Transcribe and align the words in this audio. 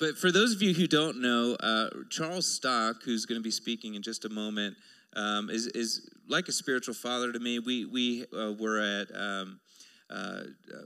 but 0.00 0.16
for 0.16 0.32
those 0.32 0.54
of 0.54 0.62
you 0.62 0.72
who 0.72 0.86
don't 0.86 1.20
know, 1.20 1.56
uh, 1.60 1.90
Charles 2.08 2.46
Stock, 2.46 3.02
who's 3.04 3.26
going 3.26 3.38
to 3.38 3.42
be 3.42 3.50
speaking 3.50 3.94
in 3.94 4.02
just 4.02 4.24
a 4.24 4.30
moment, 4.30 4.74
um, 5.14 5.50
is, 5.50 5.66
is 5.68 6.08
like 6.26 6.48
a 6.48 6.52
spiritual 6.52 6.94
father 6.94 7.32
to 7.32 7.38
me. 7.38 7.58
We, 7.58 7.84
we 7.84 8.24
uh, 8.36 8.52
were 8.58 8.80
at 8.80 9.08
um, 9.14 9.60
uh, 10.08 10.40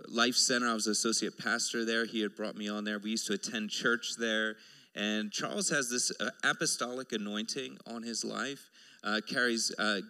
Life 0.09 0.35
Center. 0.35 0.69
I 0.69 0.75
was 0.75 0.89
associate 0.89 1.39
pastor 1.39 1.85
there. 1.85 2.05
He 2.05 2.21
had 2.21 2.35
brought 2.35 2.57
me 2.57 2.69
on 2.69 2.83
there. 2.83 2.99
We 2.99 3.11
used 3.11 3.27
to 3.29 3.35
attend 3.35 3.71
church 3.71 4.17
there. 4.19 4.57
And 4.97 5.31
Charles 5.31 5.69
has 5.71 5.89
this 5.89 6.13
uh, 6.21 6.31
apostolic 6.43 7.13
anointing 7.13 7.79
on 7.87 8.03
his 8.03 8.25
life, 8.25 8.69
uh, 9.03 9.21
carries, 9.29 9.73
uh, 9.79 10.01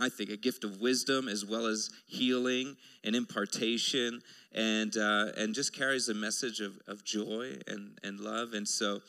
I 0.00 0.08
think, 0.08 0.30
a 0.30 0.36
gift 0.36 0.64
of 0.64 0.80
wisdom 0.80 1.28
as 1.28 1.44
well 1.44 1.66
as 1.66 1.90
healing 2.06 2.76
and 3.04 3.14
impartation, 3.14 4.20
and, 4.52 4.96
uh, 4.96 5.32
and 5.36 5.54
just 5.54 5.74
carries 5.74 6.08
a 6.08 6.14
message 6.14 6.60
of, 6.60 6.72
of 6.86 7.04
joy 7.04 7.56
and, 7.66 7.98
and 8.02 8.20
love. 8.20 8.52
And 8.54 8.66
so 8.68 9.00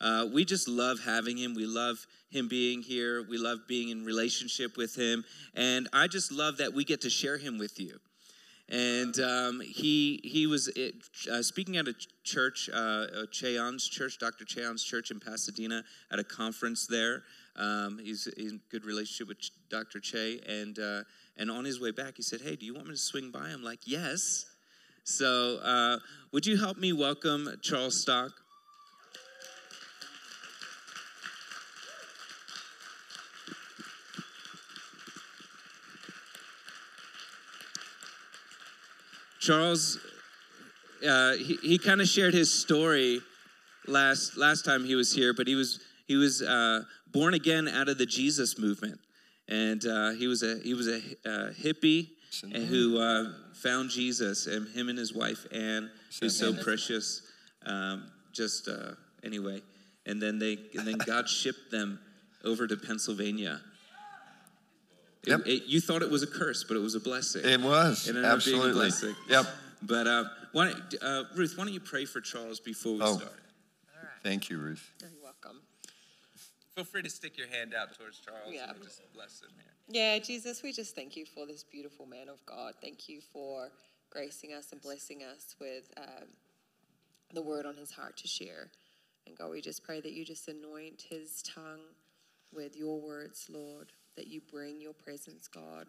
uh, 0.00 0.26
we 0.32 0.44
just 0.44 0.68
love 0.68 1.00
having 1.04 1.36
him. 1.36 1.54
We 1.54 1.66
love 1.66 2.06
him 2.30 2.48
being 2.48 2.82
here. 2.82 3.22
We 3.28 3.38
love 3.38 3.60
being 3.68 3.90
in 3.90 4.04
relationship 4.04 4.76
with 4.76 4.94
him. 4.94 5.24
And 5.54 5.88
I 5.92 6.06
just 6.06 6.32
love 6.32 6.58
that 6.58 6.72
we 6.74 6.84
get 6.84 7.00
to 7.02 7.10
share 7.10 7.38
him 7.38 7.58
with 7.58 7.78
you 7.80 7.98
and 8.68 9.18
um, 9.20 9.60
he 9.60 10.20
he 10.24 10.46
was 10.46 10.68
uh, 11.30 11.42
speaking 11.42 11.76
at 11.76 11.86
a 11.86 11.94
church, 12.24 12.68
uh, 12.72 13.06
Ché 13.30 13.60
Ahn's 13.60 13.88
church, 13.88 14.18
Dr. 14.18 14.44
Ché 14.44 14.68
Ahn's 14.68 14.82
church 14.82 15.10
in 15.10 15.20
Pasadena, 15.20 15.84
at 16.10 16.18
a 16.18 16.24
conference 16.24 16.86
there. 16.86 17.22
Um, 17.56 17.98
he's, 18.02 18.26
in 18.26 18.60
good 18.70 18.84
relationship 18.84 19.28
with 19.28 19.38
Dr. 19.70 20.00
Che, 20.00 20.40
and 20.46 20.78
uh, 20.78 21.02
and 21.38 21.50
on 21.50 21.64
his 21.64 21.80
way 21.80 21.90
back, 21.90 22.16
he 22.16 22.22
said, 22.22 22.40
"Hey, 22.40 22.56
do 22.56 22.66
you 22.66 22.74
want 22.74 22.86
me 22.86 22.92
to 22.92 23.00
swing 23.00 23.30
by?" 23.30 23.48
I'm 23.48 23.62
like, 23.62 23.80
"Yes." 23.84 24.46
So, 25.04 25.58
uh, 25.58 25.98
would 26.32 26.46
you 26.46 26.56
help 26.56 26.76
me 26.78 26.92
welcome 26.92 27.48
Charles 27.62 28.00
Stock? 28.00 28.32
Charles, 39.46 40.00
uh, 41.08 41.34
he, 41.34 41.56
he 41.62 41.78
kind 41.78 42.00
of 42.00 42.08
shared 42.08 42.34
his 42.34 42.52
story 42.52 43.20
last 43.86 44.36
last 44.36 44.64
time 44.64 44.84
he 44.84 44.96
was 44.96 45.12
here, 45.12 45.32
but 45.32 45.46
he 45.46 45.54
was 45.54 45.78
he 46.08 46.16
was 46.16 46.42
uh, 46.42 46.82
born 47.16 47.34
again 47.34 47.68
out 47.68 47.88
of 47.88 47.98
the 47.98 48.06
Jesus 48.06 48.58
movement, 48.58 49.00
and 49.48 49.84
uh, 49.86 50.10
he 50.10 50.26
was 50.26 50.42
a 50.42 50.58
he 50.62 50.74
was 50.74 50.88
a, 50.88 51.00
a 51.24 51.50
hippie 51.52 52.10
who 52.68 52.98
uh, 52.98 53.32
found 53.54 53.90
Jesus, 53.90 54.46
and 54.46 54.68
him 54.68 54.88
and 54.88 54.98
his 54.98 55.14
wife 55.14 55.46
Anne, 55.52 55.90
who's 56.20 56.38
so 56.38 56.52
precious. 56.52 57.22
Um, 57.64 58.10
just 58.32 58.68
uh, 58.68 58.92
anyway, 59.24 59.62
and 60.04 60.20
then 60.20 60.38
they 60.38 60.58
and 60.76 60.86
then 60.86 60.98
God 60.98 61.28
shipped 61.28 61.70
them 61.70 61.98
over 62.44 62.66
to 62.66 62.76
Pennsylvania 62.76 63.60
Yep. 65.26 65.40
It, 65.40 65.48
it, 65.48 65.62
you 65.66 65.80
thought 65.80 66.02
it 66.02 66.10
was 66.10 66.22
a 66.22 66.26
curse, 66.26 66.64
but 66.64 66.76
it 66.76 66.80
was 66.80 66.94
a 66.94 67.00
blessing. 67.00 67.44
It 67.44 67.60
was. 67.60 68.08
It 68.08 68.16
Absolutely. 68.16 68.90
Yep. 69.28 69.46
But 69.82 70.06
uh, 70.06 70.24
why 70.52 70.72
uh, 71.02 71.24
Ruth, 71.34 71.54
why 71.56 71.64
don't 71.64 71.74
you 71.74 71.80
pray 71.80 72.04
for 72.04 72.20
Charles 72.20 72.60
before 72.60 72.94
we 72.94 73.02
oh. 73.02 73.16
start? 73.16 73.32
All 73.32 74.02
right. 74.02 74.22
Thank 74.22 74.48
you, 74.48 74.58
Ruth. 74.58 74.92
You're 75.00 75.10
welcome. 75.22 75.60
Feel 76.76 76.84
free 76.84 77.02
to 77.02 77.10
stick 77.10 77.36
your 77.36 77.48
hand 77.48 77.74
out 77.74 77.98
towards 77.98 78.20
Charles 78.20 78.52
yeah. 78.52 78.70
and 78.70 78.82
just 78.82 79.00
bless 79.12 79.40
him 79.40 79.48
here. 79.56 79.72
Yeah, 79.88 80.18
Jesus, 80.18 80.62
we 80.62 80.72
just 80.72 80.94
thank 80.94 81.16
you 81.16 81.24
for 81.26 81.46
this 81.46 81.64
beautiful 81.64 82.06
man 82.06 82.28
of 82.28 82.44
God. 82.46 82.74
Thank 82.80 83.08
you 83.08 83.20
for 83.32 83.70
gracing 84.10 84.52
us 84.52 84.72
and 84.72 84.80
blessing 84.80 85.22
us 85.24 85.56
with 85.60 85.90
um, 85.96 86.28
the 87.34 87.42
word 87.42 87.66
on 87.66 87.76
his 87.76 87.90
heart 87.90 88.16
to 88.18 88.28
share. 88.28 88.70
And 89.26 89.36
God, 89.36 89.50
we 89.50 89.60
just 89.60 89.82
pray 89.82 90.00
that 90.00 90.12
you 90.12 90.24
just 90.24 90.46
anoint 90.46 91.02
his 91.08 91.42
tongue 91.42 91.80
with 92.52 92.76
your 92.76 93.00
words, 93.00 93.48
Lord 93.50 93.90
that 94.16 94.26
you 94.26 94.40
bring 94.50 94.80
your 94.80 94.94
presence, 94.94 95.46
God, 95.46 95.86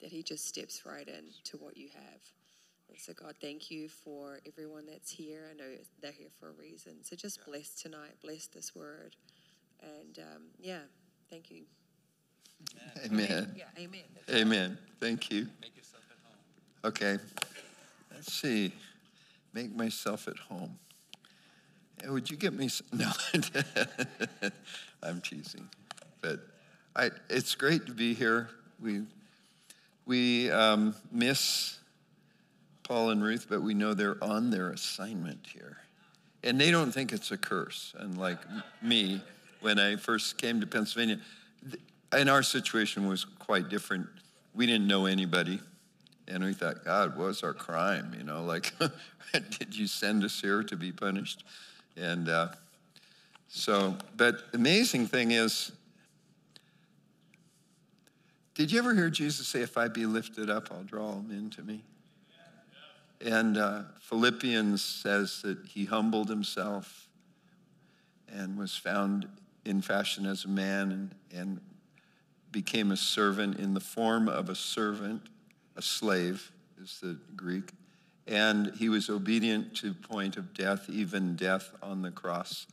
that 0.00 0.10
He 0.10 0.22
just 0.22 0.46
steps 0.46 0.84
right 0.86 1.08
in 1.08 1.24
to 1.44 1.56
what 1.56 1.76
you 1.76 1.88
have. 1.94 2.20
And 2.88 2.98
so, 2.98 3.12
God, 3.14 3.34
thank 3.40 3.70
you 3.70 3.88
for 3.88 4.40
everyone 4.46 4.84
that's 4.86 5.10
here. 5.10 5.48
I 5.50 5.54
know 5.54 5.76
they're 6.00 6.12
here 6.12 6.28
for 6.38 6.50
a 6.50 6.52
reason. 6.52 7.02
So 7.02 7.16
just 7.16 7.38
yeah. 7.38 7.50
bless 7.50 7.70
tonight, 7.70 8.16
bless 8.22 8.46
this 8.46 8.74
word. 8.74 9.16
And 9.84 10.18
um, 10.18 10.42
yeah, 10.60 10.78
thank 11.30 11.50
you. 11.50 11.62
Amen. 13.04 13.54
Yeah, 13.56 13.64
amen. 13.78 14.00
amen. 14.30 14.78
Thank 15.00 15.30
you. 15.30 15.46
Make 15.60 15.76
yourself 15.76 16.02
at 16.10 16.16
home. 16.24 16.38
Okay. 16.84 17.18
Let's 18.12 18.32
see. 18.32 18.72
Make 19.52 19.74
myself 19.74 20.28
at 20.28 20.38
home. 20.38 20.78
Would 22.06 22.30
you 22.30 22.36
get 22.36 22.52
me 22.52 22.68
some? 22.68 22.86
No, 22.92 23.10
I'm 25.02 25.20
teasing. 25.20 25.68
But 26.20 26.40
I, 26.96 27.10
it's 27.28 27.54
great 27.54 27.86
to 27.86 27.92
be 27.92 28.14
here. 28.14 28.48
We, 28.80 29.02
we 30.06 30.50
um, 30.50 30.94
miss 31.12 31.78
Paul 32.82 33.10
and 33.10 33.22
Ruth, 33.22 33.46
but 33.48 33.62
we 33.62 33.74
know 33.74 33.94
they're 33.94 34.22
on 34.22 34.50
their 34.50 34.70
assignment 34.70 35.46
here. 35.52 35.78
And 36.42 36.60
they 36.60 36.70
don't 36.70 36.92
think 36.92 37.12
it's 37.12 37.30
a 37.30 37.38
curse. 37.38 37.94
And 37.98 38.18
like 38.18 38.38
me, 38.82 39.22
when 39.64 39.78
I 39.78 39.96
first 39.96 40.36
came 40.36 40.60
to 40.60 40.66
Pennsylvania, 40.66 41.18
and 42.12 42.28
our 42.28 42.42
situation 42.42 43.08
was 43.08 43.24
quite 43.24 43.70
different. 43.70 44.06
We 44.54 44.66
didn't 44.66 44.86
know 44.86 45.06
anybody. 45.06 45.58
And 46.28 46.44
we 46.44 46.52
thought, 46.52 46.84
God, 46.84 47.16
what's 47.16 47.42
our 47.42 47.54
crime? 47.54 48.14
You 48.16 48.24
know, 48.24 48.44
like, 48.44 48.72
did 49.58 49.74
you 49.74 49.86
send 49.86 50.22
us 50.22 50.38
here 50.38 50.62
to 50.62 50.76
be 50.76 50.92
punished? 50.92 51.44
And 51.96 52.28
uh, 52.28 52.48
so, 53.48 53.96
but 54.18 54.52
the 54.52 54.58
amazing 54.58 55.06
thing 55.06 55.30
is, 55.30 55.72
did 58.54 58.70
you 58.70 58.78
ever 58.78 58.94
hear 58.94 59.08
Jesus 59.08 59.48
say, 59.48 59.62
If 59.62 59.78
I 59.78 59.88
be 59.88 60.04
lifted 60.04 60.50
up, 60.50 60.68
I'll 60.70 60.82
draw 60.82 61.12
them 61.12 61.30
into 61.30 61.62
me? 61.62 61.82
And 63.22 63.56
uh, 63.56 63.82
Philippians 64.00 64.84
says 64.84 65.40
that 65.40 65.56
he 65.66 65.86
humbled 65.86 66.28
himself 66.28 67.08
and 68.30 68.58
was 68.58 68.76
found 68.76 69.26
in 69.64 69.80
fashion 69.80 70.26
as 70.26 70.44
a 70.44 70.48
man 70.48 70.92
and, 70.92 71.14
and 71.34 71.60
became 72.50 72.90
a 72.92 72.96
servant 72.96 73.58
in 73.58 73.74
the 73.74 73.80
form 73.80 74.28
of 74.28 74.48
a 74.48 74.54
servant, 74.54 75.22
a 75.76 75.82
slave 75.82 76.52
is 76.82 77.00
the 77.00 77.18
Greek. 77.34 77.70
And 78.26 78.72
he 78.76 78.88
was 78.88 79.10
obedient 79.10 79.74
to 79.76 79.92
point 79.92 80.36
of 80.36 80.54
death, 80.54 80.88
even 80.88 81.36
death 81.36 81.72
on 81.82 82.02
the 82.02 82.10
cross. 82.10 82.66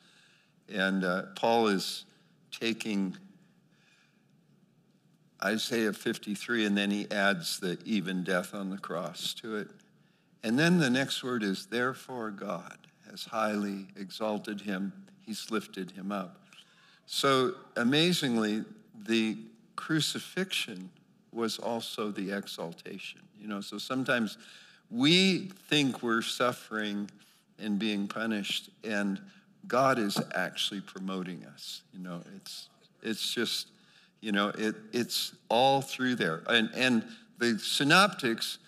And 0.74 1.03
uh, 1.03 1.24
Paul 1.35 1.68
is 1.68 2.06
taking 2.51 3.18
Isaiah 5.44 5.91
53, 5.91 6.66
and 6.66 6.78
then 6.78 6.91
he 6.91 7.09
adds 7.09 7.59
the 7.59 7.80
even 7.84 8.24
death 8.24 8.53
on 8.53 8.69
the 8.69 8.78
cross 8.78 9.34
to 9.35 9.56
it. 9.56 9.68
And 10.44 10.57
then 10.57 10.78
the 10.78 10.90
next 10.90 11.24
word 11.24 11.44
is, 11.44 11.66
therefore 11.66 12.31
God 12.31 12.78
has 13.09 13.25
highly 13.25 13.88
exalted 13.96 14.62
him, 14.62 14.94
he's 15.25 15.51
lifted 15.51 15.91
him 15.91 16.12
up. 16.12 16.41
So 17.06 17.53
amazingly, 17.75 18.63
the 19.06 19.38
crucifixion 19.75 20.89
was 21.31 21.57
also 21.59 22.12
the 22.12 22.31
exaltation. 22.31 23.22
You 23.39 23.47
know, 23.47 23.62
so 23.62 23.78
sometimes 23.78 24.38
we 24.89 25.50
think 25.69 26.03
we're 26.03 26.22
suffering 26.22 27.09
and 27.59 27.79
being 27.79 28.07
punished, 28.07 28.69
and 28.84 29.19
God 29.67 30.00
is 30.00 30.17
actually 30.35 30.81
promoting 30.81 31.45
us. 31.45 31.81
You 31.94 32.00
know, 32.00 32.22
it's 32.35 32.69
it's 33.01 33.33
just 33.33 33.68
you 34.22 34.31
know, 34.31 34.50
it, 34.50 34.75
it's 34.94 35.33
all 35.50 35.81
through 35.81 36.16
there. 36.16 36.44
And, 36.47 36.69
and 36.75 37.03
the 37.39 37.57
synoptics 37.59 38.59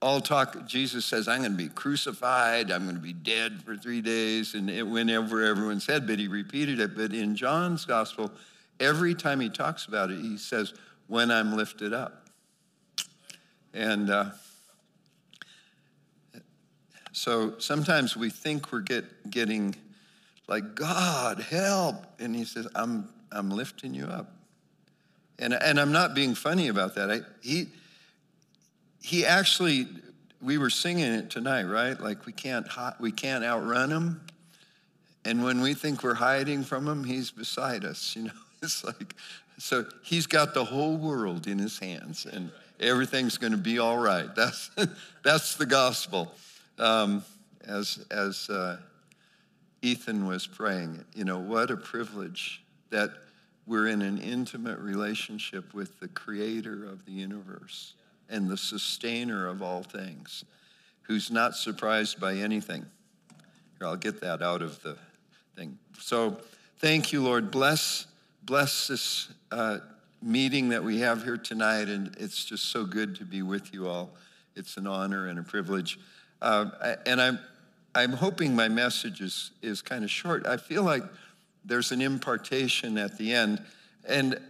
all 0.00 0.20
talk, 0.20 0.66
Jesus 0.66 1.04
says, 1.04 1.26
I'm 1.26 1.40
going 1.40 1.52
to 1.52 1.56
be 1.56 1.68
crucified, 1.68 2.70
I'm 2.70 2.84
going 2.84 2.96
to 2.96 3.02
be 3.02 3.12
dead 3.12 3.62
for 3.64 3.76
three 3.76 4.00
days, 4.00 4.54
and 4.54 4.70
it 4.70 4.84
went 4.84 5.10
over 5.10 5.42
everyone's 5.44 5.86
head, 5.86 6.06
but 6.06 6.18
he 6.18 6.28
repeated 6.28 6.78
it. 6.78 6.96
But 6.96 7.12
in 7.12 7.34
John's 7.34 7.84
gospel, 7.84 8.30
every 8.78 9.14
time 9.14 9.40
he 9.40 9.48
talks 9.48 9.86
about 9.86 10.10
it, 10.10 10.20
he 10.20 10.36
says, 10.38 10.72
when 11.08 11.30
I'm 11.30 11.56
lifted 11.56 11.92
up. 11.92 12.28
And 13.74 14.10
uh, 14.10 14.30
so 17.12 17.58
sometimes 17.58 18.16
we 18.16 18.30
think 18.30 18.70
we're 18.70 18.80
get, 18.80 19.30
getting 19.30 19.74
like, 20.46 20.74
God, 20.74 21.40
help. 21.40 21.96
And 22.20 22.36
he 22.36 22.44
says, 22.44 22.68
I'm, 22.74 23.08
I'm 23.32 23.50
lifting 23.50 23.94
you 23.94 24.06
up. 24.06 24.32
And, 25.38 25.54
and 25.54 25.78
I'm 25.78 25.92
not 25.92 26.14
being 26.14 26.34
funny 26.34 26.68
about 26.68 26.94
that. 26.94 27.10
I, 27.10 27.20
he, 27.42 27.66
he 29.02 29.24
actually, 29.24 29.86
we 30.40 30.58
were 30.58 30.70
singing 30.70 31.12
it 31.12 31.30
tonight, 31.30 31.64
right? 31.64 31.98
Like 31.98 32.26
we 32.26 32.32
can't, 32.32 32.66
we 33.00 33.12
can't 33.12 33.44
outrun 33.44 33.90
him. 33.90 34.20
And 35.24 35.42
when 35.42 35.60
we 35.60 35.74
think 35.74 36.02
we're 36.02 36.14
hiding 36.14 36.64
from 36.64 36.86
him, 36.86 37.04
he's 37.04 37.30
beside 37.30 37.84
us, 37.84 38.14
you 38.16 38.24
know? 38.24 38.32
It's 38.60 38.82
like, 38.82 39.14
so 39.58 39.86
he's 40.02 40.26
got 40.26 40.52
the 40.52 40.64
whole 40.64 40.96
world 40.96 41.46
in 41.46 41.60
his 41.60 41.78
hands 41.78 42.26
and 42.26 42.50
everything's 42.80 43.38
going 43.38 43.52
to 43.52 43.56
be 43.56 43.78
all 43.78 43.98
right. 43.98 44.34
That's, 44.34 44.72
that's 45.22 45.54
the 45.54 45.64
gospel. 45.64 46.34
Um, 46.76 47.22
as, 47.68 48.04
as 48.10 48.50
uh, 48.50 48.78
Ethan 49.82 50.26
was 50.26 50.46
praying. 50.46 51.04
You 51.14 51.24
know, 51.24 51.38
what 51.38 51.70
a 51.70 51.76
privilege 51.76 52.62
that 52.90 53.10
we're 53.66 53.88
in 53.88 54.02
an 54.02 54.18
intimate 54.18 54.78
relationship 54.78 55.74
with 55.74 56.00
the 56.00 56.08
creator 56.08 56.84
of 56.84 57.04
the 57.04 57.12
universe 57.12 57.94
and 58.28 58.48
the 58.48 58.56
sustainer 58.56 59.46
of 59.46 59.62
all 59.62 59.82
things, 59.82 60.44
who's 61.02 61.30
not 61.30 61.54
surprised 61.54 62.20
by 62.20 62.34
anything. 62.34 62.84
Here, 63.78 63.86
I'll 63.86 63.96
get 63.96 64.20
that 64.20 64.42
out 64.42 64.62
of 64.62 64.82
the 64.82 64.96
thing. 65.56 65.78
So, 65.98 66.38
thank 66.78 67.12
you, 67.12 67.22
Lord. 67.22 67.50
Bless, 67.50 68.06
bless 68.42 68.88
this 68.88 69.28
uh, 69.50 69.78
meeting 70.22 70.68
that 70.70 70.82
we 70.82 71.00
have 71.00 71.24
here 71.24 71.36
tonight, 71.36 71.88
and 71.88 72.14
it's 72.18 72.44
just 72.44 72.66
so 72.66 72.84
good 72.84 73.16
to 73.16 73.24
be 73.24 73.42
with 73.42 73.72
you 73.72 73.88
all. 73.88 74.10
It's 74.56 74.76
an 74.76 74.86
honor 74.86 75.28
and 75.28 75.38
a 75.38 75.42
privilege. 75.42 75.98
Uh, 76.42 76.66
and 77.06 77.20
I'm, 77.20 77.38
I'm 77.94 78.12
hoping 78.12 78.54
my 78.54 78.68
message 78.68 79.20
is, 79.20 79.52
is 79.62 79.82
kind 79.82 80.04
of 80.04 80.10
short. 80.10 80.46
I 80.46 80.56
feel 80.56 80.82
like 80.82 81.02
there's 81.64 81.92
an 81.92 82.00
impartation 82.00 82.98
at 82.98 83.16
the 83.18 83.32
end. 83.32 83.62
And 84.04 84.40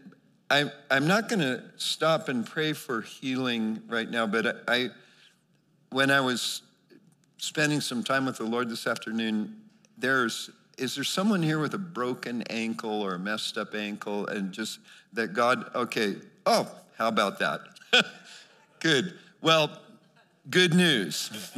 I, 0.51 0.71
I'm 0.91 1.07
not 1.07 1.29
going 1.29 1.41
to 1.41 1.63
stop 1.77 2.29
and 2.29 2.47
pray 2.47 2.73
for 2.73 3.03
healing 3.03 3.83
right 3.87 4.09
now, 4.09 4.27
but 4.27 4.65
I, 4.67 4.89
when 5.91 6.11
I 6.11 6.21
was 6.21 6.63
spending 7.37 7.81
some 7.81 8.03
time 8.03 8.25
with 8.25 8.39
the 8.39 8.45
Lord 8.45 8.71
this 8.71 8.87
afternoon, 8.87 9.57
there's 9.99 10.51
is 10.79 10.95
there 10.95 11.05
someone 11.05 11.43
here 11.43 11.59
with 11.59 11.75
a 11.75 11.79
broken 11.79 12.43
ankle 12.43 13.03
or 13.03 13.15
a 13.15 13.19
messed 13.19 13.59
up 13.59 13.75
ankle 13.75 14.27
and 14.29 14.53
just 14.53 14.79
that 15.13 15.33
God, 15.33 15.71
okay, 15.75 16.17
oh, 16.47 16.71
how 16.97 17.09
about 17.09 17.41
that? 17.41 17.61
good. 18.81 19.15
Well, 19.43 19.71
good 20.51 20.75
news. 20.75 21.53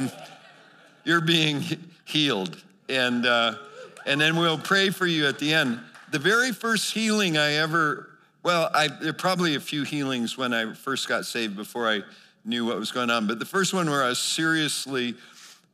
You're 1.03 1.21
being 1.21 1.63
healed. 2.05 2.61
And, 2.89 3.27
uh, 3.27 3.55
and 4.07 4.19
then 4.19 4.35
we'll 4.37 4.57
pray 4.57 4.89
for 4.89 5.05
you 5.05 5.27
at 5.27 5.37
the 5.37 5.53
end. 5.53 5.79
The 6.09 6.19
very 6.19 6.51
first 6.51 6.91
healing 6.91 7.37
I 7.37 7.53
ever, 7.53 8.09
well, 8.43 8.69
I, 8.73 8.87
there 8.87 9.09
are 9.09 9.13
probably 9.13 9.55
a 9.55 9.59
few 9.59 9.83
healings 9.83 10.37
when 10.37 10.53
I 10.53 10.73
first 10.73 11.07
got 11.07 11.25
saved 11.25 11.55
before 11.55 11.87
I 11.89 12.01
knew 12.43 12.65
what 12.65 12.77
was 12.77 12.91
going 12.91 13.09
on, 13.09 13.27
but 13.27 13.39
the 13.39 13.45
first 13.45 13.73
one 13.73 13.89
where 13.89 14.03
I 14.03 14.09
was 14.09 14.19
seriously, 14.19 15.15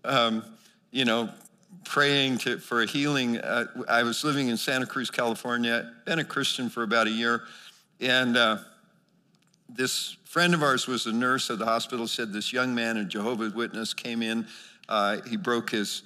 um, 0.03 0.43
you 0.91 1.05
know, 1.05 1.29
praying 1.85 2.39
to, 2.39 2.57
for 2.57 2.81
a 2.81 2.85
healing, 2.85 3.37
uh, 3.37 3.65
I 3.87 4.03
was 4.03 4.23
living 4.23 4.49
in 4.49 4.57
Santa 4.57 4.85
Cruz, 4.85 5.09
California, 5.09 5.93
been 6.05 6.19
a 6.19 6.25
Christian 6.25 6.69
for 6.69 6.83
about 6.83 7.07
a 7.07 7.11
year, 7.11 7.43
and 8.01 8.35
uh, 8.35 8.57
this 9.69 10.17
friend 10.25 10.53
of 10.53 10.61
ours 10.61 10.87
was 10.87 11.05
a 11.05 11.11
nurse 11.13 11.49
at 11.49 11.59
the 11.59 11.65
hospital, 11.65 12.07
said 12.07 12.33
this 12.33 12.51
young 12.51 12.75
man, 12.75 12.97
a 12.97 13.05
Jehovah's 13.05 13.53
Witness, 13.53 13.93
came 13.93 14.21
in. 14.21 14.45
Uh, 14.89 15.17
he 15.27 15.37
broke 15.37 15.71
his, 15.71 16.03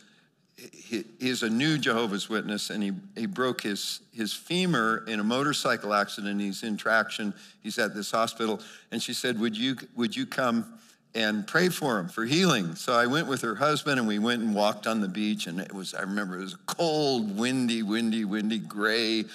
he, 0.58 1.04
is 1.20 1.44
a 1.44 1.50
new 1.50 1.78
Jehovah's 1.78 2.30
Witness, 2.30 2.70
and 2.70 2.84
he, 2.84 2.92
he 3.16 3.26
broke 3.26 3.62
his, 3.62 4.02
his 4.14 4.34
femur 4.34 5.04
in 5.08 5.20
a 5.20 5.24
motorcycle 5.24 5.94
accident. 5.94 6.40
He's 6.40 6.64
in 6.64 6.78
traction. 6.78 7.34
He's 7.62 7.80
at 7.80 7.96
this 7.96 8.12
hospital. 8.12 8.60
And 8.92 9.02
she 9.02 9.14
said, 9.14 9.40
Would 9.40 9.58
you, 9.58 9.78
would 9.96 10.16
you 10.16 10.26
come 10.26 10.74
and 11.14 11.46
pray 11.48 11.70
for 11.70 12.00
him 12.00 12.10
for 12.10 12.26
healing? 12.26 12.76
So 12.76 12.94
I 12.94 13.08
went 13.08 13.28
with 13.28 13.42
her 13.42 13.56
husband, 13.56 14.00
and 14.00 14.08
we 14.08 14.20
went 14.20 14.42
and 14.42 14.54
walked 14.54 14.88
on 14.88 15.02
the 15.02 15.08
beach. 15.08 15.48
And 15.48 15.60
it 15.60 15.74
was, 15.74 15.94
I 15.94 16.02
remember, 16.02 16.38
it 16.38 16.42
was 16.42 16.54
a 16.54 16.74
cold, 16.74 17.38
windy, 17.38 17.84
windy, 17.84 18.26
windy, 18.26 18.60
gray 18.60 19.26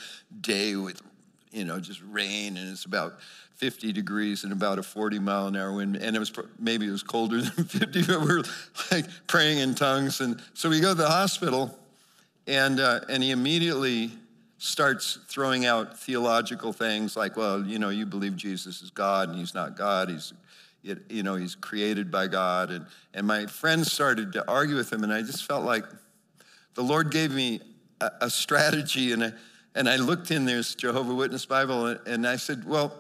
day 0.40 0.76
with, 0.76 1.00
you 1.50 1.64
know, 1.64 1.80
just 1.80 2.02
rain. 2.08 2.56
And 2.56 2.70
it's 2.70 2.84
about 2.84 3.18
50 3.56 3.92
degrees 3.92 4.44
and 4.44 4.52
about 4.52 4.78
a 4.78 4.82
40 4.82 5.18
mile 5.18 5.46
an 5.46 5.56
hour 5.56 5.72
wind. 5.72 5.96
And 5.96 6.14
it 6.14 6.18
was 6.18 6.32
maybe 6.58 6.86
it 6.86 6.90
was 6.90 7.02
colder 7.02 7.40
than 7.42 7.64
50, 7.64 8.02
but 8.02 8.20
we 8.20 8.32
are 8.32 8.42
like 8.90 9.06
praying 9.26 9.58
in 9.58 9.74
tongues. 9.74 10.20
And 10.20 10.40
so 10.54 10.68
we 10.68 10.80
go 10.80 10.88
to 10.88 10.94
the 10.94 11.08
hospital, 11.08 11.76
and, 12.46 12.78
uh, 12.78 13.00
and 13.08 13.22
he 13.22 13.30
immediately 13.30 14.12
starts 14.58 15.18
throwing 15.26 15.66
out 15.66 15.98
theological 15.98 16.72
things 16.72 17.16
like, 17.16 17.36
well, 17.36 17.64
you 17.64 17.78
know, 17.78 17.88
you 17.88 18.06
believe 18.06 18.36
Jesus 18.36 18.82
is 18.82 18.90
God 18.90 19.28
and 19.28 19.38
he's 19.38 19.54
not 19.54 19.76
God. 19.76 20.08
He's, 20.08 20.32
you 21.08 21.22
know, 21.22 21.34
he's 21.34 21.54
created 21.54 22.10
by 22.10 22.26
God. 22.26 22.70
And, 22.70 22.86
and 23.12 23.26
my 23.26 23.46
friends 23.46 23.92
started 23.92 24.32
to 24.34 24.48
argue 24.48 24.76
with 24.76 24.92
him, 24.92 25.02
and 25.02 25.12
I 25.12 25.22
just 25.22 25.44
felt 25.44 25.64
like 25.64 25.84
the 26.74 26.82
Lord 26.82 27.10
gave 27.10 27.32
me 27.32 27.60
a, 28.00 28.10
a 28.22 28.30
strategy. 28.30 29.12
And 29.12 29.24
I, 29.24 29.32
and 29.74 29.88
I 29.88 29.96
looked 29.96 30.30
in 30.30 30.44
this 30.44 30.74
Jehovah 30.74 31.14
Witness 31.14 31.44
Bible, 31.44 31.86
and 32.06 32.26
I 32.26 32.36
said, 32.36 32.64
well, 32.64 32.92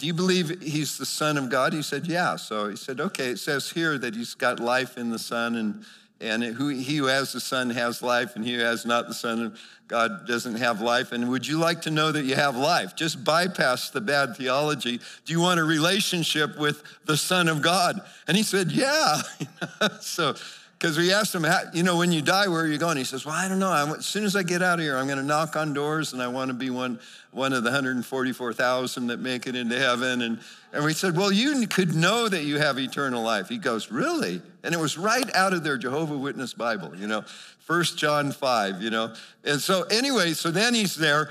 do 0.00 0.06
you 0.06 0.14
believe 0.14 0.62
he's 0.62 0.96
the 0.96 1.04
Son 1.04 1.36
of 1.36 1.50
God? 1.50 1.74
He 1.74 1.82
said, 1.82 2.06
Yeah. 2.06 2.36
So 2.36 2.70
he 2.70 2.76
said, 2.76 3.00
Okay, 3.00 3.28
it 3.28 3.38
says 3.38 3.70
here 3.70 3.98
that 3.98 4.14
he's 4.14 4.34
got 4.34 4.58
life 4.58 4.96
in 4.96 5.10
the 5.10 5.18
Son, 5.18 5.56
and, 5.56 5.84
and 6.22 6.42
who, 6.42 6.68
he 6.68 6.96
who 6.96 7.04
has 7.04 7.34
the 7.34 7.40
Son 7.40 7.68
has 7.68 8.02
life, 8.02 8.34
and 8.34 8.42
he 8.42 8.54
who 8.54 8.60
has 8.60 8.86
not 8.86 9.08
the 9.08 9.14
Son 9.14 9.44
of 9.44 9.60
God 9.88 10.26
doesn't 10.26 10.54
have 10.54 10.80
life. 10.80 11.12
And 11.12 11.28
would 11.28 11.46
you 11.46 11.58
like 11.58 11.82
to 11.82 11.90
know 11.90 12.10
that 12.12 12.24
you 12.24 12.34
have 12.34 12.56
life? 12.56 12.96
Just 12.96 13.22
bypass 13.24 13.90
the 13.90 14.00
bad 14.00 14.36
theology. 14.36 15.00
Do 15.26 15.32
you 15.34 15.40
want 15.40 15.60
a 15.60 15.64
relationship 15.64 16.58
with 16.58 16.82
the 17.04 17.18
Son 17.18 17.46
of 17.46 17.60
God? 17.60 18.00
And 18.26 18.38
he 18.38 18.42
said, 18.42 18.72
Yeah. 18.72 19.20
so, 20.00 20.34
because 20.80 20.96
we 20.96 21.12
asked 21.12 21.34
him, 21.34 21.44
you 21.74 21.82
know, 21.82 21.98
when 21.98 22.10
you 22.10 22.22
die, 22.22 22.48
where 22.48 22.62
are 22.62 22.66
you 22.66 22.78
going? 22.78 22.96
He 22.96 23.04
says, 23.04 23.26
Well, 23.26 23.34
I 23.34 23.48
don't 23.48 23.58
know. 23.58 23.70
I'm, 23.70 23.90
as 23.90 24.06
soon 24.06 24.24
as 24.24 24.34
I 24.34 24.42
get 24.42 24.62
out 24.62 24.78
of 24.78 24.84
here, 24.84 24.96
I'm 24.96 25.06
going 25.06 25.18
to 25.18 25.24
knock 25.24 25.54
on 25.54 25.74
doors 25.74 26.14
and 26.14 26.22
I 26.22 26.28
want 26.28 26.48
to 26.48 26.54
be 26.54 26.70
one, 26.70 26.98
one 27.32 27.52
of 27.52 27.64
the 27.64 27.70
144,000 27.70 29.08
that 29.08 29.20
make 29.20 29.46
it 29.46 29.54
into 29.54 29.78
heaven. 29.78 30.22
And, 30.22 30.40
and 30.72 30.82
we 30.82 30.94
said, 30.94 31.18
Well, 31.18 31.30
you 31.30 31.66
could 31.66 31.94
know 31.94 32.30
that 32.30 32.44
you 32.44 32.58
have 32.58 32.78
eternal 32.78 33.22
life. 33.22 33.50
He 33.50 33.58
goes, 33.58 33.90
Really? 33.90 34.40
And 34.62 34.74
it 34.74 34.78
was 34.78 34.96
right 34.96 35.30
out 35.36 35.52
of 35.52 35.64
their 35.64 35.76
Jehovah 35.76 36.16
Witness 36.16 36.54
Bible, 36.54 36.96
you 36.96 37.06
know, 37.06 37.24
First 37.58 37.98
John 37.98 38.32
5, 38.32 38.80
you 38.80 38.88
know. 38.88 39.12
And 39.44 39.60
so, 39.60 39.82
anyway, 39.82 40.32
so 40.32 40.50
then 40.50 40.72
he's 40.72 40.96
there. 40.96 41.28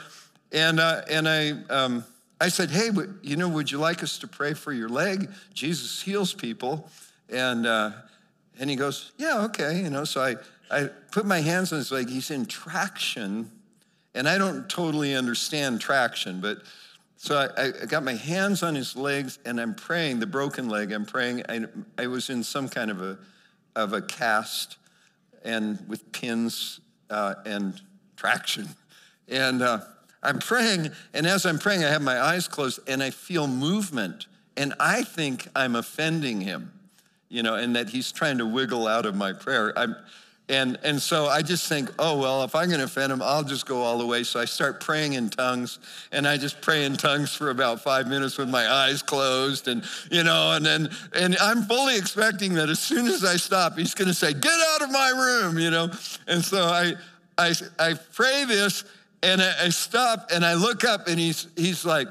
And, 0.52 0.80
uh, 0.80 1.02
and 1.10 1.28
I, 1.28 1.54
um, 1.72 2.06
I 2.40 2.50
said, 2.50 2.70
Hey, 2.70 2.92
you 3.24 3.36
know, 3.36 3.50
would 3.50 3.72
you 3.72 3.80
like 3.80 4.04
us 4.04 4.20
to 4.20 4.28
pray 4.28 4.54
for 4.54 4.72
your 4.72 4.90
leg? 4.90 5.28
Jesus 5.56 6.04
heals 6.04 6.36
people. 6.36 6.88
And, 7.32 7.66
uh, 7.66 7.92
and 8.60 8.70
he 8.70 8.76
goes, 8.76 9.14
Yeah, 9.18 9.46
okay. 9.46 9.82
You 9.82 9.90
know, 9.90 10.04
so 10.04 10.22
I, 10.22 10.36
I 10.70 10.90
put 11.12 11.26
my 11.26 11.40
hands 11.40 11.72
on 11.72 11.80
his 11.80 11.92
leg. 11.92 12.10
He's 12.10 12.30
in 12.30 12.46
traction. 12.46 13.50
And 14.14 14.28
I 14.28 14.38
don't 14.38 14.68
totally 14.70 15.16
understand 15.16 15.80
traction, 15.80 16.42
but 16.42 16.64
so 17.16 17.38
I, 17.38 17.68
I, 17.84 17.86
got 17.86 18.04
my 18.04 18.16
hands 18.16 18.64
on 18.64 18.74
his 18.74 18.96
legs 18.96 19.38
and 19.46 19.62
I'm 19.62 19.76
praying, 19.76 20.20
the 20.20 20.26
broken 20.26 20.68
leg, 20.68 20.92
I'm 20.92 21.06
praying. 21.06 21.44
I, 21.48 21.66
I 21.98 22.08
was 22.08 22.30
in 22.30 22.44
some 22.44 22.70
kind 22.70 22.90
of 22.90 23.02
a, 23.02 23.20
of 23.76 23.94
a 23.94 24.02
cast 24.02 24.78
and 25.44 25.80
with 25.88 26.12
pins 26.12 26.80
uh, 27.10 27.36
and 27.46 27.80
traction. 28.16 28.68
And 29.28 29.62
uh, 29.62 29.82
I'm 30.24 30.40
praying, 30.40 30.90
and 31.14 31.28
as 31.28 31.46
I'm 31.46 31.60
praying, 31.60 31.84
I 31.84 31.90
have 31.90 32.02
my 32.02 32.20
eyes 32.20 32.48
closed 32.48 32.80
and 32.88 33.04
I 33.04 33.12
feel 33.12 33.48
movement. 33.48 34.26
And 34.58 34.74
I 34.80 35.04
think 35.04 35.48
I'm 35.56 35.76
offending 35.76 36.42
him 36.42 36.72
you 37.30 37.44
know, 37.44 37.56
and 37.56 37.76
that 37.76 37.90
he's 37.90 38.12
trying 38.12 38.40
to 38.40 38.46
wiggle 38.46 38.88
out 38.88 39.06
of 39.06 39.16
my 39.16 39.34
prayer. 39.34 39.72
I'm, 39.78 39.96
and, 40.50 40.80
and 40.84 41.00
so 41.00 41.28
I 41.28 41.44
just 41.44 41.70
think, 41.70 41.92
oh, 42.00 42.20
well, 42.20 42.44
if 42.44 42.56
I'm 42.56 42.70
going 42.70 42.80
to 42.80 42.86
offend 42.86 43.12
him, 43.12 43.22
I'll 43.22 43.44
just 43.44 43.68
go 43.68 43.84
all 43.84 44.00
the 44.00 44.06
way. 44.08 44.24
So 44.24 44.40
I 44.40 44.46
start 44.46 44.82
praying 44.82 45.14
in 45.14 45.30
tongues, 45.30 45.78
and 46.12 46.28
I 46.28 46.38
just 46.38 46.60
pray 46.60 46.86
in 46.86 46.98
tongues 46.98 47.36
for 47.36 47.52
about 47.52 47.82
five 47.82 48.08
minutes 48.08 48.40
with 48.40 48.50
my 48.50 48.68
eyes 48.68 49.04
closed. 49.04 49.68
And, 49.68 49.84
you 50.10 50.24
know, 50.24 50.54
and 50.54 50.66
then, 50.66 50.90
and 51.14 51.38
I'm 51.40 51.62
fully 51.62 51.98
expecting 51.98 52.56
that 52.56 52.68
as 52.68 52.80
soon 52.80 53.06
as 53.06 53.24
I 53.24 53.36
stop, 53.36 53.78
he's 53.78 53.94
going 53.94 54.08
to 54.08 54.14
say, 54.14 54.34
get 54.34 54.60
out 54.74 54.82
of 54.82 54.90
my 54.90 55.10
room, 55.10 55.60
you 55.60 55.70
know. 55.70 55.92
And 56.28 56.44
so 56.44 56.64
I, 56.64 56.94
I, 57.38 57.54
I 57.78 57.94
pray 58.16 58.46
this, 58.46 58.86
and 59.22 59.44
I, 59.44 59.66
I 59.66 59.70
stop, 59.70 60.32
and 60.34 60.44
I 60.44 60.56
look 60.56 60.84
up, 60.84 61.08
and 61.08 61.20
he's, 61.20 61.46
he's 61.56 61.86
like, 61.86 62.08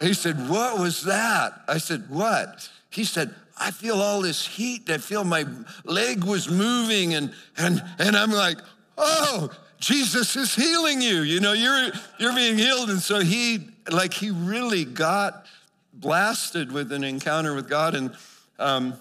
he 0.00 0.14
said, 0.14 0.48
What 0.48 0.78
was 0.78 1.02
that? 1.04 1.62
I 1.68 1.78
said, 1.78 2.08
What? 2.08 2.70
He 2.90 3.04
said, 3.04 3.34
I 3.60 3.70
feel 3.70 4.00
all 4.00 4.22
this 4.22 4.46
heat. 4.46 4.88
I 4.88 4.98
feel 4.98 5.24
my 5.24 5.44
leg 5.84 6.24
was 6.24 6.48
moving, 6.48 7.14
and 7.14 7.32
and 7.56 7.82
and 7.98 8.16
I'm 8.16 8.30
like, 8.30 8.58
oh, 8.96 9.50
Jesus 9.80 10.36
is 10.36 10.54
healing 10.54 11.00
you. 11.00 11.22
You 11.22 11.40
know, 11.40 11.52
you're 11.52 11.90
you're 12.18 12.34
being 12.34 12.56
healed. 12.56 12.90
And 12.90 13.00
so 13.00 13.20
he 13.20 13.68
like 13.90 14.12
he 14.12 14.30
really 14.30 14.84
got 14.84 15.46
blasted 15.92 16.70
with 16.70 16.92
an 16.92 17.04
encounter 17.04 17.54
with 17.54 17.68
God. 17.68 17.94
And 17.94 18.14
um, 18.58 18.94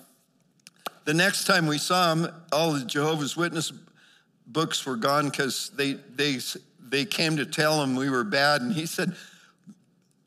the 1.05 1.13
next 1.13 1.45
time 1.45 1.67
we 1.67 1.77
saw 1.77 2.13
him, 2.13 2.27
all 2.51 2.73
the 2.73 2.85
Jehovah's 2.85 3.37
Witness 3.37 3.71
books 4.47 4.85
were 4.85 4.95
gone 4.95 5.25
because 5.25 5.69
they 5.75 5.93
they 5.93 6.39
they 6.79 7.05
came 7.05 7.37
to 7.37 7.45
tell 7.45 7.83
him 7.83 7.95
we 7.95 8.09
were 8.09 8.23
bad. 8.23 8.61
And 8.61 8.73
he 8.73 8.85
said, 8.85 9.15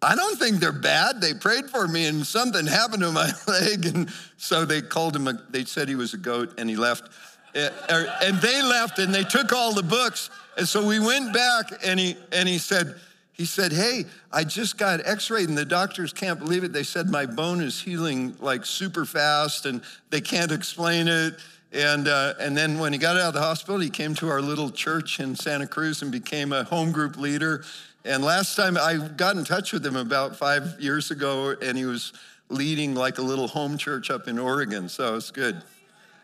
I 0.02 0.14
don't 0.14 0.38
think 0.38 0.60
they're 0.60 0.72
bad. 0.72 1.20
They 1.20 1.34
prayed 1.34 1.68
for 1.68 1.86
me 1.86 2.06
and 2.06 2.26
something 2.26 2.66
happened 2.66 3.02
to 3.02 3.12
my 3.12 3.30
leg. 3.46 3.86
And 3.86 4.10
so 4.36 4.64
they 4.64 4.80
called 4.80 5.14
him, 5.14 5.28
a, 5.28 5.34
they 5.50 5.64
said 5.64 5.88
he 5.88 5.94
was 5.94 6.14
a 6.14 6.18
goat 6.18 6.58
and 6.58 6.70
he 6.70 6.76
left. 6.76 7.10
Eh, 7.54 7.68
er, 7.90 8.06
and 8.22 8.38
they 8.38 8.62
left 8.62 8.98
and 8.98 9.14
they 9.14 9.24
took 9.24 9.52
all 9.52 9.74
the 9.74 9.82
books. 9.82 10.30
And 10.56 10.66
so 10.66 10.86
we 10.86 10.98
went 10.98 11.34
back 11.34 11.66
and 11.84 12.00
he, 12.00 12.16
and 12.32 12.48
he 12.48 12.58
said, 12.58 12.94
he 13.32 13.44
said, 13.44 13.72
Hey, 13.72 14.04
I 14.32 14.44
just 14.44 14.78
got 14.78 15.00
x 15.06 15.30
rayed 15.30 15.48
and 15.48 15.56
the 15.56 15.64
doctors 15.64 16.12
can't 16.12 16.38
believe 16.38 16.64
it. 16.64 16.72
They 16.72 16.82
said 16.82 17.08
my 17.08 17.26
bone 17.26 17.60
is 17.60 17.80
healing 17.80 18.36
like 18.40 18.64
super 18.66 19.04
fast 19.04 19.66
and 19.66 19.82
they 20.10 20.20
can't 20.20 20.52
explain 20.52 21.08
it. 21.08 21.34
And, 21.72 22.08
uh, 22.08 22.34
and 22.40 22.56
then 22.56 22.78
when 22.78 22.92
he 22.92 22.98
got 22.98 23.16
out 23.16 23.28
of 23.28 23.34
the 23.34 23.40
hospital, 23.40 23.80
he 23.80 23.90
came 23.90 24.14
to 24.16 24.28
our 24.28 24.42
little 24.42 24.70
church 24.70 25.20
in 25.20 25.36
Santa 25.36 25.66
Cruz 25.66 26.02
and 26.02 26.10
became 26.10 26.52
a 26.52 26.64
home 26.64 26.90
group 26.90 27.16
leader. 27.16 27.64
And 28.04 28.24
last 28.24 28.56
time 28.56 28.76
I 28.78 28.96
got 29.16 29.36
in 29.36 29.44
touch 29.44 29.72
with 29.72 29.84
him 29.84 29.96
about 29.96 30.36
five 30.36 30.76
years 30.78 31.10
ago, 31.10 31.54
and 31.60 31.76
he 31.76 31.84
was 31.84 32.12
leading 32.48 32.94
like 32.94 33.18
a 33.18 33.22
little 33.22 33.46
home 33.46 33.76
church 33.76 34.10
up 34.10 34.26
in 34.26 34.38
Oregon. 34.38 34.88
So 34.88 35.16
it's 35.16 35.30
good. 35.30 35.62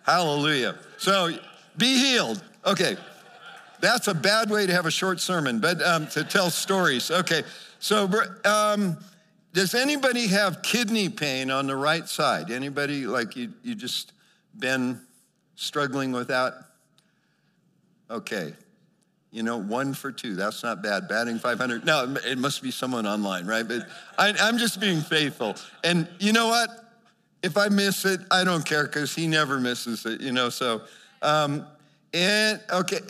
Hallelujah. 0.04 0.76
So 0.96 1.30
be 1.76 1.98
healed. 1.98 2.42
Okay. 2.64 2.96
That's 3.80 4.08
a 4.08 4.14
bad 4.14 4.50
way 4.50 4.66
to 4.66 4.72
have 4.72 4.86
a 4.86 4.90
short 4.90 5.20
sermon, 5.20 5.58
but 5.58 5.82
um, 5.82 6.06
to 6.08 6.24
tell 6.24 6.50
stories. 6.50 7.10
Okay. 7.10 7.42
So, 7.78 8.10
um, 8.44 8.96
does 9.52 9.74
anybody 9.74 10.26
have 10.28 10.62
kidney 10.62 11.08
pain 11.08 11.50
on 11.50 11.66
the 11.66 11.76
right 11.76 12.08
side? 12.08 12.50
Anybody 12.50 13.06
like 13.06 13.36
you, 13.36 13.52
you 13.62 13.74
just 13.74 14.12
been 14.58 15.00
struggling 15.56 16.12
with 16.12 16.28
that? 16.28 16.54
Okay. 18.10 18.54
You 19.36 19.42
know, 19.42 19.58
one 19.58 19.92
for 19.92 20.10
two. 20.10 20.34
That's 20.34 20.62
not 20.62 20.82
bad. 20.82 21.08
Batting 21.08 21.38
500. 21.38 21.84
No, 21.84 22.16
it 22.24 22.38
must 22.38 22.62
be 22.62 22.70
someone 22.70 23.06
online, 23.06 23.46
right? 23.46 23.68
But 23.68 23.86
I, 24.16 24.32
I'm 24.40 24.56
just 24.56 24.80
being 24.80 25.02
faithful. 25.02 25.56
And 25.84 26.08
you 26.18 26.32
know 26.32 26.48
what? 26.48 26.70
If 27.42 27.58
I 27.58 27.68
miss 27.68 28.06
it, 28.06 28.20
I 28.30 28.44
don't 28.44 28.64
care 28.64 28.84
because 28.84 29.14
he 29.14 29.26
never 29.26 29.60
misses 29.60 30.06
it, 30.06 30.22
you 30.22 30.32
know? 30.32 30.48
So, 30.48 30.80
um, 31.20 31.66
and 32.14 32.62
okay, 32.72 33.00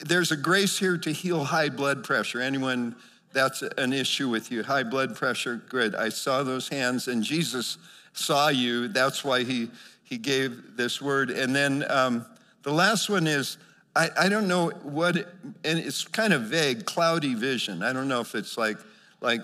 there's 0.00 0.32
a 0.32 0.36
grace 0.36 0.76
here 0.76 0.98
to 0.98 1.12
heal 1.12 1.44
high 1.44 1.68
blood 1.68 2.02
pressure. 2.02 2.40
Anyone 2.40 2.96
that's 3.32 3.62
an 3.62 3.92
issue 3.92 4.28
with 4.28 4.50
you? 4.50 4.64
High 4.64 4.82
blood 4.82 5.14
pressure, 5.14 5.62
good. 5.68 5.94
I 5.94 6.08
saw 6.08 6.42
those 6.42 6.68
hands, 6.68 7.06
and 7.06 7.22
Jesus 7.22 7.78
saw 8.12 8.48
you. 8.48 8.88
That's 8.88 9.24
why 9.24 9.44
he, 9.44 9.70
he 10.02 10.18
gave 10.18 10.76
this 10.76 11.00
word. 11.00 11.30
And 11.30 11.54
then 11.54 11.84
um, 11.88 12.26
the 12.64 12.72
last 12.72 13.08
one 13.08 13.28
is 13.28 13.56
I, 13.96 14.10
I 14.18 14.28
don't 14.28 14.46
know 14.46 14.68
what, 14.82 15.16
and 15.16 15.78
it's 15.78 16.06
kind 16.06 16.34
of 16.34 16.42
vague, 16.42 16.84
cloudy 16.84 17.34
vision. 17.34 17.82
I 17.82 17.94
don't 17.94 18.08
know 18.08 18.20
if 18.20 18.34
it's 18.34 18.58
like, 18.58 18.76
like 19.22 19.40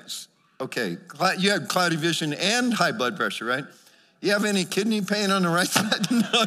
okay, 0.61 0.99
you 1.39 1.51
have 1.51 1.69
cloudy 1.69 1.97
vision 1.97 2.35
and 2.35 2.75
high 2.75 2.93
blood 2.93 3.17
pressure, 3.17 3.47
right? 3.47 3.65
You 4.21 4.33
have 4.33 4.45
any 4.45 4.67
kidney 4.67 5.01
pain 5.01 5.31
on 5.31 5.43
the 5.43 5.49
right 5.49 5.67
side? 5.69 6.07
no, 6.11 6.45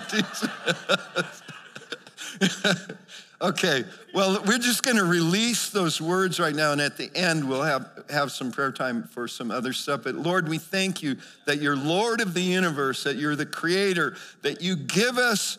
okay, 3.50 3.84
well, 4.14 4.40
we're 4.46 4.60
just 4.60 4.84
going 4.84 4.98
to 4.98 5.04
release 5.04 5.72
those 5.72 6.00
words 6.00 6.40
right 6.40 6.56
now, 6.56 6.74
and 6.74 6.82
at 6.82 6.98
the 6.98 7.10
end, 7.16 7.50
we'll 7.50 7.64
have, 7.64 8.04
have 8.12 8.32
some 8.32 8.52
prayer 8.52 8.72
time 8.72 9.04
for 9.04 9.28
some 9.28 9.50
other 9.50 9.74
stuff. 9.74 10.04
But 10.04 10.14
Lord, 10.14 10.48
we 10.48 10.60
thank 10.60 11.02
you 11.02 11.18
that 11.46 11.60
you're 11.60 11.76
Lord 11.76 12.22
of 12.22 12.36
the 12.36 12.42
universe, 12.42 13.04
that 13.04 13.16
you're 13.16 13.36
the 13.36 13.48
creator, 13.48 14.16
that 14.44 14.62
you 14.62 14.76
give 14.76 15.18
us 15.18 15.58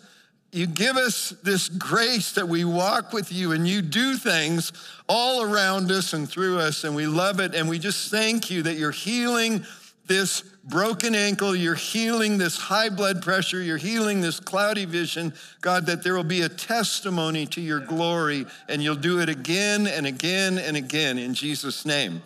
you 0.53 0.67
give 0.67 0.97
us 0.97 1.31
this 1.43 1.69
grace 1.69 2.33
that 2.33 2.49
we 2.49 2.65
walk 2.65 3.13
with 3.13 3.33
you 3.33 3.53
and 3.53 3.69
you 3.69 3.83
do 3.83 4.17
things 4.17 4.73
all 5.09 5.43
around 5.43 5.91
us 5.91 6.13
and 6.13 6.29
through 6.29 6.59
us, 6.59 6.85
and 6.85 6.95
we 6.95 7.07
love 7.07 7.41
it. 7.41 7.55
And 7.55 7.69
we 7.69 7.79
just 7.79 8.11
thank 8.11 8.51
you 8.51 8.63
that 8.63 8.75
you're 8.75 8.91
healing 8.91 9.65
this 10.07 10.43
broken 10.65 11.15
ankle, 11.15 11.55
you're 11.55 11.75
healing 11.75 12.39
this 12.39 12.57
high 12.57 12.89
blood 12.89 13.23
pressure, 13.23 13.61
you're 13.61 13.77
healing 13.77 14.21
this 14.21 14.41
cloudy 14.41 14.85
vision. 14.85 15.33
God, 15.61 15.87
that 15.87 16.03
there 16.03 16.15
will 16.15 16.25
be 16.25 16.43
a 16.43 16.49
testimony 16.49 17.47
to 17.47 17.61
your 17.61 17.81
glory, 17.81 18.47
and 18.69 18.83
you'll 18.83 18.97
do 18.97 19.21
it 19.21 19.29
again 19.29 19.87
and 19.87 20.07
again 20.07 20.59
and 20.59 20.77
again 20.77 21.19
in 21.19 21.35
Jesus' 21.35 21.85
name. 21.85 22.23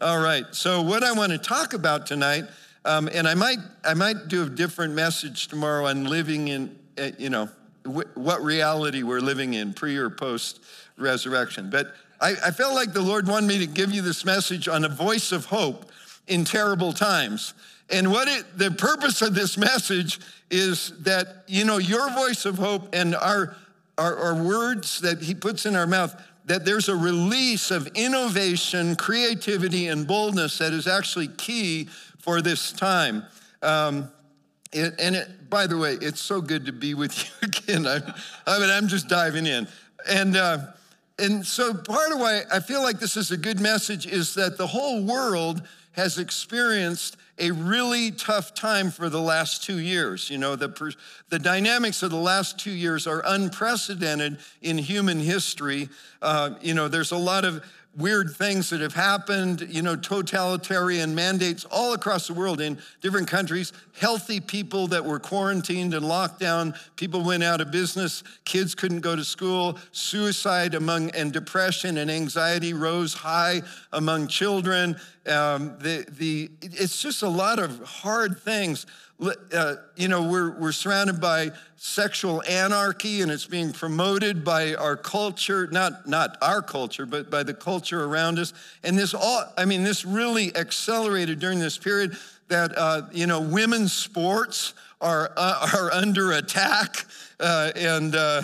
All 0.00 0.20
right, 0.20 0.44
so 0.52 0.82
what 0.82 1.02
I 1.02 1.12
want 1.12 1.32
to 1.32 1.38
talk 1.38 1.74
about 1.74 2.06
tonight, 2.06 2.44
um, 2.84 3.08
and 3.12 3.28
I 3.28 3.34
might, 3.34 3.58
I 3.84 3.94
might 3.94 4.28
do 4.28 4.42
a 4.44 4.48
different 4.48 4.94
message 4.94 5.48
tomorrow 5.48 5.86
on 5.86 6.04
living 6.04 6.48
in, 6.48 6.76
uh, 6.98 7.10
you 7.18 7.30
know, 7.30 7.48
what 7.84 8.42
reality 8.42 9.02
we're 9.02 9.20
living 9.20 9.54
in, 9.54 9.74
pre 9.74 9.96
or 9.96 10.10
post 10.10 10.60
resurrection. 10.96 11.70
But 11.70 11.94
I, 12.20 12.34
I 12.46 12.50
felt 12.50 12.74
like 12.74 12.92
the 12.92 13.02
Lord 13.02 13.26
wanted 13.26 13.46
me 13.46 13.58
to 13.58 13.66
give 13.66 13.92
you 13.92 14.02
this 14.02 14.24
message 14.24 14.68
on 14.68 14.84
a 14.84 14.88
voice 14.88 15.32
of 15.32 15.46
hope 15.46 15.90
in 16.28 16.44
terrible 16.44 16.92
times. 16.92 17.54
And 17.90 18.10
what 18.10 18.28
it, 18.28 18.44
the 18.56 18.70
purpose 18.70 19.22
of 19.22 19.34
this 19.34 19.58
message 19.58 20.20
is 20.50 20.92
that, 21.00 21.44
you 21.46 21.64
know, 21.64 21.78
your 21.78 22.10
voice 22.12 22.44
of 22.46 22.58
hope 22.58 22.94
and 22.94 23.14
our, 23.14 23.56
our, 23.98 24.16
our 24.16 24.42
words 24.42 25.00
that 25.00 25.20
He 25.20 25.34
puts 25.34 25.66
in 25.66 25.74
our 25.74 25.86
mouth, 25.86 26.14
that 26.46 26.64
there's 26.64 26.88
a 26.88 26.96
release 26.96 27.70
of 27.70 27.88
innovation, 27.94 28.96
creativity, 28.96 29.88
and 29.88 30.06
boldness 30.06 30.58
that 30.58 30.72
is 30.72 30.86
actually 30.86 31.28
key 31.28 31.88
for 32.18 32.40
this 32.40 32.72
time. 32.72 33.24
Um, 33.62 34.10
it, 34.72 34.94
and 34.98 35.14
it, 35.14 35.50
by 35.50 35.66
the 35.66 35.76
way, 35.76 35.94
it's 36.00 36.20
so 36.20 36.40
good 36.40 36.66
to 36.66 36.72
be 36.72 36.94
with 36.94 37.16
you 37.42 37.48
again. 37.48 37.86
I, 37.86 38.00
I 38.46 38.58
mean, 38.58 38.70
I'm 38.70 38.88
just 38.88 39.08
diving 39.08 39.46
in. 39.46 39.68
And, 40.08 40.36
uh, 40.36 40.58
and 41.18 41.46
so 41.46 41.74
part 41.74 42.12
of 42.12 42.18
why 42.18 42.42
I 42.52 42.60
feel 42.60 42.82
like 42.82 42.98
this 42.98 43.16
is 43.16 43.30
a 43.30 43.36
good 43.36 43.60
message 43.60 44.06
is 44.06 44.34
that 44.34 44.58
the 44.58 44.66
whole 44.66 45.02
world 45.04 45.62
has 45.92 46.18
experienced 46.18 47.16
a 47.38 47.50
really 47.50 48.10
tough 48.10 48.54
time 48.54 48.90
for 48.90 49.08
the 49.08 49.20
last 49.20 49.64
two 49.64 49.78
years. 49.78 50.30
You 50.30 50.38
know, 50.38 50.56
the, 50.56 50.94
the 51.28 51.38
dynamics 51.38 52.02
of 52.02 52.10
the 52.10 52.16
last 52.16 52.58
two 52.58 52.70
years 52.70 53.06
are 53.06 53.22
unprecedented 53.26 54.38
in 54.60 54.78
human 54.78 55.18
history. 55.18 55.88
Uh, 56.20 56.54
you 56.60 56.74
know, 56.74 56.88
there's 56.88 57.12
a 57.12 57.16
lot 57.16 57.44
of 57.44 57.64
weird 57.96 58.30
things 58.30 58.70
that 58.70 58.80
have 58.80 58.94
happened, 58.94 59.66
you 59.68 59.82
know, 59.82 59.94
totalitarian 59.94 61.14
mandates 61.14 61.64
all 61.66 61.92
across 61.92 62.26
the 62.26 62.32
world 62.32 62.60
in 62.60 62.78
different 63.02 63.28
countries, 63.28 63.72
healthy 63.98 64.40
people 64.40 64.86
that 64.86 65.04
were 65.04 65.18
quarantined 65.18 65.92
and 65.92 66.06
locked 66.06 66.40
down, 66.40 66.74
people 66.96 67.22
went 67.22 67.42
out 67.42 67.60
of 67.60 67.70
business, 67.70 68.22
kids 68.44 68.74
couldn't 68.74 69.00
go 69.00 69.14
to 69.14 69.24
school, 69.24 69.78
suicide 69.92 70.74
among 70.74 71.10
and 71.10 71.32
depression 71.32 71.98
and 71.98 72.10
anxiety 72.10 72.72
rose 72.72 73.12
high 73.12 73.60
among 73.92 74.26
children. 74.26 74.96
Um, 75.26 75.76
the, 75.78 76.06
the, 76.18 76.50
it's 76.62 77.00
just 77.00 77.22
a 77.22 77.28
lot 77.28 77.58
of 77.58 77.78
hard 77.80 78.40
things 78.40 78.86
uh, 79.52 79.76
you 79.96 80.08
know, 80.08 80.28
we're, 80.28 80.50
we're 80.58 80.72
surrounded 80.72 81.20
by 81.20 81.50
sexual 81.76 82.42
anarchy 82.48 83.22
and 83.22 83.30
it's 83.30 83.46
being 83.46 83.72
promoted 83.72 84.44
by 84.44 84.74
our 84.74 84.96
culture, 84.96 85.68
not, 85.68 86.08
not 86.08 86.36
our 86.42 86.62
culture, 86.62 87.06
but 87.06 87.30
by 87.30 87.42
the 87.42 87.54
culture 87.54 88.04
around 88.04 88.38
us. 88.38 88.52
And 88.82 88.98
this 88.98 89.14
all, 89.14 89.44
I 89.56 89.64
mean, 89.64 89.82
this 89.82 90.04
really 90.04 90.54
accelerated 90.56 91.38
during 91.40 91.58
this 91.58 91.78
period 91.78 92.16
that, 92.48 92.76
uh, 92.76 93.02
you 93.12 93.26
know, 93.26 93.40
women's 93.40 93.92
sports 93.92 94.74
are, 95.00 95.32
uh, 95.36 95.68
are 95.74 95.92
under 95.92 96.32
attack. 96.32 97.04
Uh, 97.40 97.72
and, 97.76 98.14
uh, 98.14 98.42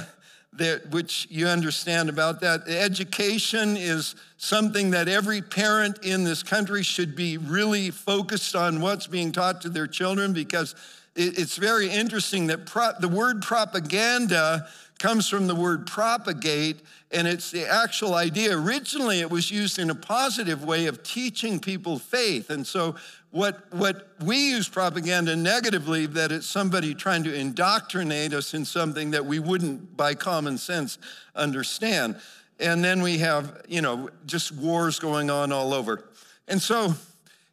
that, 0.59 0.91
which 0.91 1.27
you 1.31 1.47
understand 1.47 2.09
about 2.09 2.41
that. 2.41 2.69
Education 2.69 3.77
is 3.77 4.15
something 4.37 4.91
that 4.91 5.09
every 5.09 5.43
parent 5.43 6.05
in 6.05 6.25
this 6.25 6.43
country 6.43 6.83
should 6.83 7.17
be 7.17 7.39
really 7.39 7.91
focused 7.91 8.55
on 8.55 8.81
what's 8.81 9.07
being 9.07 9.33
taught 9.33 9.61
to 9.63 9.69
their 9.69 9.87
children 9.87 10.33
because 10.33 10.75
it, 11.17 11.39
it's 11.39 11.57
very 11.57 11.91
interesting 11.91 12.47
that 12.49 12.67
pro, 12.67 12.91
the 13.01 13.09
word 13.09 13.43
propaganda 13.43 14.69
comes 14.99 15.29
from 15.29 15.47
the 15.47 15.55
word 15.55 15.87
propagate 15.87 16.81
and 17.11 17.27
it's 17.27 17.51
the 17.51 17.67
actual 17.67 18.15
idea. 18.15 18.57
Originally, 18.57 19.21
it 19.21 19.31
was 19.31 19.51
used 19.51 19.79
in 19.79 19.91
a 19.91 19.95
positive 19.95 20.65
way 20.65 20.87
of 20.87 21.03
teaching 21.03 21.59
people 21.59 21.99
faith. 21.99 22.51
And 22.51 22.67
so 22.67 22.97
what, 23.31 23.73
what 23.73 24.09
we 24.25 24.51
use 24.51 24.69
propaganda 24.69 25.37
negatively, 25.37 26.07
that 26.07 26.33
it's 26.33 26.47
somebody 26.47 26.95
trying 26.95 27.25
to 27.25 27.35
indoctrinate 27.35 28.33
us 28.33 28.55
in 28.55 28.65
something 28.65 29.11
that 29.11 29.27
we 29.27 29.39
wouldn't, 29.39 29.97
by 29.97 30.15
common 30.15 30.57
sense, 30.57 30.99
understand. 31.37 32.17
And 32.59 32.83
then 32.83 33.03
we 33.03 33.19
have, 33.19 33.63
you 33.69 33.83
know, 33.83 34.09
just 34.27 34.53
wars 34.53 34.99
going 34.99 35.31
on 35.31 35.53
all 35.53 35.75
over. 35.75 36.09
And 36.49 36.61
so 36.61 36.95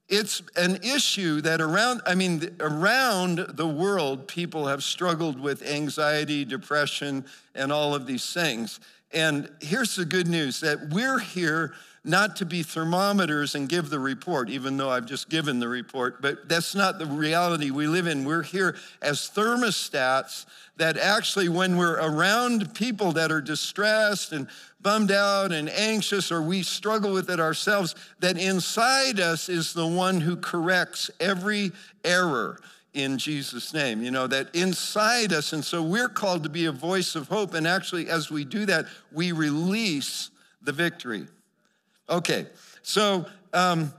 it's 0.08 0.42
an 0.56 0.78
issue 0.84 1.42
that 1.42 1.60
around, 1.60 2.02
I 2.06 2.16
mean, 2.16 2.56
around 2.60 3.40
the 3.54 3.68
world, 3.68 4.28
people 4.28 4.68
have 4.68 4.84
struggled 4.84 5.40
with 5.40 5.62
anxiety, 5.64 6.46
depression, 6.46 7.26
and 7.54 7.72
all 7.72 7.94
of 7.94 8.08
these 8.08 8.34
things. 8.34 8.80
And 9.12 9.50
here's 9.62 9.96
the 9.96 10.06
good 10.06 10.28
news 10.28 10.60
that 10.62 10.90
we're 10.90 11.20
here 11.20 11.74
not 12.06 12.36
to 12.38 12.46
be 12.46 12.62
thermometers 12.62 13.56
and 13.56 13.68
give 13.68 13.90
the 13.90 14.00
report, 14.00 14.50
even 14.50 14.78
though 14.78 14.90
I've 14.90 15.06
just 15.06 15.30
given 15.30 15.60
the 15.60 15.68
report, 15.68 16.22
but 16.22 16.48
that's 16.48 16.76
not 16.76 17.00
the 17.00 17.06
reality 17.06 17.72
we 17.72 17.88
live 17.88 18.08
in. 18.08 18.26
We're 18.26 18.44
here 18.44 18.76
as 19.02 19.32
thermostats 19.36 20.46
that 20.78 20.98
actually, 20.98 21.50
when 21.50 21.78
we're 21.78 22.00
around 22.00 22.74
people 22.76 23.14
that 23.14 23.32
are 23.32 23.42
distressed 23.42 24.34
and 24.34 24.48
bummed 24.82 25.12
out 25.12 25.52
and 25.52 25.70
anxious, 25.70 26.32
or 26.32 26.42
we 26.42 26.62
struggle 26.62 27.12
with 27.12 27.30
it 27.30 27.40
ourselves, 27.40 27.96
that 28.20 28.38
inside 28.38 29.20
us 29.20 29.50
is 29.50 29.74
the 29.74 29.88
one 29.88 30.22
who 30.22 30.36
corrects 30.36 31.10
every 31.20 31.72
error 32.04 32.60
in 32.94 33.18
Jesus' 33.18 33.74
name. 33.74 34.04
You 34.04 34.12
know, 34.12 34.28
that 34.28 34.54
inside 34.54 35.34
us. 35.34 35.54
And 35.54 35.66
so 35.66 35.82
we're 35.82 36.10
called 36.10 36.44
to 36.44 36.50
be 36.50 36.66
a 36.66 36.72
voice 36.72 37.16
of 37.16 37.28
hope. 37.30 37.54
And 37.54 37.66
actually, 37.66 38.10
as 38.10 38.30
we 38.30 38.46
do 38.46 38.66
that, 38.68 38.86
we 39.12 39.32
release 39.32 40.30
the 40.62 40.72
victory. 40.72 41.28
Okay, 42.10 42.46
so, 42.84 43.26
um, 43.54 43.94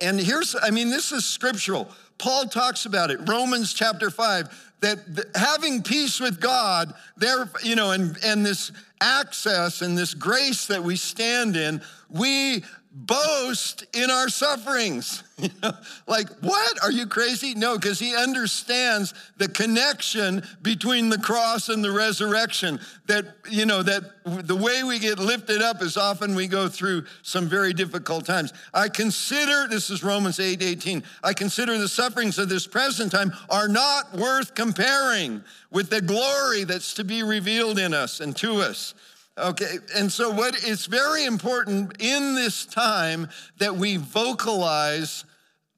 and 0.00 0.18
here's, 0.18 0.56
I 0.60 0.70
mean, 0.70 0.90
this 0.90 1.12
is 1.12 1.24
scriptural. 1.24 1.88
Paul 2.18 2.46
talks 2.46 2.86
about 2.86 3.10
it. 3.10 3.20
Romans 3.28 3.72
chapter 3.72 4.10
5. 4.10 4.72
that 4.80 4.98
having 5.34 5.82
peace 5.82 6.20
with 6.20 6.40
God, 6.40 6.92
there, 7.16 7.48
you 7.62 7.76
know, 7.76 7.92
and, 7.92 8.16
and 8.24 8.44
this 8.44 8.72
access 9.00 9.82
and 9.82 9.96
this 9.96 10.14
grace 10.14 10.66
that 10.66 10.82
we 10.82 10.96
stand 10.96 11.56
in, 11.56 11.82
we 12.08 12.64
boast 12.92 13.84
in 13.94 14.10
our 14.10 14.28
sufferings. 14.28 15.22
like, 16.08 16.28
what? 16.40 16.82
Are 16.82 16.90
you 16.90 17.06
crazy? 17.06 17.54
No, 17.54 17.78
because 17.78 18.00
he 18.00 18.16
understands 18.16 19.14
the 19.36 19.48
connection 19.48 20.42
between 20.60 21.08
the 21.08 21.18
cross 21.18 21.68
and 21.68 21.84
the 21.84 21.92
resurrection. 21.92 22.80
That, 23.06 23.36
you 23.48 23.64
know, 23.64 23.82
that 23.82 24.02
the 24.24 24.56
way 24.56 24.82
we 24.82 24.98
get 24.98 25.18
lifted 25.18 25.62
up 25.62 25.82
is 25.82 25.96
often 25.96 26.34
we 26.34 26.48
go 26.48 26.68
through 26.68 27.04
some 27.22 27.48
very 27.48 27.72
difficult 27.72 28.26
times. 28.26 28.52
I 28.74 28.88
consider, 28.88 29.68
this 29.68 29.88
is 29.90 30.02
Romans 30.02 30.40
8 30.40 30.60
18, 30.60 31.04
I 31.22 31.32
consider 31.32 31.78
the 31.78 31.88
sufferings 31.88 32.38
of 32.38 32.48
this 32.48 32.66
present 32.66 33.12
time 33.12 33.32
are 33.48 33.68
not 33.68 34.12
worth 34.14 34.54
comparing 34.54 35.44
with 35.70 35.90
the 35.90 36.00
glory 36.00 36.64
that's 36.64 36.94
to 36.94 37.04
be 37.04 37.22
revealed 37.22 37.78
in 37.78 37.94
us 37.94 38.20
and 38.20 38.36
to 38.38 38.62
us. 38.62 38.94
Okay, 39.38 39.78
and 39.96 40.12
so 40.12 40.30
what 40.30 40.54
it's 40.64 40.86
very 40.86 41.24
important 41.24 42.00
in 42.00 42.34
this 42.34 42.66
time 42.66 43.28
that 43.58 43.76
we 43.76 43.96
vocalize 43.96 45.24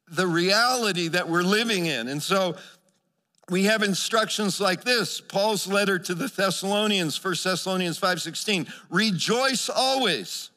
the 0.09 0.27
reality 0.27 1.09
that 1.09 1.29
we're 1.29 1.43
living 1.43 1.87
in. 1.87 2.09
And 2.09 2.23
so 2.23 2.57
we 3.49 3.65
have 3.65 3.83
instructions 3.83 4.61
like 4.61 4.85
this. 4.85 5.21
Paul's 5.21 5.67
letter 5.67 5.99
to 5.99 6.15
the 6.15 6.29
Thessalonians, 6.29 7.17
1 7.17 7.45
Thessalonians 7.45 7.99
5:16, 7.99 8.67
rejoice 8.91 9.69
always. 9.69 10.51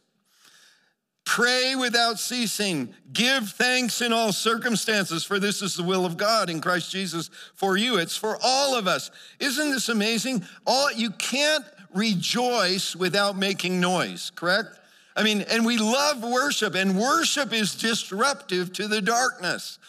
Pray 1.26 1.76
without 1.76 2.20
ceasing. 2.20 2.94
Give 3.12 3.50
thanks 3.50 4.02
in 4.02 4.14
all 4.14 4.32
circumstances, 4.32 5.24
for 5.24 5.40
this 5.40 5.64
is 5.64 5.76
the 5.76 5.84
will 5.84 6.06
of 6.06 6.18
God 6.18 6.52
in 6.52 6.62
Christ 6.62 6.92
Jesus 6.92 7.32
for 7.56 7.78
you. 7.78 7.98
It's 7.98 8.16
for 8.16 8.38
all 8.44 8.76
of 8.76 8.88
us. 8.88 9.10
Isn't 9.40 9.72
this 9.72 9.90
amazing? 9.90 10.46
All 10.68 10.92
you 10.92 11.10
can't 11.10 11.66
rejoice 11.96 12.96
without 12.96 13.38
making 13.38 13.80
noise, 13.80 14.32
correct? 14.36 14.80
I 15.16 15.24
mean, 15.24 15.42
and 15.42 15.66
we 15.66 15.78
love 15.78 16.24
worship, 16.24 16.76
and 16.76 17.00
worship 17.00 17.54
is 17.54 17.74
disruptive 17.74 18.74
to 18.74 18.88
the 18.88 19.02
darkness. 19.02 19.80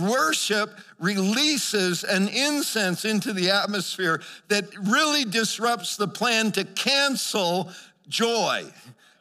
Worship 0.00 0.70
releases 0.98 2.02
an 2.02 2.28
incense 2.28 3.04
into 3.04 3.32
the 3.32 3.50
atmosphere 3.50 4.20
that 4.48 4.64
really 4.76 5.24
disrupts 5.24 5.96
the 5.96 6.08
plan 6.08 6.50
to 6.52 6.64
cancel 6.64 7.70
joy. 8.08 8.64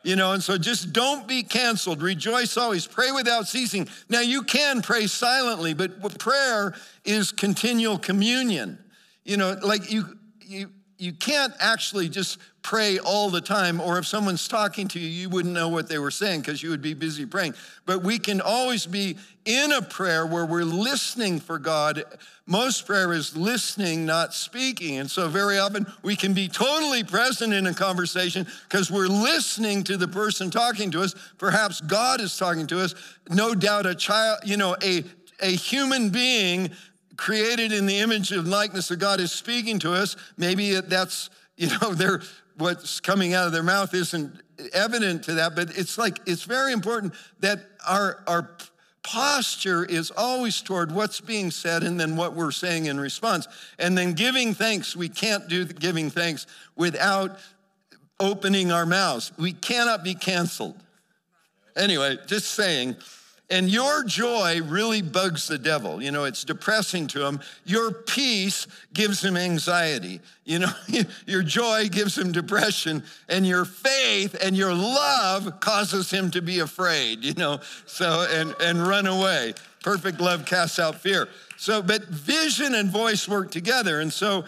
You 0.03 0.15
know, 0.15 0.31
and 0.31 0.41
so 0.41 0.57
just 0.57 0.93
don't 0.93 1.27
be 1.27 1.43
canceled. 1.43 2.01
Rejoice 2.01 2.57
always. 2.57 2.87
Pray 2.87 3.11
without 3.11 3.47
ceasing. 3.47 3.87
Now, 4.09 4.21
you 4.21 4.41
can 4.41 4.81
pray 4.81 5.05
silently, 5.05 5.75
but 5.75 6.17
prayer 6.17 6.73
is 7.05 7.31
continual 7.31 7.99
communion. 7.99 8.79
You 9.25 9.37
know, 9.37 9.57
like 9.61 9.91
you, 9.91 10.17
you, 10.39 10.71
you 11.01 11.13
can't 11.13 11.51
actually 11.59 12.09
just 12.09 12.37
pray 12.61 12.99
all 12.99 13.31
the 13.31 13.41
time, 13.41 13.81
or 13.81 13.97
if 13.97 14.05
someone's 14.05 14.47
talking 14.47 14.87
to 14.89 14.99
you, 14.99 15.07
you 15.07 15.29
wouldn't 15.29 15.51
know 15.51 15.67
what 15.67 15.89
they 15.89 15.97
were 15.97 16.11
saying 16.11 16.41
because 16.41 16.61
you 16.61 16.69
would 16.69 16.81
be 16.81 16.93
busy 16.93 17.25
praying. 17.25 17.55
But 17.87 18.03
we 18.03 18.19
can 18.19 18.39
always 18.39 18.85
be 18.85 19.17
in 19.43 19.71
a 19.71 19.81
prayer 19.81 20.27
where 20.27 20.45
we're 20.45 20.63
listening 20.63 21.39
for 21.39 21.57
God. 21.57 22.03
Most 22.45 22.85
prayer 22.85 23.13
is 23.13 23.35
listening, 23.35 24.05
not 24.05 24.35
speaking. 24.35 24.99
And 24.99 25.09
so, 25.09 25.27
very 25.27 25.57
often, 25.57 25.87
we 26.03 26.15
can 26.15 26.35
be 26.35 26.47
totally 26.47 27.03
present 27.03 27.51
in 27.51 27.65
a 27.65 27.73
conversation 27.73 28.45
because 28.69 28.91
we're 28.91 29.07
listening 29.07 29.83
to 29.85 29.97
the 29.97 30.07
person 30.07 30.51
talking 30.51 30.91
to 30.91 31.01
us. 31.01 31.15
Perhaps 31.39 31.81
God 31.81 32.21
is 32.21 32.37
talking 32.37 32.67
to 32.67 32.79
us. 32.79 32.93
No 33.27 33.55
doubt, 33.55 33.87
a 33.87 33.95
child, 33.95 34.41
you 34.45 34.55
know, 34.55 34.75
a, 34.83 35.03
a 35.39 35.49
human 35.49 36.11
being 36.11 36.69
created 37.21 37.71
in 37.71 37.85
the 37.85 37.99
image 37.99 38.31
and 38.31 38.49
likeness 38.49 38.89
of 38.89 38.97
God 38.97 39.19
is 39.19 39.31
speaking 39.31 39.77
to 39.77 39.93
us, 39.93 40.15
maybe 40.37 40.81
that's, 40.81 41.29
you 41.55 41.67
know, 41.67 41.93
they're, 41.93 42.19
what's 42.57 42.99
coming 42.99 43.35
out 43.35 43.45
of 43.45 43.53
their 43.53 43.61
mouth 43.61 43.93
isn't 43.93 44.41
evident 44.73 45.23
to 45.25 45.35
that, 45.35 45.55
but 45.55 45.77
it's 45.77 45.99
like, 45.99 46.19
it's 46.25 46.45
very 46.45 46.73
important 46.73 47.13
that 47.39 47.59
our, 47.87 48.23
our 48.25 48.57
posture 49.03 49.85
is 49.85 50.11
always 50.17 50.61
toward 50.61 50.91
what's 50.91 51.21
being 51.21 51.51
said 51.51 51.83
and 51.83 51.99
then 51.99 52.15
what 52.15 52.33
we're 52.33 52.49
saying 52.49 52.87
in 52.87 52.99
response. 52.99 53.47
And 53.77 53.95
then 53.95 54.13
giving 54.13 54.55
thanks, 54.55 54.95
we 54.95 55.07
can't 55.07 55.47
do 55.47 55.65
giving 55.65 56.09
thanks 56.09 56.47
without 56.75 57.37
opening 58.19 58.71
our 58.71 58.87
mouths. 58.87 59.31
We 59.37 59.53
cannot 59.53 60.03
be 60.03 60.15
canceled. 60.15 60.81
Anyway, 61.75 62.17
just 62.25 62.47
saying. 62.53 62.95
And 63.51 63.69
your 63.69 64.05
joy 64.05 64.61
really 64.63 65.01
bugs 65.01 65.49
the 65.49 65.57
devil. 65.57 66.01
You 66.01 66.11
know, 66.11 66.23
it's 66.23 66.45
depressing 66.45 67.07
to 67.07 67.25
him. 67.25 67.41
Your 67.65 67.91
peace 67.91 68.65
gives 68.93 69.21
him 69.21 69.35
anxiety. 69.35 70.21
You 70.45 70.59
know, 70.59 70.71
your 71.27 71.43
joy 71.43 71.89
gives 71.89 72.17
him 72.17 72.31
depression, 72.31 73.03
and 73.27 73.45
your 73.45 73.65
faith 73.65 74.37
and 74.41 74.55
your 74.55 74.73
love 74.73 75.59
causes 75.59 76.09
him 76.09 76.31
to 76.31 76.41
be 76.41 76.59
afraid, 76.59 77.25
you 77.25 77.33
know, 77.33 77.59
so, 77.85 78.25
and, 78.31 78.55
and 78.61 78.87
run 78.87 79.05
away. 79.05 79.53
Perfect 79.83 80.21
love 80.21 80.45
casts 80.45 80.79
out 80.79 81.01
fear. 81.01 81.27
So, 81.57 81.81
but 81.81 82.05
vision 82.05 82.73
and 82.73 82.89
voice 82.89 83.27
work 83.27 83.51
together. 83.51 83.99
And 83.99 84.13
so, 84.13 84.45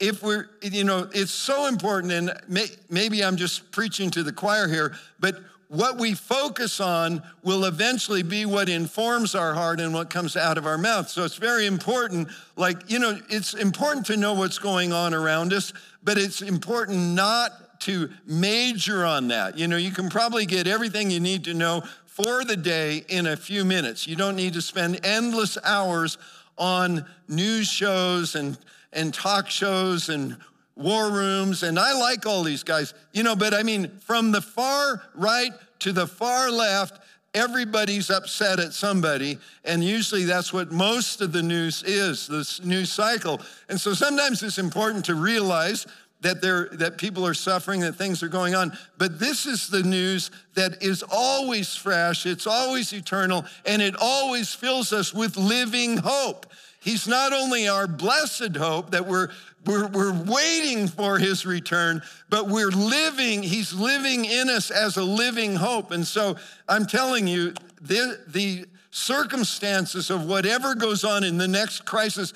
if 0.00 0.22
we're, 0.22 0.48
you 0.62 0.84
know, 0.84 1.08
it's 1.12 1.30
so 1.30 1.66
important, 1.66 2.12
and 2.12 2.32
may, 2.48 2.66
maybe 2.88 3.22
I'm 3.22 3.36
just 3.36 3.70
preaching 3.70 4.10
to 4.12 4.22
the 4.22 4.32
choir 4.32 4.68
here, 4.68 4.94
but 5.20 5.36
what 5.68 5.98
we 5.98 6.14
focus 6.14 6.80
on 6.80 7.22
will 7.42 7.64
eventually 7.64 8.22
be 8.22 8.46
what 8.46 8.68
informs 8.68 9.34
our 9.34 9.54
heart 9.54 9.80
and 9.80 9.92
what 9.92 10.10
comes 10.10 10.36
out 10.36 10.58
of 10.58 10.66
our 10.66 10.78
mouth. 10.78 11.08
So 11.08 11.24
it's 11.24 11.36
very 11.36 11.66
important. 11.66 12.28
Like, 12.56 12.90
you 12.90 12.98
know, 12.98 13.18
it's 13.28 13.54
important 13.54 14.06
to 14.06 14.16
know 14.16 14.34
what's 14.34 14.58
going 14.58 14.92
on 14.92 15.12
around 15.12 15.52
us, 15.52 15.72
but 16.02 16.18
it's 16.18 16.40
important 16.40 17.14
not 17.14 17.80
to 17.80 18.10
major 18.26 19.04
on 19.04 19.28
that. 19.28 19.58
You 19.58 19.66
know, 19.66 19.76
you 19.76 19.90
can 19.90 20.08
probably 20.08 20.46
get 20.46 20.66
everything 20.66 21.10
you 21.10 21.20
need 21.20 21.44
to 21.44 21.54
know 21.54 21.82
for 22.06 22.44
the 22.44 22.56
day 22.56 23.04
in 23.08 23.26
a 23.26 23.36
few 23.36 23.64
minutes. 23.64 24.06
You 24.06 24.16
don't 24.16 24.36
need 24.36 24.54
to 24.54 24.62
spend 24.62 25.04
endless 25.04 25.58
hours 25.64 26.16
on 26.56 27.04
news 27.28 27.68
shows 27.68 28.34
and, 28.34 28.56
and 28.92 29.12
talk 29.12 29.50
shows 29.50 30.08
and 30.08 30.36
war 30.76 31.10
rooms, 31.10 31.62
and 31.62 31.78
I 31.78 31.92
like 31.94 32.26
all 32.26 32.42
these 32.42 32.62
guys, 32.62 32.94
you 33.12 33.22
know, 33.22 33.34
but 33.34 33.54
I 33.54 33.62
mean, 33.62 33.88
from 34.00 34.30
the 34.30 34.42
far 34.42 35.02
right 35.14 35.52
to 35.80 35.92
the 35.92 36.06
far 36.06 36.50
left, 36.50 37.00
everybody's 37.34 38.10
upset 38.10 38.60
at 38.60 38.72
somebody, 38.72 39.38
and 39.64 39.82
usually 39.82 40.24
that's 40.24 40.52
what 40.52 40.72
most 40.72 41.20
of 41.20 41.32
the 41.32 41.42
news 41.42 41.82
is, 41.82 42.26
this 42.26 42.62
news 42.62 42.92
cycle. 42.92 43.40
And 43.68 43.80
so 43.80 43.94
sometimes 43.94 44.42
it's 44.42 44.58
important 44.58 45.06
to 45.06 45.14
realize 45.14 45.86
that 46.20 46.40
there 46.40 46.68
that 46.72 46.98
people 46.98 47.26
are 47.26 47.34
suffering, 47.34 47.80
that 47.80 47.94
things 47.94 48.22
are 48.22 48.28
going 48.28 48.54
on. 48.54 48.76
But 48.98 49.18
this 49.18 49.46
is 49.46 49.68
the 49.68 49.82
news 49.82 50.30
that 50.54 50.82
is 50.82 51.04
always 51.10 51.76
fresh, 51.76 52.26
it's 52.26 52.46
always 52.46 52.92
eternal, 52.92 53.44
and 53.64 53.82
it 53.82 53.94
always 53.98 54.54
fills 54.54 54.92
us 54.92 55.12
with 55.12 55.36
living 55.36 55.98
hope. 55.98 56.46
He's 56.86 57.08
not 57.08 57.32
only 57.32 57.66
our 57.66 57.88
blessed 57.88 58.54
hope 58.56 58.92
that 58.92 59.08
we're 59.08 59.30
we're, 59.64 59.88
we're 59.88 60.12
waiting 60.12 60.86
for 60.86 61.18
his 61.18 61.44
return, 61.44 62.00
but 62.30 62.46
we're 62.46 62.70
living, 62.70 63.42
he's 63.42 63.74
living 63.74 64.24
in 64.24 64.48
us 64.48 64.70
as 64.70 64.96
a 64.96 65.02
living 65.02 65.56
hope. 65.56 65.90
And 65.90 66.06
so 66.06 66.36
I'm 66.68 66.86
telling 66.86 67.26
you, 67.26 67.52
the, 67.80 68.20
the 68.28 68.66
circumstances 68.92 70.08
of 70.08 70.24
whatever 70.26 70.76
goes 70.76 71.02
on 71.02 71.24
in 71.24 71.36
the 71.36 71.48
next 71.48 71.84
crisis 71.84 72.32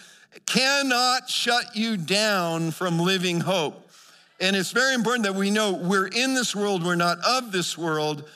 cannot 0.46 1.30
shut 1.30 1.76
you 1.76 1.96
down 1.96 2.72
from 2.72 2.98
living 2.98 3.38
hope. 3.38 3.88
And 4.40 4.56
it's 4.56 4.72
very 4.72 4.94
important 4.94 5.24
that 5.26 5.36
we 5.36 5.52
know 5.52 5.72
we're 5.72 6.08
in 6.08 6.34
this 6.34 6.56
world, 6.56 6.84
we're 6.84 6.96
not 6.96 7.18
of 7.24 7.52
this 7.52 7.78
world. 7.78 8.28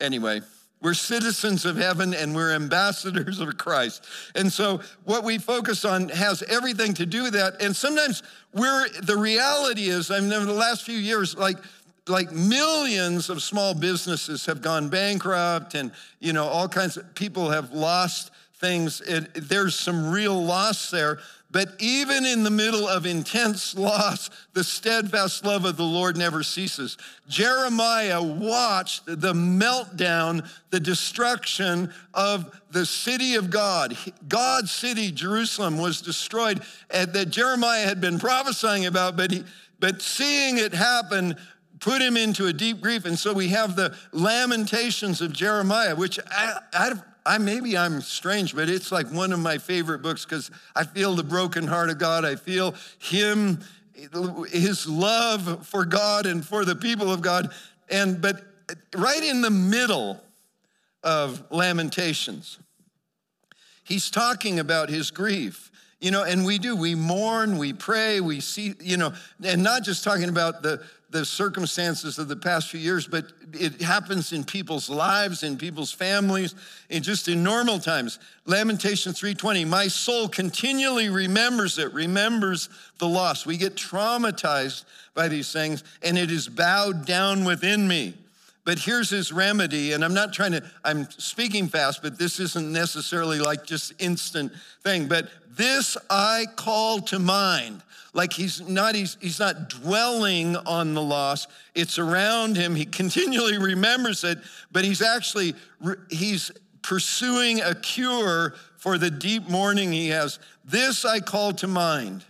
Anyway, 0.00 0.40
we're 0.82 0.94
citizens 0.94 1.64
of 1.64 1.76
heaven 1.76 2.14
and 2.14 2.34
we're 2.34 2.52
ambassadors 2.52 3.38
of 3.40 3.58
Christ. 3.58 4.04
And 4.34 4.52
so 4.52 4.80
what 5.04 5.24
we 5.24 5.38
focus 5.38 5.84
on 5.84 6.08
has 6.08 6.42
everything 6.44 6.94
to 6.94 7.06
do 7.06 7.24
with 7.24 7.34
that. 7.34 7.60
And 7.60 7.76
sometimes 7.76 8.22
we're 8.54 8.88
the 9.02 9.16
reality 9.16 9.88
is, 9.88 10.10
I 10.10 10.20
mean, 10.20 10.32
in 10.32 10.46
the 10.46 10.52
last 10.52 10.84
few 10.84 10.98
years, 10.98 11.36
like 11.36 11.58
like 12.08 12.32
millions 12.32 13.30
of 13.30 13.42
small 13.42 13.74
businesses 13.74 14.46
have 14.46 14.62
gone 14.62 14.88
bankrupt 14.88 15.74
and 15.74 15.92
you 16.18 16.32
know 16.32 16.46
all 16.46 16.66
kinds 16.66 16.96
of 16.96 17.14
people 17.14 17.50
have 17.50 17.72
lost 17.72 18.30
things 18.54 19.00
it, 19.02 19.32
there's 19.34 19.74
some 19.74 20.10
real 20.10 20.42
loss 20.42 20.90
there 20.90 21.18
but 21.52 21.74
even 21.80 22.24
in 22.24 22.44
the 22.44 22.50
middle 22.50 22.86
of 22.86 23.06
intense 23.06 23.76
loss, 23.76 24.30
the 24.52 24.62
steadfast 24.62 25.44
love 25.44 25.64
of 25.64 25.76
the 25.76 25.84
Lord 25.84 26.16
never 26.16 26.42
ceases. 26.42 26.96
Jeremiah 27.28 28.22
watched 28.22 29.06
the 29.06 29.32
meltdown, 29.32 30.48
the 30.70 30.80
destruction 30.80 31.92
of 32.14 32.60
the 32.70 32.86
city 32.86 33.34
of 33.34 33.50
God. 33.50 33.96
God's 34.28 34.70
city, 34.70 35.10
Jerusalem, 35.10 35.78
was 35.78 36.00
destroyed, 36.00 36.62
and 36.90 37.12
that 37.14 37.30
Jeremiah 37.30 37.84
had 37.84 38.00
been 38.00 38.20
prophesying 38.20 38.86
about, 38.86 39.16
but, 39.16 39.32
he, 39.32 39.44
but 39.80 40.02
seeing 40.02 40.58
it 40.58 40.72
happen 40.72 41.36
put 41.80 42.02
him 42.02 42.16
into 42.16 42.46
a 42.46 42.52
deep 42.52 42.80
grief. 42.80 43.06
And 43.06 43.18
so 43.18 43.32
we 43.32 43.48
have 43.48 43.74
the 43.74 43.96
lamentations 44.12 45.20
of 45.20 45.32
Jeremiah, 45.32 45.96
which 45.96 46.20
I, 46.30 46.60
I, 46.72 46.92
I 47.24 47.38
maybe 47.38 47.76
I'm 47.76 48.00
strange, 48.00 48.54
but 48.54 48.68
it's 48.68 48.90
like 48.90 49.10
one 49.10 49.32
of 49.32 49.38
my 49.38 49.58
favorite 49.58 50.02
books 50.02 50.24
because 50.24 50.50
I 50.74 50.84
feel 50.84 51.14
the 51.14 51.22
broken 51.22 51.66
heart 51.66 51.90
of 51.90 51.98
God. 51.98 52.24
I 52.24 52.36
feel 52.36 52.74
Him, 52.98 53.60
His 54.50 54.88
love 54.88 55.66
for 55.66 55.84
God 55.84 56.26
and 56.26 56.44
for 56.44 56.64
the 56.64 56.76
people 56.76 57.12
of 57.12 57.20
God. 57.20 57.52
And 57.88 58.20
but 58.20 58.42
right 58.94 59.22
in 59.22 59.42
the 59.42 59.50
middle 59.50 60.20
of 61.02 61.42
Lamentations, 61.50 62.58
he's 63.84 64.10
talking 64.10 64.58
about 64.58 64.88
his 64.88 65.10
grief. 65.10 65.69
You 66.00 66.10
know, 66.10 66.24
and 66.24 66.46
we 66.46 66.58
do, 66.58 66.74
we 66.74 66.94
mourn, 66.94 67.58
we 67.58 67.74
pray, 67.74 68.20
we 68.20 68.40
see, 68.40 68.74
you 68.80 68.96
know, 68.96 69.12
and 69.44 69.62
not 69.62 69.82
just 69.84 70.02
talking 70.02 70.30
about 70.30 70.62
the, 70.62 70.82
the 71.10 71.26
circumstances 71.26 72.18
of 72.18 72.26
the 72.28 72.36
past 72.36 72.70
few 72.70 72.80
years, 72.80 73.06
but 73.06 73.26
it 73.52 73.82
happens 73.82 74.32
in 74.32 74.44
people's 74.44 74.88
lives, 74.88 75.42
in 75.42 75.58
people's 75.58 75.92
families, 75.92 76.54
and 76.88 77.04
just 77.04 77.28
in 77.28 77.42
normal 77.42 77.78
times. 77.78 78.18
Lamentation 78.46 79.12
3:20, 79.12 79.66
my 79.66 79.88
soul 79.88 80.28
continually 80.28 81.10
remembers 81.10 81.78
it, 81.78 81.92
remembers 81.92 82.70
the 82.98 83.08
loss. 83.08 83.44
We 83.44 83.58
get 83.58 83.74
traumatized 83.74 84.84
by 85.14 85.28
these 85.28 85.52
things, 85.52 85.84
and 86.02 86.16
it 86.16 86.30
is 86.30 86.48
bowed 86.48 87.04
down 87.04 87.44
within 87.44 87.86
me. 87.86 88.14
But 88.70 88.78
here's 88.78 89.10
his 89.10 89.32
remedy, 89.32 89.94
and 89.94 90.04
I'm 90.04 90.14
not 90.14 90.32
trying 90.32 90.52
to, 90.52 90.62
I'm 90.84 91.10
speaking 91.10 91.66
fast, 91.66 92.02
but 92.04 92.16
this 92.16 92.38
isn't 92.38 92.72
necessarily 92.72 93.40
like 93.40 93.64
just 93.64 93.92
instant 94.00 94.52
thing. 94.84 95.08
But 95.08 95.28
this 95.56 95.96
I 96.08 96.46
call 96.54 97.00
to 97.00 97.18
mind. 97.18 97.82
Like 98.14 98.32
he's 98.32 98.60
not, 98.60 98.94
he's, 98.94 99.16
he's 99.20 99.40
not 99.40 99.70
dwelling 99.70 100.54
on 100.54 100.94
the 100.94 101.02
loss. 101.02 101.48
It's 101.74 101.98
around 101.98 102.54
him. 102.56 102.76
He 102.76 102.84
continually 103.00 103.58
remembers 103.58 104.22
it, 104.22 104.38
but 104.70 104.84
he's 104.84 105.02
actually, 105.02 105.54
he's 106.08 106.52
pursuing 106.80 107.60
a 107.62 107.74
cure 107.74 108.54
for 108.76 108.98
the 108.98 109.10
deep 109.10 109.48
mourning 109.48 109.90
he 109.90 110.10
has. 110.10 110.38
This 110.64 111.04
I 111.04 111.18
call 111.18 111.54
to 111.54 111.66
mind, 111.66 112.24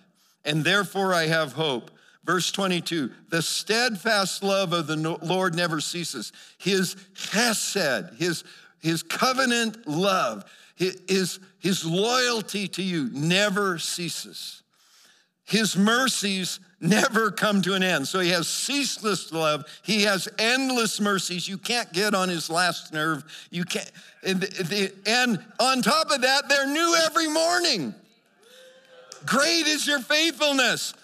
and 0.46 0.64
therefore 0.64 1.12
I 1.12 1.26
have 1.26 1.52
hope. 1.52 1.90
Verse 2.24 2.52
22 2.52 3.10
the 3.30 3.42
steadfast 3.42 4.42
love 4.42 4.72
of 4.72 4.86
the 4.86 4.96
Lord 5.22 5.54
never 5.54 5.80
ceases. 5.80 6.32
His 6.58 6.96
chesed, 7.14 8.16
his, 8.18 8.44
his 8.80 9.02
covenant 9.02 9.86
love, 9.86 10.44
his, 10.76 11.40
his 11.58 11.84
loyalty 11.84 12.68
to 12.68 12.82
you 12.82 13.10
never 13.12 13.78
ceases. 13.78 14.62
His 15.44 15.76
mercies 15.76 16.60
never 16.80 17.30
come 17.30 17.60
to 17.62 17.74
an 17.74 17.82
end. 17.82 18.06
So 18.06 18.20
he 18.20 18.30
has 18.30 18.48
ceaseless 18.48 19.32
love. 19.32 19.64
He 19.82 20.02
has 20.02 20.28
endless 20.38 21.00
mercies. 21.00 21.48
You 21.48 21.58
can't 21.58 21.92
get 21.92 22.14
on 22.14 22.28
his 22.28 22.48
last 22.48 22.92
nerve. 22.92 23.24
You 23.50 23.64
can't. 23.64 23.90
And, 24.22 24.48
and 25.06 25.44
on 25.58 25.82
top 25.82 26.10
of 26.12 26.22
that, 26.22 26.48
they're 26.48 26.68
new 26.68 26.94
every 27.04 27.28
morning. 27.28 27.94
Great 29.26 29.66
is 29.66 29.86
your 29.86 30.00
faithfulness. 30.00 30.94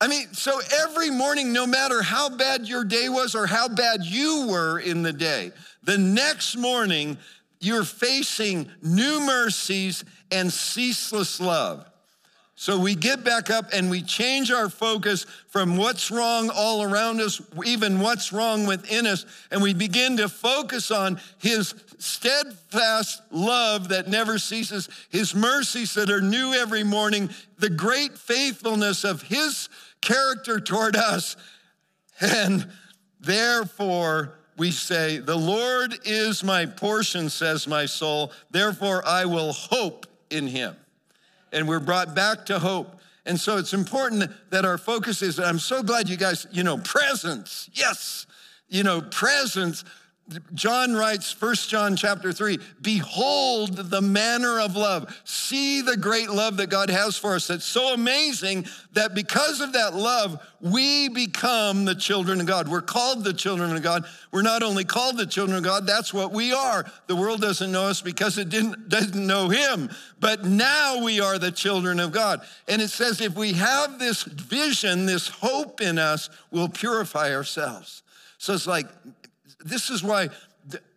I 0.00 0.06
mean, 0.06 0.32
so 0.32 0.60
every 0.82 1.10
morning, 1.10 1.52
no 1.52 1.66
matter 1.66 2.02
how 2.02 2.28
bad 2.28 2.68
your 2.68 2.84
day 2.84 3.08
was 3.08 3.34
or 3.34 3.46
how 3.46 3.68
bad 3.68 4.04
you 4.04 4.46
were 4.48 4.78
in 4.78 5.02
the 5.02 5.12
day, 5.12 5.50
the 5.82 5.98
next 5.98 6.56
morning, 6.56 7.18
you're 7.60 7.84
facing 7.84 8.70
new 8.80 9.20
mercies 9.20 10.04
and 10.30 10.52
ceaseless 10.52 11.40
love. 11.40 11.84
So 12.54 12.78
we 12.78 12.96
get 12.96 13.22
back 13.22 13.50
up 13.50 13.66
and 13.72 13.88
we 13.88 14.02
change 14.02 14.50
our 14.50 14.68
focus 14.68 15.26
from 15.48 15.76
what's 15.76 16.10
wrong 16.10 16.50
all 16.52 16.82
around 16.82 17.20
us, 17.20 17.40
even 17.64 18.00
what's 18.00 18.32
wrong 18.32 18.66
within 18.66 19.06
us, 19.06 19.26
and 19.52 19.62
we 19.62 19.74
begin 19.74 20.16
to 20.16 20.28
focus 20.28 20.90
on 20.90 21.20
His 21.38 21.72
steadfast 21.98 23.22
love 23.30 23.90
that 23.90 24.08
never 24.08 24.38
ceases, 24.38 24.88
His 25.08 25.36
mercies 25.36 25.94
that 25.94 26.10
are 26.10 26.20
new 26.20 26.52
every 26.52 26.82
morning, 26.82 27.30
the 27.58 27.70
great 27.70 28.18
faithfulness 28.18 29.04
of 29.04 29.22
His 29.22 29.68
character 30.00 30.60
toward 30.60 30.96
us. 30.96 31.36
And 32.20 32.68
therefore, 33.20 34.38
we 34.56 34.72
say, 34.72 35.18
The 35.18 35.36
Lord 35.36 35.98
is 36.04 36.42
my 36.42 36.66
portion, 36.66 37.30
says 37.30 37.66
my 37.66 37.86
soul. 37.86 38.32
Therefore, 38.50 39.02
I 39.06 39.24
will 39.24 39.52
hope 39.52 40.06
in 40.30 40.48
him. 40.48 40.76
And 41.52 41.68
we're 41.68 41.80
brought 41.80 42.14
back 42.14 42.46
to 42.46 42.58
hope. 42.58 43.00
And 43.24 43.38
so 43.38 43.58
it's 43.58 43.74
important 43.74 44.30
that 44.50 44.64
our 44.64 44.78
focus 44.78 45.22
is, 45.22 45.38
I'm 45.38 45.58
so 45.58 45.82
glad 45.82 46.08
you 46.08 46.16
guys, 46.16 46.46
you 46.50 46.62
know, 46.62 46.78
presence. 46.78 47.68
Yes, 47.72 48.26
you 48.68 48.82
know, 48.82 49.00
presence 49.00 49.84
John 50.52 50.92
writes, 50.92 51.40
1 51.40 51.54
John 51.54 51.96
chapter 51.96 52.32
3, 52.32 52.58
behold 52.82 53.76
the 53.76 54.02
manner 54.02 54.60
of 54.60 54.76
love. 54.76 55.18
See 55.24 55.80
the 55.80 55.96
great 55.96 56.28
love 56.28 56.58
that 56.58 56.68
God 56.68 56.90
has 56.90 57.16
for 57.16 57.34
us. 57.34 57.46
That's 57.46 57.64
so 57.64 57.94
amazing 57.94 58.66
that 58.92 59.14
because 59.14 59.62
of 59.62 59.72
that 59.72 59.94
love, 59.94 60.38
we 60.60 61.08
become 61.08 61.86
the 61.86 61.94
children 61.94 62.40
of 62.40 62.46
God. 62.46 62.68
We're 62.68 62.82
called 62.82 63.24
the 63.24 63.32
children 63.32 63.74
of 63.74 63.82
God. 63.82 64.04
We're 64.30 64.42
not 64.42 64.62
only 64.62 64.84
called 64.84 65.16
the 65.16 65.26
children 65.26 65.56
of 65.56 65.64
God, 65.64 65.86
that's 65.86 66.12
what 66.12 66.30
we 66.30 66.52
are. 66.52 66.84
The 67.06 67.16
world 67.16 67.40
doesn't 67.40 67.72
know 67.72 67.84
us 67.84 68.02
because 68.02 68.36
it 68.36 68.50
didn't, 68.50 68.90
doesn't 68.90 69.26
know 69.26 69.48
him. 69.48 69.88
But 70.20 70.44
now 70.44 71.02
we 71.02 71.20
are 71.20 71.38
the 71.38 71.52
children 71.52 71.98
of 72.00 72.12
God. 72.12 72.42
And 72.66 72.82
it 72.82 72.88
says 72.88 73.22
if 73.22 73.34
we 73.34 73.54
have 73.54 73.98
this 73.98 74.24
vision, 74.24 75.06
this 75.06 75.28
hope 75.28 75.80
in 75.80 75.98
us, 75.98 76.28
we'll 76.50 76.68
purify 76.68 77.34
ourselves. 77.34 78.02
So 78.36 78.52
it's 78.52 78.66
like, 78.66 78.86
this 79.64 79.90
is 79.90 80.02
why 80.02 80.28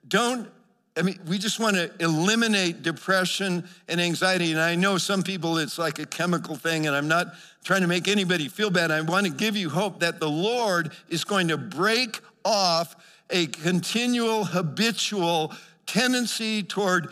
don't 0.07 0.49
I 0.97 1.03
mean, 1.03 1.17
we 1.25 1.37
just 1.37 1.59
want 1.59 1.77
to 1.77 1.89
eliminate 1.99 2.83
depression 2.83 3.67
and 3.87 4.01
anxiety. 4.01 4.51
And 4.51 4.59
I 4.59 4.75
know 4.75 4.97
some 4.97 5.23
people 5.23 5.57
it's 5.57 5.77
like 5.77 5.99
a 5.99 6.05
chemical 6.05 6.55
thing, 6.55 6.85
and 6.85 6.95
I'm 6.95 7.07
not 7.07 7.33
trying 7.63 7.81
to 7.81 7.87
make 7.87 8.07
anybody 8.07 8.49
feel 8.49 8.69
bad. 8.69 8.91
I 8.91 8.99
want 9.01 9.25
to 9.25 9.31
give 9.31 9.55
you 9.55 9.69
hope 9.69 10.01
that 10.01 10.19
the 10.19 10.29
Lord 10.29 10.91
is 11.07 11.23
going 11.23 11.47
to 11.47 11.57
break 11.57 12.19
off 12.43 12.95
a 13.29 13.47
continual, 13.47 14.43
habitual 14.43 15.53
tendency 15.85 16.61
toward, 16.61 17.07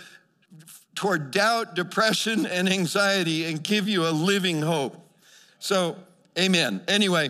toward 0.94 1.32
doubt, 1.32 1.74
depression, 1.76 2.46
and 2.46 2.68
anxiety 2.68 3.46
and 3.46 3.64
give 3.64 3.88
you 3.88 4.06
a 4.06 4.12
living 4.12 4.62
hope. 4.62 4.98
So, 5.60 5.96
amen. 6.38 6.82
Anyway, 6.90 7.30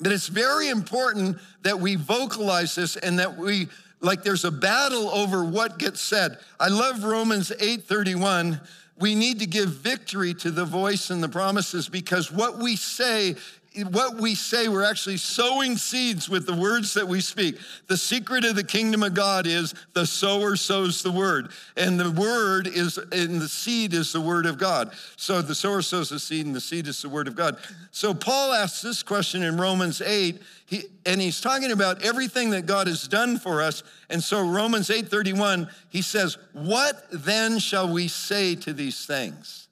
but 0.00 0.12
it's 0.12 0.28
very 0.28 0.68
important 0.68 1.38
that 1.62 1.78
we 1.78 1.96
vocalize 1.96 2.74
this 2.74 2.96
and 2.96 3.18
that 3.18 3.36
we 3.36 3.68
like 4.00 4.22
there's 4.22 4.46
a 4.46 4.50
battle 4.50 5.10
over 5.10 5.44
what 5.44 5.78
gets 5.78 6.00
said. 6.00 6.38
I 6.58 6.68
love 6.68 7.04
Romans 7.04 7.52
8:31. 7.60 8.60
We 8.98 9.14
need 9.14 9.40
to 9.40 9.46
give 9.46 9.70
victory 9.70 10.34
to 10.34 10.50
the 10.50 10.64
voice 10.64 11.10
and 11.10 11.22
the 11.22 11.28
promises 11.28 11.88
because 11.88 12.30
what 12.30 12.58
we 12.58 12.76
say 12.76 13.36
what 13.84 14.16
we 14.16 14.34
say, 14.34 14.68
we're 14.68 14.84
actually 14.84 15.16
sowing 15.16 15.76
seeds 15.76 16.28
with 16.28 16.46
the 16.46 16.54
words 16.54 16.94
that 16.94 17.06
we 17.06 17.20
speak. 17.20 17.58
The 17.86 17.96
secret 17.96 18.44
of 18.44 18.56
the 18.56 18.64
kingdom 18.64 19.02
of 19.02 19.14
God 19.14 19.46
is 19.46 19.74
the 19.92 20.06
sower 20.06 20.56
sows 20.56 21.02
the 21.02 21.12
word. 21.12 21.50
And 21.76 21.98
the 21.98 22.10
word 22.10 22.66
is, 22.66 22.98
and 22.98 23.40
the 23.40 23.48
seed 23.48 23.94
is 23.94 24.12
the 24.12 24.20
word 24.20 24.46
of 24.46 24.58
God. 24.58 24.92
So 25.16 25.42
the 25.42 25.54
sower 25.54 25.82
sows 25.82 26.10
the 26.10 26.18
seed, 26.18 26.46
and 26.46 26.54
the 26.54 26.60
seed 26.60 26.86
is 26.86 27.02
the 27.02 27.08
word 27.08 27.28
of 27.28 27.36
God. 27.36 27.58
So 27.90 28.14
Paul 28.14 28.52
asks 28.52 28.82
this 28.82 29.02
question 29.02 29.42
in 29.42 29.56
Romans 29.56 30.00
8, 30.00 30.40
he, 30.66 30.84
and 31.04 31.20
he's 31.20 31.40
talking 31.40 31.72
about 31.72 32.02
everything 32.02 32.50
that 32.50 32.66
God 32.66 32.86
has 32.86 33.08
done 33.08 33.38
for 33.38 33.60
us. 33.60 33.82
And 34.08 34.22
so 34.22 34.48
Romans 34.48 34.88
8:31, 34.88 35.68
he 35.88 36.02
says, 36.02 36.38
What 36.52 37.06
then 37.10 37.58
shall 37.58 37.92
we 37.92 38.08
say 38.08 38.54
to 38.56 38.72
these 38.72 39.04
things? 39.04 39.68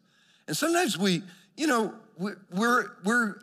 And 0.49 0.57
sometimes 0.57 0.99
we, 0.99 1.23
you 1.57 1.66
know, 1.66 1.94
we're, 2.18 2.90
we're 3.05 3.37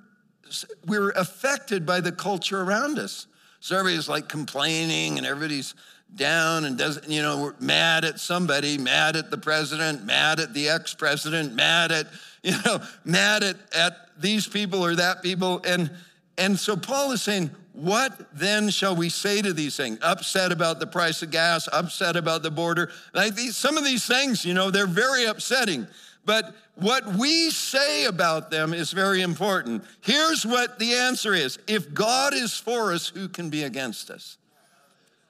we're 0.85 1.11
affected 1.11 1.85
by 1.85 2.01
the 2.01 2.11
culture 2.11 2.61
around 2.61 2.99
us. 2.99 3.27
So 3.59 3.77
everybody's 3.77 4.07
like 4.07 4.29
complaining 4.29 5.17
and 5.17 5.25
everybody's 5.25 5.73
down 6.13 6.65
and 6.65 6.77
doesn't, 6.77 7.09
you 7.09 7.21
know, 7.21 7.41
we're 7.41 7.55
mad 7.59 8.05
at 8.05 8.19
somebody, 8.19 8.77
mad 8.77 9.15
at 9.15 9.31
the 9.31 9.37
president, 9.37 10.05
mad 10.05 10.39
at 10.39 10.53
the 10.53 10.69
ex 10.69 10.93
president, 10.93 11.53
mad 11.53 11.91
at, 11.91 12.07
you 12.43 12.53
know, 12.65 12.79
mad 13.03 13.43
at, 13.43 13.57
at 13.75 13.93
these 14.19 14.47
people 14.47 14.85
or 14.85 14.95
that 14.95 15.23
people. 15.23 15.61
And, 15.65 15.91
and 16.37 16.59
so 16.59 16.77
Paul 16.77 17.11
is 17.11 17.21
saying, 17.21 17.49
what 17.73 18.29
then 18.33 18.69
shall 18.69 18.95
we 18.95 19.09
say 19.09 19.41
to 19.41 19.51
these 19.51 19.75
things? 19.75 19.99
Upset 20.01 20.51
about 20.51 20.79
the 20.79 20.87
price 20.87 21.21
of 21.21 21.31
gas, 21.31 21.67
upset 21.73 22.15
about 22.15 22.41
the 22.41 22.51
border. 22.51 22.89
Like 23.13 23.35
these, 23.35 23.57
some 23.57 23.77
of 23.77 23.83
these 23.83 24.05
things, 24.05 24.45
you 24.45 24.53
know, 24.53 24.71
they're 24.71 24.87
very 24.87 25.25
upsetting. 25.25 25.87
But 26.25 26.55
what 26.75 27.05
we 27.15 27.51
say 27.51 28.05
about 28.05 28.49
them 28.49 28.73
is 28.73 28.91
very 28.91 29.21
important. 29.21 29.83
Here's 30.01 30.45
what 30.45 30.79
the 30.79 30.93
answer 30.93 31.33
is 31.33 31.59
if 31.67 31.93
God 31.93 32.33
is 32.33 32.57
for 32.57 32.91
us, 32.91 33.09
who 33.09 33.29
can 33.29 33.49
be 33.49 33.63
against 33.63 34.09
us? 34.09 34.37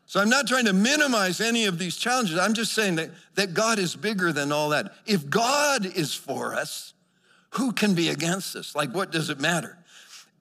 So 0.07 0.19
I'm 0.19 0.29
not 0.29 0.47
trying 0.47 0.65
to 0.65 0.73
minimize 0.73 1.41
any 1.41 1.65
of 1.65 1.79
these 1.79 1.97
challenges. 1.97 2.37
I'm 2.37 2.53
just 2.53 2.73
saying 2.73 2.95
that, 2.95 3.09
that 3.35 3.53
God 3.53 3.79
is 3.79 3.95
bigger 3.95 4.31
than 4.31 4.51
all 4.51 4.69
that. 4.69 4.93
If 5.05 5.29
God 5.29 5.85
is 5.85 6.13
for 6.13 6.53
us, 6.53 6.93
who 7.51 7.71
can 7.71 7.95
be 7.95 8.09
against 8.09 8.55
us? 8.55 8.75
Like, 8.75 8.93
what 8.93 9.11
does 9.11 9.29
it 9.29 9.39
matter? 9.39 9.77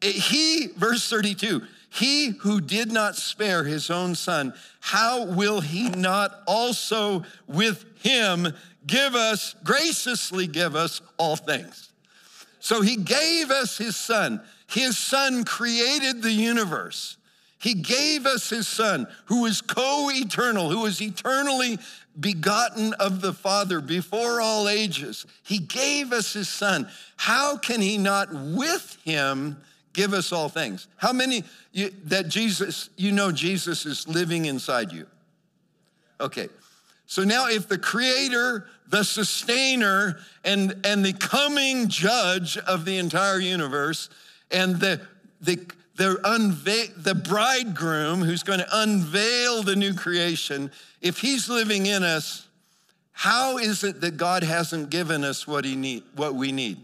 Eh, 0.02 0.10
he, 0.10 0.68
verse 0.76 1.08
32, 1.08 1.62
He 1.88 2.30
who 2.40 2.60
did 2.60 2.92
not 2.92 3.16
spare 3.16 3.64
his 3.64 3.90
own 3.90 4.14
son, 4.14 4.52
how 4.80 5.24
will 5.24 5.60
he 5.60 5.88
not 5.88 6.42
also 6.46 7.24
with 7.46 7.84
him 8.02 8.52
give 8.86 9.14
us, 9.14 9.54
graciously 9.64 10.46
give 10.46 10.76
us 10.76 11.00
all 11.16 11.36
things? 11.36 11.92
So 12.60 12.80
he 12.80 12.96
gave 12.96 13.50
us 13.50 13.76
his 13.76 13.96
son. 13.96 14.40
His 14.66 14.96
son 14.96 15.44
created 15.44 16.22
the 16.22 16.32
universe. 16.32 17.18
He 17.58 17.74
gave 17.74 18.26
us 18.26 18.50
his 18.50 18.68
son 18.68 19.06
who 19.26 19.46
is 19.46 19.60
co 19.60 20.10
eternal, 20.12 20.70
who 20.70 20.84
is 20.86 21.00
eternally 21.00 21.78
begotten 22.18 22.92
of 22.94 23.20
the 23.20 23.32
Father 23.32 23.80
before 23.80 24.40
all 24.40 24.68
ages. 24.68 25.26
He 25.42 25.58
gave 25.58 26.12
us 26.12 26.32
his 26.32 26.48
son. 26.48 26.88
How 27.16 27.56
can 27.56 27.80
he 27.80 27.98
not 27.98 28.32
with 28.32 28.98
him 29.04 29.56
give 29.92 30.12
us 30.12 30.32
all 30.32 30.48
things? 30.48 30.88
How 30.96 31.12
many 31.12 31.44
you, 31.72 31.90
that 32.04 32.28
Jesus, 32.28 32.90
you 32.96 33.12
know, 33.12 33.32
Jesus 33.32 33.86
is 33.86 34.06
living 34.06 34.44
inside 34.44 34.92
you? 34.92 35.06
Okay. 36.20 36.48
So 37.06 37.24
now, 37.24 37.48
if 37.48 37.68
the 37.68 37.78
creator, 37.78 38.66
the 38.88 39.02
sustainer, 39.02 40.18
and, 40.44 40.74
and 40.84 41.04
the 41.04 41.12
coming 41.12 41.88
judge 41.88 42.56
of 42.58 42.84
the 42.84 42.98
entire 42.98 43.38
universe, 43.38 44.08
and 44.50 44.76
the, 44.76 45.00
the, 45.40 45.58
the, 45.96 46.18
unveil, 46.24 46.86
the 46.96 47.14
bridegroom 47.14 48.20
who's 48.22 48.42
going 48.42 48.60
to 48.60 48.68
unveil 48.70 49.62
the 49.62 49.76
new 49.76 49.94
creation, 49.94 50.70
if 51.00 51.18
he's 51.18 51.48
living 51.48 51.86
in 51.86 52.02
us, 52.02 52.46
how 53.12 53.58
is 53.58 53.84
it 53.84 54.00
that 54.00 54.16
God 54.16 54.42
hasn't 54.42 54.90
given 54.90 55.24
us 55.24 55.46
what, 55.46 55.64
he 55.64 55.76
need, 55.76 56.02
what 56.16 56.34
we 56.34 56.52
need? 56.52 56.78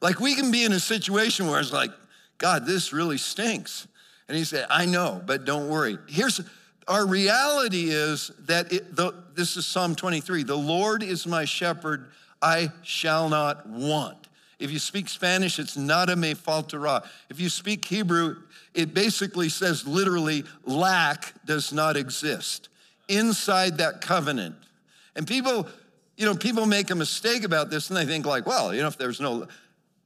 Like 0.00 0.20
we 0.20 0.34
can 0.34 0.50
be 0.50 0.64
in 0.64 0.72
a 0.72 0.80
situation 0.80 1.48
where 1.48 1.60
it's 1.60 1.72
like, 1.72 1.90
God, 2.38 2.66
this 2.66 2.92
really 2.92 3.18
stinks. 3.18 3.88
And 4.28 4.36
he 4.36 4.44
said, 4.44 4.66
I 4.70 4.86
know, 4.86 5.20
but 5.26 5.44
don't 5.44 5.68
worry. 5.68 5.98
Here's 6.06 6.40
our 6.88 7.06
reality 7.06 7.90
is 7.90 8.32
that 8.46 8.72
it, 8.72 8.96
the, 8.96 9.14
this 9.34 9.56
is 9.56 9.66
Psalm 9.66 9.94
23 9.94 10.42
the 10.42 10.56
Lord 10.56 11.02
is 11.02 11.26
my 11.26 11.44
shepherd, 11.44 12.10
I 12.40 12.72
shall 12.82 13.28
not 13.28 13.68
want. 13.68 14.16
If 14.58 14.72
you 14.72 14.80
speak 14.80 15.08
Spanish, 15.08 15.58
it's 15.58 15.76
nada 15.76 16.16
me 16.16 16.34
faltará. 16.34 17.06
If 17.28 17.38
you 17.40 17.48
speak 17.48 17.84
Hebrew, 17.84 18.36
it 18.74 18.92
basically 18.92 19.48
says 19.48 19.86
literally, 19.86 20.44
lack 20.64 21.32
does 21.44 21.72
not 21.72 21.96
exist 21.96 22.68
inside 23.08 23.78
that 23.78 24.00
covenant. 24.00 24.56
And 25.14 25.26
people, 25.26 25.68
you 26.16 26.24
know, 26.24 26.34
people 26.34 26.66
make 26.66 26.90
a 26.90 26.94
mistake 26.94 27.44
about 27.44 27.70
this 27.70 27.88
and 27.88 27.96
they 27.96 28.04
think 28.04 28.26
like, 28.26 28.46
well, 28.46 28.74
you 28.74 28.82
know, 28.82 28.88
if 28.88 28.98
there's 28.98 29.20
no, 29.20 29.46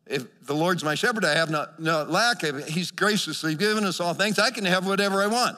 if 0.07 0.27
the 0.45 0.55
Lord's 0.55 0.85
my 0.85 0.95
shepherd, 0.95 1.25
I 1.25 1.35
have 1.35 1.49
not 1.49 1.81
no 1.81 2.03
lack. 2.03 2.43
He's 2.67 2.91
graciously 2.91 3.55
given 3.55 3.85
us 3.85 4.01
all 4.01 4.13
things. 4.13 4.39
I 4.39 4.51
can 4.51 4.65
have 4.67 4.87
whatever 4.87 5.23
I 5.23 5.29
want. 5.29 5.57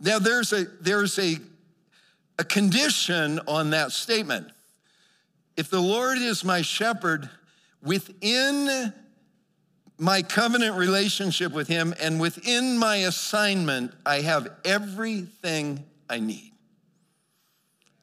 Now 0.00 0.18
there's 0.18 0.52
a 0.52 0.64
there's 0.80 1.18
a 1.18 1.36
a 2.38 2.44
condition 2.44 3.40
on 3.46 3.70
that 3.70 3.92
statement. 3.92 4.48
If 5.56 5.70
the 5.70 5.80
Lord 5.80 6.18
is 6.18 6.44
my 6.44 6.62
shepherd, 6.62 7.30
within 7.82 8.92
my 9.98 10.22
covenant 10.22 10.76
relationship 10.76 11.52
with 11.52 11.68
him 11.68 11.94
and 12.00 12.20
within 12.20 12.76
my 12.76 12.96
assignment, 12.96 13.92
I 14.04 14.22
have 14.22 14.48
everything 14.64 15.84
I 16.10 16.18
need. 16.18 16.52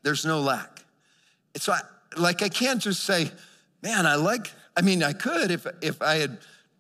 There's 0.03 0.25
no 0.25 0.39
lack. 0.39 0.85
It's 1.53 1.67
like, 1.67 1.83
like 2.17 2.41
I 2.41 2.49
can't 2.49 2.81
just 2.81 3.03
say, 3.03 3.29
man, 3.83 4.05
I 4.05 4.15
like, 4.15 4.51
I 4.77 4.81
mean, 4.81 5.03
I 5.03 5.11
could 5.11 5.51
if, 5.51 5.67
if 5.81 6.01
I 6.01 6.15
had 6.15 6.37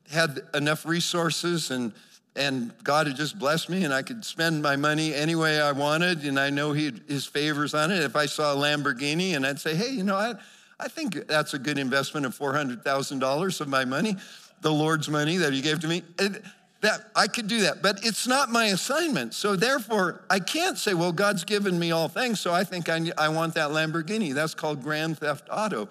had 0.09 0.39
enough 0.53 0.85
resources 0.85 1.69
and, 1.71 1.91
and 2.35 2.71
God 2.83 3.07
had 3.07 3.15
just 3.15 3.37
blessed 3.37 3.69
me 3.69 3.83
and 3.83 3.93
I 3.93 4.03
could 4.03 4.23
spend 4.23 4.61
my 4.61 4.75
money 4.75 5.13
any 5.13 5.35
way 5.35 5.59
I 5.59 5.73
wanted 5.73 6.23
and 6.23 6.39
I 6.39 6.49
know 6.49 6.71
he 6.71 6.93
his 7.07 7.25
favors 7.25 7.73
on 7.73 7.91
it. 7.91 8.03
If 8.03 8.15
I 8.15 8.25
saw 8.25 8.53
a 8.53 8.55
Lamborghini 8.55 9.35
and 9.35 9.45
I'd 9.45 9.59
say, 9.59 9.75
hey, 9.75 9.89
you 9.89 10.03
know, 10.03 10.15
I, 10.15 10.35
I 10.79 10.87
think 10.87 11.27
that's 11.27 11.53
a 11.53 11.59
good 11.59 11.77
investment 11.77 12.25
of 12.25 12.37
$400,000 12.37 13.61
of 13.61 13.67
my 13.67 13.85
money, 13.85 14.15
the 14.61 14.71
Lord's 14.71 15.09
money 15.09 15.37
that 15.37 15.53
He 15.53 15.61
gave 15.61 15.79
to 15.81 15.87
me. 15.87 16.03
And 16.19 16.41
that 16.81 17.11
I 17.15 17.27
could 17.27 17.47
do 17.47 17.61
that, 17.61 17.83
but 17.83 18.03
it's 18.03 18.25
not 18.27 18.49
my 18.49 18.65
assignment. 18.65 19.35
So 19.35 19.55
therefore, 19.55 20.21
I 20.31 20.39
can't 20.39 20.79
say, 20.79 20.95
well, 20.95 21.11
God's 21.11 21.43
given 21.43 21.77
me 21.77 21.91
all 21.91 22.07
things, 22.07 22.39
so 22.39 22.51
I 22.53 22.63
think 22.63 22.89
I, 22.89 23.11
I 23.19 23.29
want 23.29 23.53
that 23.53 23.69
Lamborghini. 23.69 24.33
That's 24.33 24.55
called 24.55 24.81
Grand 24.81 25.19
Theft 25.19 25.47
Auto. 25.51 25.89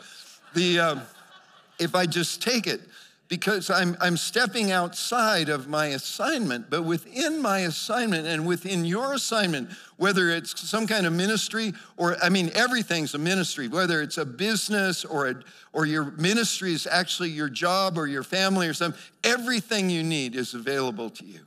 The, 0.54 0.80
uh, 0.80 0.96
if 1.78 1.94
I 1.94 2.06
just 2.06 2.42
take 2.42 2.66
it, 2.66 2.80
because 3.30 3.70
I'm, 3.70 3.96
I'm 4.00 4.16
stepping 4.16 4.72
outside 4.72 5.48
of 5.48 5.68
my 5.68 5.86
assignment. 5.86 6.68
But 6.68 6.82
within 6.82 7.40
my 7.40 7.60
assignment 7.60 8.26
and 8.26 8.44
within 8.44 8.84
your 8.84 9.14
assignment, 9.14 9.70
whether 9.96 10.30
it's 10.30 10.68
some 10.68 10.88
kind 10.88 11.06
of 11.06 11.12
ministry 11.12 11.72
or, 11.96 12.16
I 12.20 12.28
mean, 12.28 12.50
everything's 12.54 13.14
a 13.14 13.18
ministry, 13.18 13.68
whether 13.68 14.02
it's 14.02 14.18
a 14.18 14.24
business 14.24 15.04
or, 15.04 15.28
a, 15.28 15.36
or 15.72 15.86
your 15.86 16.10
ministry 16.10 16.72
is 16.72 16.88
actually 16.88 17.30
your 17.30 17.48
job 17.48 17.96
or 17.96 18.08
your 18.08 18.24
family 18.24 18.66
or 18.66 18.74
something, 18.74 19.00
everything 19.22 19.88
you 19.88 20.02
need 20.02 20.34
is 20.34 20.54
available 20.54 21.08
to 21.10 21.24
you. 21.24 21.40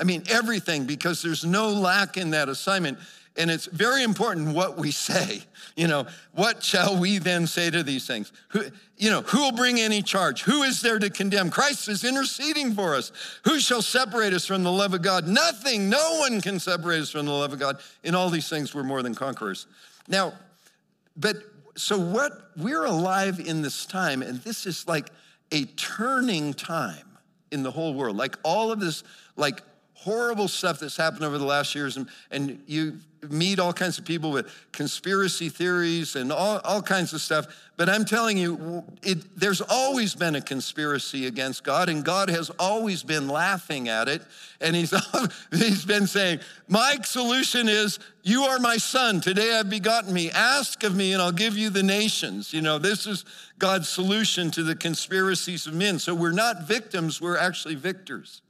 I 0.00 0.04
mean, 0.04 0.24
everything, 0.28 0.84
because 0.84 1.22
there's 1.22 1.44
no 1.44 1.68
lack 1.68 2.16
in 2.16 2.30
that 2.30 2.48
assignment. 2.48 2.98
And 3.40 3.50
it's 3.50 3.64
very 3.64 4.02
important 4.02 4.54
what 4.54 4.76
we 4.76 4.90
say. 4.90 5.42
You 5.74 5.88
know, 5.88 6.06
what 6.32 6.62
shall 6.62 6.98
we 6.98 7.16
then 7.16 7.46
say 7.46 7.70
to 7.70 7.82
these 7.82 8.06
things? 8.06 8.32
Who, 8.48 8.64
you 8.98 9.08
know, 9.08 9.22
who 9.22 9.38
will 9.38 9.52
bring 9.52 9.80
any 9.80 10.02
charge? 10.02 10.42
Who 10.42 10.62
is 10.62 10.82
there 10.82 10.98
to 10.98 11.08
condemn? 11.08 11.48
Christ 11.48 11.88
is 11.88 12.04
interceding 12.04 12.74
for 12.74 12.94
us. 12.94 13.12
Who 13.44 13.58
shall 13.58 13.80
separate 13.80 14.34
us 14.34 14.44
from 14.44 14.62
the 14.62 14.70
love 14.70 14.92
of 14.92 15.00
God? 15.00 15.26
Nothing. 15.26 15.88
No 15.88 16.18
one 16.18 16.42
can 16.42 16.60
separate 16.60 17.00
us 17.00 17.10
from 17.10 17.24
the 17.24 17.32
love 17.32 17.54
of 17.54 17.58
God. 17.58 17.78
In 18.04 18.14
all 18.14 18.28
these 18.28 18.50
things, 18.50 18.74
we're 18.74 18.82
more 18.82 19.02
than 19.02 19.14
conquerors. 19.14 19.66
Now, 20.06 20.34
but 21.16 21.36
so 21.76 21.98
what? 21.98 22.50
We're 22.58 22.84
alive 22.84 23.40
in 23.40 23.62
this 23.62 23.86
time, 23.86 24.20
and 24.20 24.40
this 24.40 24.66
is 24.66 24.86
like 24.86 25.08
a 25.50 25.64
turning 25.64 26.52
time 26.52 27.08
in 27.50 27.62
the 27.62 27.70
whole 27.70 27.94
world. 27.94 28.18
Like 28.18 28.36
all 28.42 28.70
of 28.70 28.80
this, 28.80 29.02
like 29.36 29.62
horrible 29.94 30.48
stuff 30.48 30.80
that's 30.80 30.96
happened 30.96 31.24
over 31.24 31.38
the 31.38 31.44
last 31.46 31.74
years, 31.74 31.96
and, 31.96 32.06
and 32.30 32.62
you 32.66 32.98
meet 33.28 33.58
all 33.58 33.72
kinds 33.72 33.98
of 33.98 34.04
people 34.04 34.30
with 34.30 34.50
conspiracy 34.72 35.48
theories 35.48 36.16
and 36.16 36.32
all, 36.32 36.60
all 36.64 36.82
kinds 36.82 37.12
of 37.12 37.20
stuff. 37.20 37.46
But 37.76 37.88
I'm 37.88 38.04
telling 38.04 38.36
you, 38.36 38.84
it, 39.02 39.18
there's 39.38 39.60
always 39.60 40.14
been 40.14 40.34
a 40.34 40.40
conspiracy 40.40 41.26
against 41.26 41.64
God, 41.64 41.88
and 41.88 42.04
God 42.04 42.28
has 42.28 42.50
always 42.58 43.02
been 43.02 43.28
laughing 43.28 43.88
at 43.88 44.08
it. 44.08 44.22
And 44.60 44.76
he's, 44.76 44.94
he's 45.50 45.84
been 45.84 46.06
saying, 46.06 46.40
My 46.68 46.96
solution 47.02 47.68
is, 47.68 47.98
You 48.22 48.42
are 48.42 48.58
my 48.58 48.76
son. 48.76 49.20
Today 49.20 49.58
I've 49.58 49.70
begotten 49.70 50.12
me. 50.12 50.30
Ask 50.30 50.82
of 50.82 50.94
me, 50.94 51.12
and 51.12 51.22
I'll 51.22 51.32
give 51.32 51.56
you 51.56 51.70
the 51.70 51.82
nations. 51.82 52.52
You 52.52 52.60
know, 52.60 52.78
this 52.78 53.06
is 53.06 53.24
God's 53.58 53.88
solution 53.88 54.50
to 54.52 54.62
the 54.62 54.76
conspiracies 54.76 55.66
of 55.66 55.74
men. 55.74 55.98
So 55.98 56.14
we're 56.14 56.32
not 56.32 56.62
victims, 56.66 57.20
we're 57.20 57.38
actually 57.38 57.76
victors 57.76 58.42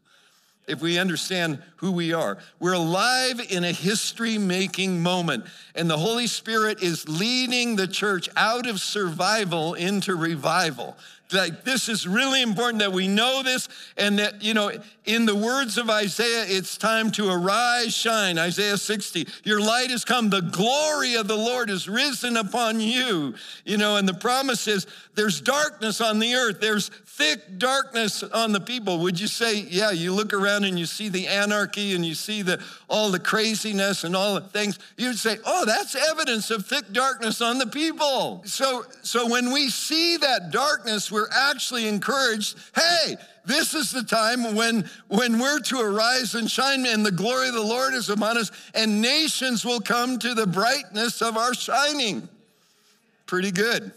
if 0.71 0.81
we 0.81 0.99
understand 0.99 1.63
who 1.77 1.93
we 1.93 2.13
are. 2.13 2.39
We're 2.59 2.75
alive 2.75 3.41
in 3.51 3.65
a 3.65 3.73
history 3.73 4.39
making 4.39 5.03
moment, 5.03 5.45
and 5.75 5.91
the 5.91 5.99
Holy 5.99 6.27
Spirit 6.27 6.83
is 6.83 7.09
leading 7.09 7.77
the 7.77 7.89
church 7.89 8.29
out 8.37 8.69
of 8.69 8.81
survival 8.81 9.75
into 9.75 10.15
revival. 10.15 10.97
Like, 11.33 11.65
this 11.65 11.89
is 11.89 12.07
really 12.07 12.43
important 12.43 12.81
that 12.81 12.93
we 12.93 13.09
know 13.09 13.43
this, 13.43 13.69
and 13.97 14.19
that, 14.19 14.43
you 14.43 14.55
know, 14.55 14.73
in 15.05 15.27
the 15.27 15.35
words 15.35 15.79
of 15.79 15.89
Isaiah, 15.91 16.45
it's 16.47 16.77
time 16.77 17.11
to 17.13 17.29
arise, 17.31 17.95
shine. 17.95 18.39
Isaiah 18.39 18.77
60, 18.77 19.27
your 19.45 19.61
light 19.61 19.91
has 19.91 20.05
come, 20.05 20.31
the 20.31 20.41
glory 20.41 21.15
of 21.15 21.29
the 21.29 21.37
Lord 21.37 21.71
is 21.71 21.89
risen 21.89 22.37
upon 22.37 22.81
you. 22.81 23.35
You 23.65 23.77
know, 23.77 23.97
and 23.97 24.09
the 24.09 24.15
promise 24.15 24.69
is 24.69 24.87
there's 25.15 25.41
darkness 25.41 26.01
on 26.01 26.19
the 26.19 26.35
earth, 26.35 26.61
there's 26.61 26.89
thick 26.89 27.59
darkness 27.59 28.23
on 28.23 28.53
the 28.53 28.61
people. 28.61 29.01
Would 29.01 29.21
you 29.21 29.27
say, 29.27 29.61
yeah, 29.61 29.91
you 29.91 30.13
look 30.13 30.33
around 30.33 30.65
and 30.65 30.79
you 30.79 30.87
see 30.87 31.09
the 31.09 31.29
anarchy 31.29 31.95
and 31.95 32.05
you 32.05 32.15
see 32.15 32.43
the 32.43 32.63
all 32.91 33.11
the 33.11 33.21
craziness 33.21 34.05
and 34.05 34.15
all 34.17 34.35
the 34.35 34.41
things, 34.41 34.79
you'd 34.99 35.17
say, 35.17 35.39
oh, 35.47 35.65
that's 35.65 35.95
evidence 35.95 36.51
of 36.51 36.67
thick 36.67 36.93
darkness 36.93 37.41
on 37.41 37.59
the 37.59 37.67
people. 37.67 38.43
So, 38.45 38.85
so 39.03 39.29
when 39.29 39.53
we 39.53 39.71
see 39.71 40.17
that 40.19 40.51
darkness, 40.51 41.11
we're 41.11 41.31
actually 41.33 41.87
encouraged, 41.87 42.59
hey, 42.75 43.17
this 43.47 43.75
is 43.75 43.93
the 43.93 44.03
time 44.03 44.55
when, 44.55 44.91
when 45.09 45.39
we're 45.39 45.61
to 45.61 45.81
arise 45.81 46.35
and 46.35 46.51
shine, 46.51 46.85
and 46.85 47.07
the 47.07 47.13
glory 47.13 47.49
of 47.49 47.55
the 47.55 47.63
Lord 47.63 47.95
is 47.95 48.11
upon 48.11 48.37
us, 48.37 48.51
and 48.75 49.01
nations 49.01 49.65
will 49.65 49.81
come 49.81 50.19
to 50.19 50.35
the 50.35 50.47
brightness 50.47 51.23
of 51.23 51.37
our 51.37 51.55
shining. 51.55 52.29
Pretty 53.27 53.53
good. 53.53 53.93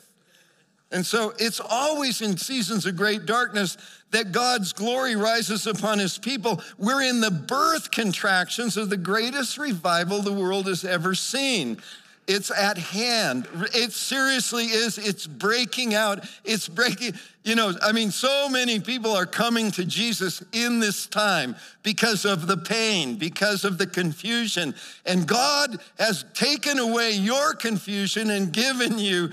And 0.92 1.04
so 1.04 1.34
it's 1.40 1.60
always 1.60 2.22
in 2.22 2.38
seasons 2.38 2.86
of 2.86 2.96
great 2.96 3.26
darkness 3.26 3.78
that 4.14 4.32
God's 4.32 4.74
glory 4.74 5.16
rises 5.16 5.68
upon 5.68 6.00
his 6.00 6.18
people. 6.18 6.62
We're 6.78 7.02
in 7.02 7.20
the 7.20 7.32
birth 7.32 7.92
contractions 7.92 8.78
of 8.78 8.90
the 8.90 8.98
greatest 8.98 9.58
revival 9.58 10.22
the 10.22 10.32
world 10.32 10.68
has 10.68 10.86
ever 10.86 11.14
seen. 11.14 11.78
it's 12.26 12.52
at 12.52 12.78
hand. 12.78 13.48
It 13.74 13.92
seriously 13.92 14.66
is. 14.66 14.98
It's 14.98 15.28
breaking 15.28 15.94
out. 15.94 16.26
It's 16.46 16.70
breaking, 16.70 17.16
you 17.44 17.56
know, 17.56 17.74
I 17.82 17.92
mean, 17.92 18.12
so 18.12 18.48
many 18.48 18.80
people 18.80 19.12
are 19.12 19.26
coming 19.26 19.72
to 19.72 19.84
Jesus 19.84 20.42
in 20.54 20.80
this 20.80 21.06
time 21.08 21.58
because 21.82 22.24
of 22.24 22.48
the 22.48 22.56
pain, 22.56 23.16
because 23.16 23.66
of 23.66 23.78
the 23.78 23.88
confusion. 23.88 24.74
And 25.06 25.28
God 25.28 25.78
has 26.00 26.24
taken 26.34 26.80
away 26.80 27.12
your 27.12 27.56
confusion 27.56 28.30
and 28.30 28.54
given 28.54 28.98
you 29.00 29.32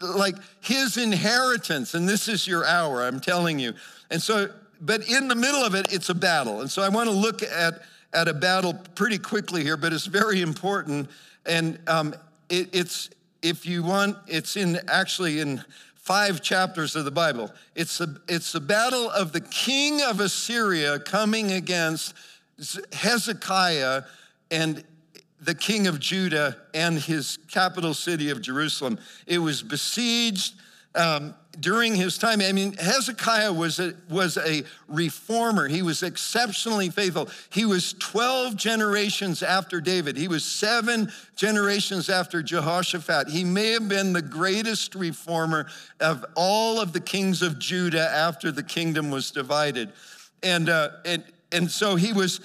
like 0.00 0.36
his 0.60 0.96
inheritance. 0.96 1.94
And 1.94 2.08
this 2.08 2.28
is 2.28 2.46
your 2.46 2.64
hour, 2.64 3.02
I'm 3.02 3.20
telling 3.20 3.58
you. 3.58 3.74
And 4.10 4.22
so, 4.22 4.50
but 4.80 5.08
in 5.08 5.28
the 5.28 5.34
middle 5.34 5.62
of 5.62 5.74
it, 5.74 5.92
it's 5.92 6.08
a 6.08 6.14
battle. 6.14 6.60
And 6.60 6.70
so 6.70 6.82
I 6.82 6.88
want 6.88 7.08
to 7.08 7.14
look 7.14 7.42
at, 7.42 7.82
at 8.12 8.28
a 8.28 8.34
battle 8.34 8.74
pretty 8.94 9.18
quickly 9.18 9.62
here, 9.62 9.76
but 9.76 9.92
it's 9.92 10.06
very 10.06 10.40
important 10.40 11.08
and 11.48 11.78
um, 11.86 12.14
it, 12.48 12.68
it's, 12.72 13.10
if 13.42 13.66
you 13.66 13.82
want, 13.82 14.16
it's 14.26 14.56
in 14.56 14.78
actually 14.88 15.40
in 15.40 15.64
five 15.96 16.42
chapters 16.42 16.94
of 16.94 17.04
the 17.04 17.10
Bible. 17.10 17.50
It's 17.74 18.00
a, 18.00 18.16
it's 18.28 18.52
the 18.52 18.60
battle 18.60 19.10
of 19.10 19.32
the 19.32 19.40
king 19.40 20.02
of 20.02 20.20
Assyria 20.20 20.98
coming 20.98 21.52
against 21.52 22.14
Hezekiah 22.92 24.02
and 24.50 24.84
the 25.40 25.54
king 25.54 25.86
of 25.86 26.00
Judah 26.00 26.56
and 26.74 26.98
his 26.98 27.38
capital 27.48 27.94
city 27.94 28.30
of 28.30 28.40
Jerusalem. 28.42 28.98
It 29.26 29.38
was 29.38 29.62
besieged. 29.62 30.54
Um, 30.94 31.34
during 31.60 31.94
his 31.94 32.18
time, 32.18 32.40
I 32.40 32.52
mean, 32.52 32.74
Hezekiah 32.74 33.52
was 33.52 33.78
a, 33.78 33.94
was 34.08 34.36
a 34.36 34.62
reformer. 34.88 35.68
He 35.68 35.82
was 35.82 36.02
exceptionally 36.02 36.88
faithful. 36.88 37.28
He 37.50 37.64
was 37.64 37.94
12 37.94 38.56
generations 38.56 39.42
after 39.42 39.80
David. 39.80 40.16
He 40.16 40.28
was 40.28 40.44
seven 40.44 41.10
generations 41.36 42.08
after 42.08 42.42
Jehoshaphat. 42.42 43.28
He 43.28 43.44
may 43.44 43.72
have 43.72 43.88
been 43.88 44.12
the 44.12 44.22
greatest 44.22 44.94
reformer 44.94 45.66
of 46.00 46.24
all 46.36 46.80
of 46.80 46.92
the 46.92 47.00
kings 47.00 47.42
of 47.42 47.58
Judah 47.58 48.08
after 48.08 48.52
the 48.52 48.62
kingdom 48.62 49.10
was 49.10 49.30
divided. 49.30 49.92
And, 50.42 50.68
uh, 50.68 50.90
and, 51.04 51.24
and 51.50 51.70
so 51.70 51.96
he 51.96 52.12
was 52.12 52.40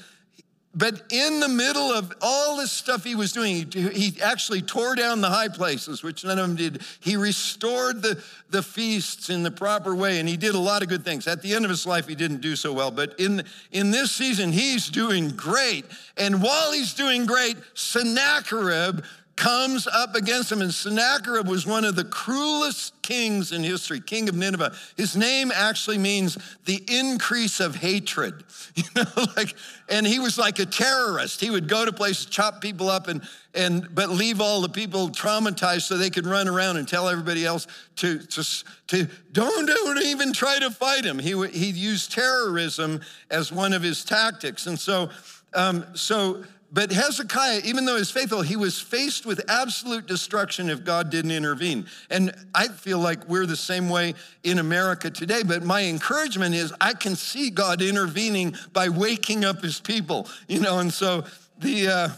but 0.75 1.03
in 1.11 1.39
the 1.39 1.47
middle 1.47 1.91
of 1.91 2.11
all 2.21 2.57
this 2.57 2.71
stuff 2.71 3.03
he 3.03 3.13
was 3.13 3.31
doing, 3.31 3.71
he, 3.71 4.19
actually 4.21 4.61
tore 4.61 4.95
down 4.95 5.21
the 5.21 5.29
high 5.29 5.47
places, 5.47 6.01
which 6.01 6.23
none 6.23 6.39
of 6.39 6.47
them 6.47 6.55
did. 6.55 6.81
He 6.99 7.15
restored 7.15 8.01
the, 8.01 8.23
the 8.49 8.63
feasts 8.63 9.29
in 9.29 9.43
the 9.43 9.51
proper 9.51 9.93
way, 9.93 10.19
and 10.19 10.27
he 10.27 10.35
did 10.35 10.55
a 10.55 10.59
lot 10.59 10.81
of 10.81 10.89
good 10.89 11.05
things. 11.05 11.27
At 11.27 11.43
the 11.43 11.53
end 11.53 11.63
of 11.63 11.69
his 11.69 11.85
life, 11.85 12.07
he 12.07 12.15
didn't 12.15 12.41
do 12.41 12.55
so 12.55 12.73
well, 12.73 12.89
but 12.89 13.19
in, 13.19 13.43
in 13.71 13.91
this 13.91 14.11
season, 14.11 14.51
he's 14.51 14.89
doing 14.89 15.29
great. 15.29 15.85
And 16.17 16.41
while 16.41 16.71
he's 16.71 16.93
doing 16.95 17.27
great, 17.27 17.57
Sennacherib 17.75 19.03
comes 19.35 19.87
up 19.87 20.15
against 20.15 20.51
him. 20.51 20.61
And 20.61 20.73
Sennacherib 20.73 21.47
was 21.47 21.65
one 21.65 21.85
of 21.85 21.95
the 21.95 22.03
cruelest 22.03 23.01
kings 23.01 23.51
in 23.51 23.63
history, 23.63 23.99
king 23.99 24.29
of 24.29 24.35
Nineveh. 24.35 24.73
His 24.95 25.15
name 25.15 25.51
actually 25.53 25.97
means 25.97 26.37
the 26.65 26.83
increase 26.87 27.59
of 27.59 27.75
hatred. 27.75 28.43
You 28.75 28.83
know, 28.95 29.25
like, 29.37 29.55
and 29.87 30.05
he 30.05 30.17
was 30.17 30.39
like 30.39 30.57
a 30.57 30.65
terrorist. 30.65 31.39
He 31.39 31.51
would 31.51 31.67
go 31.67 31.85
to 31.85 31.93
places, 31.93 32.25
chop 32.25 32.59
people 32.59 32.89
up, 32.89 33.07
and 33.07 33.21
and 33.53 33.87
but 33.93 34.09
leave 34.09 34.41
all 34.41 34.61
the 34.61 34.69
people 34.69 35.09
traumatized 35.09 35.83
so 35.83 35.95
they 35.95 36.09
could 36.09 36.25
run 36.25 36.47
around 36.47 36.77
and 36.77 36.87
tell 36.87 37.07
everybody 37.07 37.45
else 37.45 37.67
to 37.97 38.17
to, 38.17 38.43
to 38.87 39.07
don't, 39.31 39.67
don't 39.67 40.03
even 40.03 40.33
try 40.33 40.57
to 40.57 40.71
fight 40.71 41.05
him. 41.05 41.19
He 41.19 41.39
he 41.49 41.69
used 41.69 42.11
terrorism 42.11 43.01
as 43.29 43.51
one 43.51 43.73
of 43.73 43.83
his 43.83 44.03
tactics, 44.03 44.65
and 44.65 44.79
so 44.79 45.11
um, 45.53 45.85
so 45.93 46.43
but 46.73 46.91
Hezekiah, 46.91 47.61
even 47.65 47.85
though 47.85 47.97
he's 47.97 48.09
faithful, 48.09 48.41
he 48.41 48.55
was 48.55 48.79
faced 48.79 49.27
with 49.27 49.47
absolute 49.47 50.07
destruction 50.07 50.71
if 50.71 50.83
God 50.83 51.11
didn't 51.11 51.29
intervene. 51.29 51.85
And 52.09 52.33
I 52.55 52.67
feel 52.67 52.97
like 52.97 53.29
we're 53.29 53.45
the 53.45 53.55
same 53.55 53.89
way 53.89 54.15
in 54.43 54.57
America 54.57 55.11
today. 55.11 55.43
But 55.43 55.63
my 55.63 55.83
encouragement 55.83 56.55
is 56.55 56.73
I 56.81 56.95
can 56.95 57.15
see 57.15 57.51
God 57.51 57.83
intervening 57.83 58.55
by 58.73 58.89
waking 58.89 59.45
up 59.45 59.61
his 59.61 59.79
people, 59.79 60.27
you 60.47 60.59
know. 60.59 60.79
And 60.79 60.91
so 60.91 61.25
the, 61.59 61.87
uh, 61.87 62.09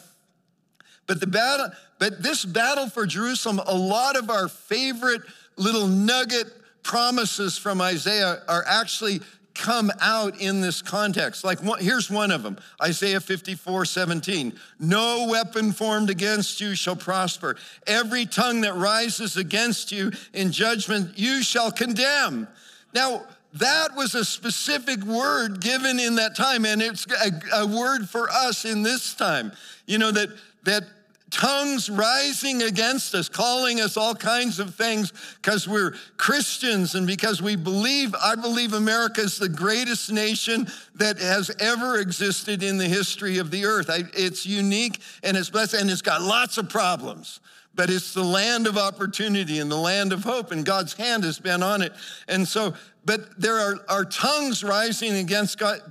but 1.06 1.20
the 1.20 1.28
battle, 1.28 1.72
but 2.00 2.24
this 2.24 2.46
battle 2.46 2.90
for 2.90 3.06
Jerusalem, 3.06 3.60
a 3.68 3.76
lot 3.76 4.16
of 4.16 4.30
our 4.30 4.48
favorite 4.48 5.24
little 5.58 5.88
nugget 5.88 6.48
promises 6.82 7.58
from 7.58 7.82
Isaiah 7.82 8.42
are 8.48 8.64
actually 8.66 9.20
come 9.56 9.92
out 10.02 10.40
in 10.40 10.62
this 10.62 10.82
context. 10.82 11.44
Like, 11.44 11.64
one, 11.64 11.80
here's 11.80 12.12
one 12.12 12.30
of 12.30 12.44
them 12.44 12.58
Isaiah 12.82 13.20
54 13.20 13.86
17. 13.86 14.54
No 14.80 15.28
weapon 15.30 15.72
formed 15.72 16.10
against 16.10 16.62
you 16.62 16.76
shall 16.76 16.96
prosper. 16.96 17.56
Every 17.88 18.26
tongue 18.26 18.62
that 18.62 18.76
rises 18.76 19.38
against 19.38 19.92
you 19.92 20.12
in 20.34 20.52
judgment, 20.52 21.18
you 21.18 21.42
shall 21.42 21.72
condemn. 21.72 22.48
Now, 22.94 23.24
that 23.54 23.96
was 23.96 24.16
a 24.16 24.26
specific 24.26 25.02
word 25.04 25.62
given 25.62 25.98
in 25.98 26.16
that 26.16 26.36
time, 26.36 26.66
and 26.66 26.82
it's 26.82 27.08
a, 27.08 27.62
a 27.62 27.68
word 27.68 28.10
for 28.10 28.30
us 28.30 28.66
in 28.66 28.84
this 28.84 29.14
time. 29.14 29.54
You 29.86 29.98
know, 29.98 30.12
that, 30.12 30.30
that 30.64 30.84
tongues 31.32 31.90
rising 31.90 32.62
against 32.62 33.14
us, 33.16 33.28
calling 33.28 33.82
us 33.82 33.98
all 33.98 34.16
kinds 34.16 34.60
of 34.60 34.76
things 34.76 35.12
because 35.42 35.68
we're 35.68 35.96
Christians 36.18 36.96
and 36.96 37.08
because 37.08 37.42
we 37.42 37.56
believe, 37.56 38.14
I 38.16 38.36
believe 38.36 38.74
America 38.74 39.22
is 39.22 39.38
the 39.38 39.50
greatest 39.50 40.12
nation 40.12 40.68
that 40.96 41.20
has 41.20 41.52
ever 41.60 42.00
existed 42.00 42.64
in 42.64 42.78
the 42.78 42.88
history 42.88 43.38
of 43.40 43.52
the 43.52 43.66
earth. 43.66 43.90
I, 43.90 44.04
it's 44.14 44.46
unique 44.46 45.02
and 45.24 45.36
it's 45.36 45.50
blessed 45.50 45.74
and 45.74 45.90
it's 45.90 46.02
got 46.02 46.22
lots 46.22 46.58
of 46.58 46.70
problems. 46.70 47.40
But 47.74 47.90
it's 47.90 48.14
the 48.14 48.24
land 48.24 48.68
of 48.68 48.78
opportunity 48.78 49.60
and 49.60 49.70
the 49.70 49.76
land 49.76 50.14
of 50.14 50.24
hope, 50.24 50.52
and 50.52 50.66
God's 50.66 50.94
hand 50.94 51.26
has 51.26 51.40
been 51.40 51.62
on 51.62 51.82
it. 51.82 51.92
And 52.30 52.48
so, 52.48 52.74
but 53.04 53.38
there 53.38 53.58
are, 53.58 53.76
are 53.90 54.06
tongues 54.06 54.64
rising 54.64 55.14
against 55.16 55.58
God, 55.58 55.82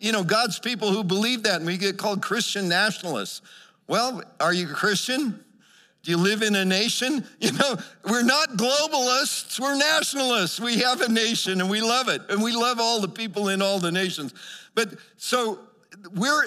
you 0.00 0.10
know, 0.10 0.24
God's 0.24 0.58
people 0.58 0.90
who 0.90 1.04
believe 1.04 1.42
that, 1.42 1.56
and 1.56 1.66
we 1.66 1.76
get 1.76 1.98
called 1.98 2.22
Christian 2.22 2.66
nationalists. 2.66 3.42
Well, 3.86 4.22
are 4.40 4.52
you 4.52 4.70
a 4.70 4.72
Christian? 4.72 5.44
Do 6.02 6.10
you 6.10 6.16
live 6.18 6.42
in 6.42 6.54
a 6.54 6.64
nation? 6.64 7.24
You 7.40 7.52
know, 7.52 7.76
we're 8.08 8.22
not 8.22 8.50
globalists, 8.50 9.60
we're 9.60 9.76
nationalists. 9.76 10.58
We 10.58 10.78
have 10.78 11.00
a 11.02 11.08
nation 11.08 11.60
and 11.60 11.68
we 11.68 11.80
love 11.80 12.08
it, 12.08 12.22
and 12.30 12.42
we 12.42 12.52
love 12.52 12.80
all 12.80 13.00
the 13.00 13.08
people 13.08 13.48
in 13.48 13.60
all 13.60 13.78
the 13.78 13.92
nations. 13.92 14.32
But 14.74 14.94
so 15.16 15.58
we're, 16.14 16.44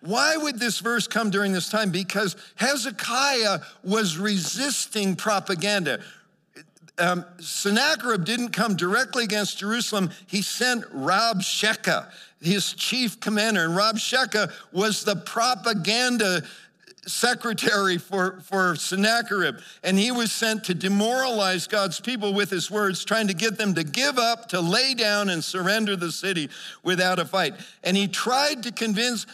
why 0.00 0.36
would 0.36 0.58
this 0.58 0.78
verse 0.78 1.06
come 1.06 1.30
during 1.30 1.52
this 1.52 1.68
time? 1.68 1.90
Because 1.90 2.36
Hezekiah 2.56 3.60
was 3.82 4.18
resisting 4.18 5.16
propaganda. 5.16 6.00
Um, 6.98 7.24
Sennacherib 7.38 8.24
didn't 8.24 8.50
come 8.50 8.76
directly 8.76 9.24
against 9.24 9.58
Jerusalem. 9.58 10.10
He 10.26 10.42
sent 10.42 10.84
Rabshakeh 10.94 12.10
his 12.44 12.72
chief 12.72 13.20
commander. 13.20 13.64
And 13.64 13.76
Rabshakeh 13.76 14.52
was 14.72 15.04
the 15.04 15.16
propaganda 15.16 16.42
secretary 17.06 17.98
for, 17.98 18.40
for 18.40 18.76
Sennacherib. 18.76 19.58
And 19.82 19.98
he 19.98 20.10
was 20.10 20.32
sent 20.32 20.64
to 20.64 20.74
demoralize 20.74 21.66
God's 21.66 22.00
people 22.00 22.34
with 22.34 22.50
his 22.50 22.70
words, 22.70 23.04
trying 23.04 23.28
to 23.28 23.34
get 23.34 23.58
them 23.58 23.74
to 23.74 23.84
give 23.84 24.18
up, 24.18 24.48
to 24.50 24.60
lay 24.60 24.94
down, 24.94 25.28
and 25.28 25.42
surrender 25.42 25.96
the 25.96 26.12
city 26.12 26.48
without 26.82 27.18
a 27.18 27.24
fight. 27.24 27.54
And 27.82 27.96
he 27.96 28.08
tried 28.08 28.62
to 28.64 28.72
convince 28.72 29.26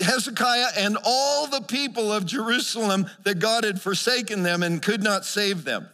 Hezekiah 0.00 0.72
and 0.76 0.98
all 1.04 1.46
the 1.46 1.62
people 1.62 2.12
of 2.12 2.26
Jerusalem 2.26 3.06
that 3.24 3.38
God 3.38 3.64
had 3.64 3.80
forsaken 3.80 4.42
them 4.42 4.62
and 4.62 4.82
could 4.82 5.02
not 5.02 5.24
save 5.24 5.64
them. 5.64 5.88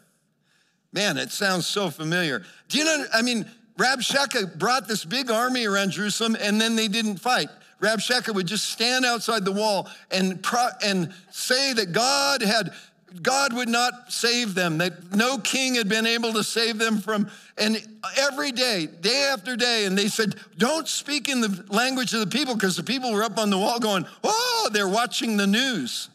Man, 0.93 1.17
it 1.17 1.31
sounds 1.31 1.67
so 1.67 1.89
familiar. 1.89 2.43
Do 2.69 2.79
you 2.79 2.85
know? 2.85 3.05
I 3.15 3.23
mean, 3.23 3.49
Rabshakeh 3.79 4.59
brought 4.59 4.87
this 4.89 5.05
big 5.05 5.31
army 5.31 5.67
around 5.67 5.91
Jerusalem 5.91 6.37
and 6.41 6.61
then 6.61 6.77
they 6.77 6.89
didn't 6.89 7.17
fight. 7.17 7.49
Rabshakeh 7.81 8.35
would 8.35 8.47
just 8.47 8.67
stand 8.67 9.05
outside 9.05 9.45
the 9.45 9.53
wall 9.53 9.89
and, 10.11 10.43
pro- 10.43 10.69
and 10.85 11.13
say 11.31 11.73
that 11.73 11.93
God 11.93 12.43
had 12.43 12.73
God 13.21 13.53
would 13.53 13.69
not 13.69 14.11
save 14.11 14.55
them, 14.55 14.79
that 14.79 15.15
no 15.15 15.39
king 15.39 15.75
had 15.75 15.89
been 15.89 16.07
able 16.07 16.33
to 16.33 16.45
save 16.45 16.79
them 16.79 16.99
from, 16.99 17.31
and 17.59 17.77
every 18.17 18.53
day, 18.53 18.87
day 18.87 19.29
after 19.31 19.55
day, 19.57 19.85
and 19.85 19.99
they 19.99 20.09
said, 20.09 20.37
Don't 20.57 20.89
speak 20.89 21.29
in 21.29 21.41
the 21.41 21.65
language 21.69 22.15
of 22.15 22.21
the 22.21 22.27
people, 22.27 22.55
because 22.55 22.77
the 22.77 22.83
people 22.83 23.13
were 23.13 23.23
up 23.23 23.39
on 23.39 23.51
the 23.51 23.59
wall 23.59 23.79
going, 23.79 24.07
Oh, 24.25 24.71
they're 24.73 24.89
watching 24.89 25.37
the 25.37 25.47
news. 25.47 26.09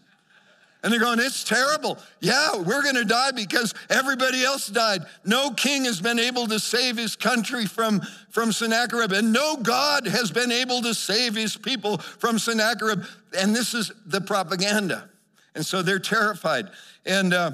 And 0.84 0.94
they're 0.94 1.00
going, 1.00 1.20
it's 1.20 1.44
terrible. 1.44 1.98
Yeah, 2.20 2.58
we're 2.58 2.84
going 2.84 2.96
to 2.96 3.06
die 3.06 3.32
because 3.32 3.74
everybody 3.90 4.44
else 4.44 4.68
died. 4.68 5.02
No 5.26 5.52
king 5.52 5.86
has 5.86 5.99
been 5.99 6.20
able 6.20 6.47
to 6.47 6.60
save 6.60 6.97
his 6.97 7.16
country 7.16 7.66
from, 7.66 8.01
from 8.30 8.51
Sennacherib, 8.51 9.12
and 9.12 9.34
no 9.34 9.58
God 9.58 10.08
has 10.08 10.32
been 10.32 10.51
able 10.51 10.82
to 10.84 10.93
save 10.93 11.36
his 11.36 11.58
people 11.58 11.97
from 11.97 12.39
Sennacherib. 12.39 13.04
And 13.38 13.56
this 13.56 13.74
is 13.74 13.91
the 14.06 14.22
propaganda. 14.22 15.10
And 15.56 15.66
so 15.66 15.82
they're 15.82 15.99
terrified. 15.99 16.70
And 17.06 17.34
uh, 17.34 17.51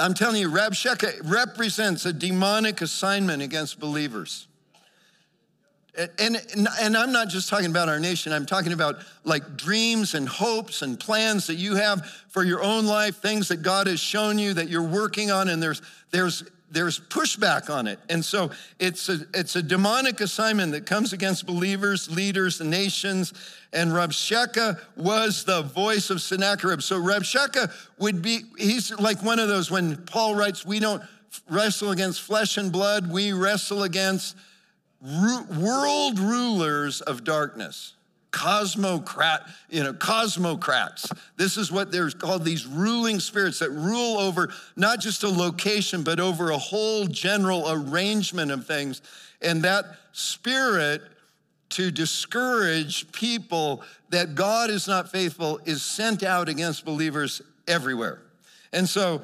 I'm 0.00 0.14
telling 0.14 0.40
you, 0.40 0.50
Rabshakeh 0.50 1.20
represents 1.24 2.06
a 2.06 2.12
demonic 2.12 2.80
assignment 2.80 3.42
against 3.42 3.80
believers. 3.80 4.47
And, 6.20 6.40
and, 6.80 6.96
I'm 6.96 7.10
not 7.10 7.28
just 7.28 7.48
talking 7.48 7.70
about 7.70 7.88
our 7.88 7.98
nation, 7.98 8.32
I'm 8.32 8.46
talking 8.46 8.72
about 8.72 8.98
like 9.24 9.56
dreams 9.56 10.14
and 10.14 10.28
hopes 10.28 10.82
and 10.82 10.98
plans 10.98 11.48
that 11.48 11.56
you 11.56 11.74
have 11.74 12.06
for 12.28 12.44
your 12.44 12.62
own 12.62 12.86
life, 12.86 13.16
things 13.16 13.48
that 13.48 13.62
God 13.62 13.88
has 13.88 13.98
shown 13.98 14.38
you 14.38 14.54
that 14.54 14.68
you're 14.68 14.80
working 14.80 15.32
on, 15.32 15.48
and 15.48 15.60
there's, 15.60 15.82
there's, 16.12 16.44
there's 16.70 17.00
pushback 17.00 17.68
on 17.68 17.88
it. 17.88 17.98
And 18.08 18.24
so 18.24 18.50
it's 18.78 19.08
a, 19.08 19.18
it's 19.34 19.56
a 19.56 19.62
demonic 19.62 20.20
assignment 20.20 20.70
that 20.72 20.86
comes 20.86 21.12
against 21.12 21.46
believers, 21.46 22.08
leaders, 22.08 22.60
and 22.60 22.70
nations. 22.70 23.32
And 23.72 23.90
Rabshakeh 23.90 24.78
was 24.96 25.44
the 25.44 25.62
voice 25.62 26.10
of 26.10 26.20
Sennacherib. 26.20 26.82
So 26.82 27.00
Rabshakeh 27.00 27.72
would 27.98 28.22
be, 28.22 28.42
he's 28.56 28.92
like 29.00 29.20
one 29.24 29.40
of 29.40 29.48
those 29.48 29.68
when 29.68 29.96
Paul 29.96 30.36
writes, 30.36 30.64
we 30.64 30.78
don't 30.78 31.02
wrestle 31.50 31.90
against 31.90 32.20
flesh 32.20 32.56
and 32.56 32.70
blood, 32.70 33.10
we 33.10 33.32
wrestle 33.32 33.82
against 33.82 34.36
world 35.00 36.18
rulers 36.18 37.00
of 37.00 37.24
darkness. 37.24 37.94
Cosmocrat 38.30 39.46
you 39.70 39.82
know 39.82 39.94
cosmocrats. 39.94 41.10
This 41.36 41.56
is 41.56 41.72
what 41.72 41.90
they're 41.90 42.10
called 42.10 42.44
these 42.44 42.66
ruling 42.66 43.20
spirits 43.20 43.60
that 43.60 43.70
rule 43.70 44.18
over 44.18 44.52
not 44.76 45.00
just 45.00 45.22
a 45.22 45.28
location 45.28 46.02
but 46.02 46.20
over 46.20 46.50
a 46.50 46.58
whole 46.58 47.06
general 47.06 47.70
arrangement 47.70 48.50
of 48.50 48.66
things. 48.66 49.00
And 49.40 49.62
that 49.62 49.86
spirit 50.12 51.02
to 51.70 51.90
discourage 51.90 53.10
people 53.12 53.82
that 54.10 54.34
god 54.34 54.68
is 54.68 54.86
not 54.86 55.10
faithful 55.10 55.60
is 55.64 55.82
sent 55.82 56.22
out 56.22 56.48
against 56.50 56.84
believers 56.84 57.40
everywhere. 57.66 58.20
And 58.72 58.86
so 58.86 59.22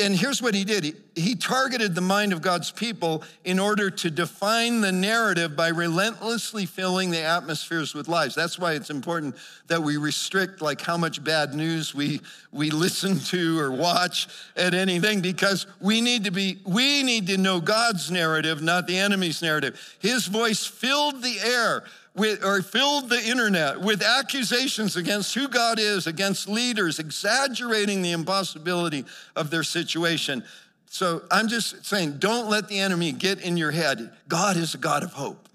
and 0.00 0.16
here's 0.16 0.40
what 0.40 0.54
he 0.54 0.64
did 0.64 0.84
he, 0.84 0.94
he, 1.14 1.34
targeted 1.34 1.94
the 1.94 2.00
mind 2.00 2.32
of 2.32 2.40
God's 2.40 2.70
people 2.70 3.22
in 3.44 3.58
order 3.58 3.90
to 3.90 4.10
define 4.10 4.80
the 4.80 4.90
narrative 4.90 5.54
by 5.54 5.68
relentlessly 5.68 6.64
filling 6.64 7.10
the 7.10 7.20
atmospheres 7.20 7.94
with 7.94 8.08
lies. 8.08 8.34
That's 8.34 8.58
why 8.58 8.72
it's 8.72 8.88
important 8.88 9.36
that 9.66 9.82
we 9.82 9.98
restrict 9.98 10.62
like 10.62 10.80
how 10.80 10.96
much 10.96 11.22
bad 11.22 11.54
news 11.54 11.94
we 11.94 12.20
we 12.52 12.70
listen 12.70 13.18
to 13.18 13.58
or 13.58 13.70
watch 13.70 14.28
at 14.56 14.72
anything 14.72 15.20
because 15.20 15.66
we 15.80 16.00
need 16.00 16.24
to 16.24 16.30
be 16.30 16.58
we 16.64 17.02
need 17.02 17.26
to 17.26 17.36
know 17.36 17.60
God's 17.60 18.10
narrative, 18.10 18.62
not 18.62 18.86
the 18.86 18.96
enemy's 18.96 19.42
narrative. 19.42 19.78
His 19.98 20.26
voice 20.26 20.64
filled 20.64 21.22
the 21.22 21.38
air 21.44 21.84
with, 22.16 22.42
or 22.44 22.62
filled 22.62 23.10
the 23.10 23.22
internet 23.22 23.80
with 23.80 24.02
accusations 24.02 24.96
against 24.96 25.34
who 25.34 25.48
God 25.48 25.78
is, 25.78 26.06
against 26.06 26.48
leaders, 26.48 26.98
exaggerating 26.98 28.02
the 28.02 28.12
impossibility 28.12 29.04
of 29.36 29.50
their 29.50 29.62
situation. 29.62 30.42
So 30.88 31.22
I'm 31.30 31.48
just 31.48 31.84
saying, 31.84 32.18
don't 32.18 32.48
let 32.48 32.68
the 32.68 32.78
enemy 32.78 33.12
get 33.12 33.40
in 33.40 33.56
your 33.56 33.70
head. 33.70 34.10
God 34.28 34.56
is 34.56 34.74
a 34.74 34.78
God 34.78 35.02
of 35.02 35.12
hope. 35.12 35.48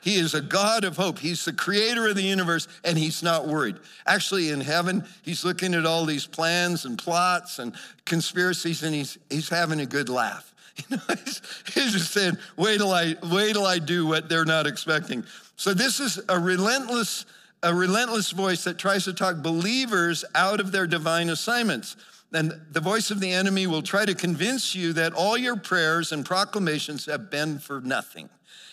He 0.00 0.16
is 0.16 0.34
a 0.34 0.42
God 0.42 0.84
of 0.84 0.98
hope. 0.98 1.18
He's 1.18 1.46
the 1.46 1.52
creator 1.52 2.06
of 2.08 2.14
the 2.14 2.22
universe, 2.22 2.68
and 2.84 2.98
he's 2.98 3.22
not 3.22 3.48
worried. 3.48 3.76
Actually, 4.06 4.50
in 4.50 4.60
heaven, 4.60 5.04
he's 5.22 5.46
looking 5.46 5.72
at 5.74 5.86
all 5.86 6.04
these 6.04 6.26
plans 6.26 6.84
and 6.84 6.98
plots 6.98 7.58
and 7.58 7.74
conspiracies, 8.04 8.82
and 8.82 8.94
he's, 8.94 9.16
he's 9.30 9.48
having 9.48 9.80
a 9.80 9.86
good 9.86 10.08
laugh. 10.08 10.50
You 10.90 10.96
know, 10.96 11.02
he's, 11.24 11.40
he's 11.72 11.92
just 11.92 12.10
saying, 12.10 12.36
wait 12.56 12.78
till 12.78 12.92
I 12.92 13.14
wait 13.30 13.52
till 13.52 13.64
I 13.64 13.78
do 13.78 14.06
what 14.06 14.28
they're 14.28 14.44
not 14.44 14.66
expecting. 14.66 15.24
So 15.56 15.74
this 15.74 16.00
is 16.00 16.20
a 16.28 16.38
relentless, 16.38 17.26
a 17.62 17.74
relentless 17.74 18.30
voice 18.30 18.64
that 18.64 18.78
tries 18.78 19.04
to 19.04 19.12
talk 19.12 19.36
believers 19.42 20.24
out 20.34 20.60
of 20.60 20.72
their 20.72 20.86
divine 20.86 21.28
assignments. 21.28 21.96
And 22.32 22.52
the 22.70 22.80
voice 22.80 23.10
of 23.10 23.20
the 23.20 23.32
enemy 23.32 23.66
will 23.66 23.82
try 23.82 24.04
to 24.04 24.14
convince 24.14 24.74
you 24.74 24.92
that 24.94 25.12
all 25.12 25.38
your 25.38 25.56
prayers 25.56 26.10
and 26.10 26.26
proclamations 26.26 27.06
have 27.06 27.30
been 27.30 27.60
for 27.60 27.80
nothing. 27.80 28.28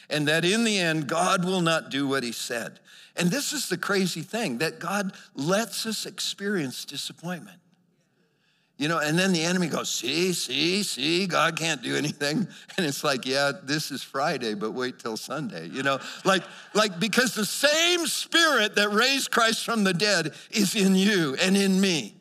And 0.10 0.28
that 0.28 0.44
in 0.44 0.64
the 0.64 0.80
end, 0.80 1.08
God 1.08 1.46
will 1.46 1.62
not 1.62 1.90
do 1.90 2.08
what 2.08 2.24
he 2.24 2.32
said. 2.32 2.80
And 3.16 3.30
this 3.30 3.54
is 3.54 3.70
the 3.70 3.78
crazy 3.78 4.22
thing 4.22 4.58
that 4.58 4.80
God 4.80 5.14
lets 5.36 5.86
us 5.86 6.06
experience 6.06 6.86
disappointment. 6.86 7.61
You 8.82 8.88
know, 8.88 8.98
and 8.98 9.16
then 9.16 9.32
the 9.32 9.44
enemy 9.44 9.68
goes, 9.68 9.92
see, 9.92 10.34
see, 10.34 10.82
see, 10.82 11.28
God 11.28 11.56
can't 11.56 11.84
do 11.84 11.96
anything. 11.96 12.48
And 12.78 12.86
it's 12.88 13.04
like, 13.04 13.28
yeah, 13.28 13.52
this 13.62 13.92
is 13.92 14.02
Friday, 14.02 14.56
but 14.56 14.72
wait 14.72 14.98
till 14.98 15.18
Sunday. 15.18 15.68
You 15.68 15.84
know, 15.84 16.00
like, 16.26 16.42
like 16.74 17.00
because 17.00 17.36
the 17.36 17.46
same 17.46 18.08
spirit 18.08 18.74
that 18.78 18.90
raised 18.90 19.30
Christ 19.30 19.66
from 19.66 19.84
the 19.84 19.94
dead 19.94 20.34
is 20.50 20.76
in 20.76 20.96
you 20.96 21.36
and 21.44 21.56
in 21.56 21.80
me. 21.80 22.16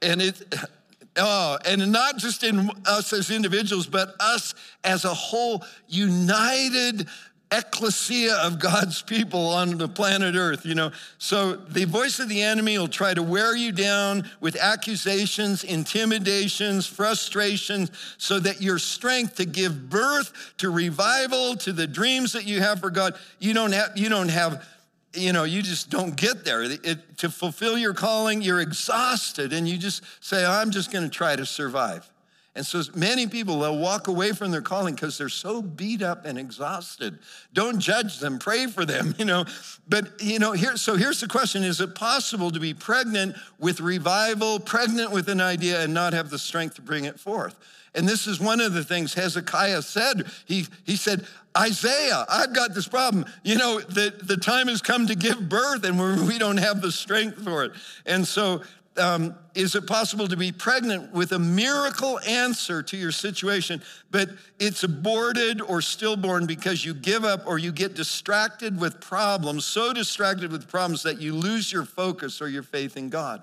And 0.00 0.22
it 0.22 0.42
oh, 1.18 1.58
and 1.66 1.92
not 1.92 2.16
just 2.16 2.42
in 2.42 2.70
us 2.86 3.12
as 3.12 3.30
individuals, 3.30 3.86
but 3.86 4.14
us 4.18 4.54
as 4.84 5.04
a 5.04 5.12
whole 5.12 5.62
united 5.88 7.06
ecclesia 7.52 8.34
of 8.42 8.58
God's 8.58 9.02
people 9.02 9.48
on 9.48 9.78
the 9.78 9.88
planet 9.88 10.34
Earth, 10.34 10.64
you 10.64 10.74
know. 10.74 10.90
So 11.18 11.54
the 11.54 11.84
voice 11.84 12.18
of 12.18 12.28
the 12.28 12.42
enemy 12.42 12.78
will 12.78 12.88
try 12.88 13.14
to 13.14 13.22
wear 13.22 13.54
you 13.54 13.72
down 13.72 14.28
with 14.40 14.56
accusations, 14.56 15.62
intimidations, 15.62 16.86
frustrations, 16.86 17.90
so 18.18 18.40
that 18.40 18.62
your 18.62 18.78
strength 18.78 19.36
to 19.36 19.44
give 19.44 19.90
birth 19.90 20.54
to 20.58 20.70
revival, 20.70 21.56
to 21.56 21.72
the 21.72 21.86
dreams 21.86 22.32
that 22.32 22.46
you 22.46 22.60
have 22.60 22.80
for 22.80 22.90
God, 22.90 23.14
you 23.38 23.54
don't 23.54 23.72
have, 23.72 23.92
you 23.96 24.08
don't 24.08 24.30
have, 24.30 24.66
you 25.14 25.32
know, 25.32 25.44
you 25.44 25.62
just 25.62 25.90
don't 25.90 26.16
get 26.16 26.44
there. 26.44 26.62
It, 26.62 27.18
to 27.18 27.30
fulfill 27.30 27.76
your 27.76 27.94
calling, 27.94 28.42
you're 28.42 28.60
exhausted 28.60 29.52
and 29.52 29.68
you 29.68 29.78
just 29.78 30.02
say, 30.20 30.44
I'm 30.44 30.70
just 30.70 30.90
going 30.90 31.04
to 31.04 31.10
try 31.10 31.36
to 31.36 31.46
survive. 31.46 32.11
And 32.54 32.66
so 32.66 32.82
many 32.94 33.26
people, 33.26 33.60
they'll 33.60 33.78
walk 33.78 34.08
away 34.08 34.32
from 34.32 34.50
their 34.50 34.60
calling 34.60 34.94
because 34.94 35.16
they're 35.16 35.30
so 35.30 35.62
beat 35.62 36.02
up 36.02 36.26
and 36.26 36.38
exhausted. 36.38 37.18
Don't 37.54 37.80
judge 37.80 38.18
them, 38.18 38.38
pray 38.38 38.66
for 38.66 38.84
them, 38.84 39.14
you 39.18 39.24
know. 39.24 39.46
But, 39.88 40.20
you 40.20 40.38
know, 40.38 40.52
here, 40.52 40.76
so 40.76 40.94
here's 40.96 41.20
the 41.20 41.28
question 41.28 41.62
Is 41.62 41.80
it 41.80 41.94
possible 41.94 42.50
to 42.50 42.60
be 42.60 42.74
pregnant 42.74 43.36
with 43.58 43.80
revival, 43.80 44.60
pregnant 44.60 45.12
with 45.12 45.28
an 45.28 45.40
idea, 45.40 45.82
and 45.82 45.94
not 45.94 46.12
have 46.12 46.28
the 46.28 46.38
strength 46.38 46.74
to 46.76 46.82
bring 46.82 47.06
it 47.06 47.18
forth? 47.18 47.56
And 47.94 48.08
this 48.08 48.26
is 48.26 48.40
one 48.40 48.60
of 48.60 48.72
the 48.72 48.84
things 48.84 49.14
Hezekiah 49.14 49.82
said. 49.82 50.26
He, 50.46 50.66
he 50.84 50.96
said, 50.96 51.26
Isaiah, 51.56 52.24
I've 52.28 52.54
got 52.54 52.74
this 52.74 52.88
problem. 52.88 53.26
You 53.42 53.56
know, 53.56 53.80
the, 53.80 54.14
the 54.22 54.38
time 54.38 54.68
has 54.68 54.80
come 54.80 55.06
to 55.08 55.14
give 55.14 55.48
birth 55.48 55.84
and 55.84 56.26
we 56.26 56.38
don't 56.38 56.56
have 56.56 56.80
the 56.80 56.90
strength 56.90 57.44
for 57.44 57.64
it. 57.64 57.72
And 58.06 58.26
so 58.26 58.62
um, 58.98 59.34
is 59.54 59.74
it 59.74 59.86
possible 59.86 60.28
to 60.28 60.36
be 60.36 60.52
pregnant 60.52 61.12
with 61.12 61.32
a 61.32 61.38
miracle 61.38 62.18
answer 62.20 62.82
to 62.82 62.96
your 62.96 63.12
situation, 63.12 63.82
but 64.10 64.28
it's 64.58 64.82
aborted 64.82 65.60
or 65.62 65.80
stillborn 65.80 66.46
because 66.46 66.84
you 66.84 66.92
give 66.92 67.24
up 67.24 67.46
or 67.46 67.58
you 67.58 67.72
get 67.72 67.94
distracted 67.94 68.78
with 68.78 69.00
problems, 69.00 69.64
so 69.64 69.92
distracted 69.92 70.52
with 70.52 70.68
problems 70.68 71.02
that 71.04 71.20
you 71.20 71.34
lose 71.34 71.72
your 71.72 71.84
focus 71.84 72.42
or 72.42 72.48
your 72.48 72.62
faith 72.62 72.96
in 72.96 73.08
God? 73.08 73.42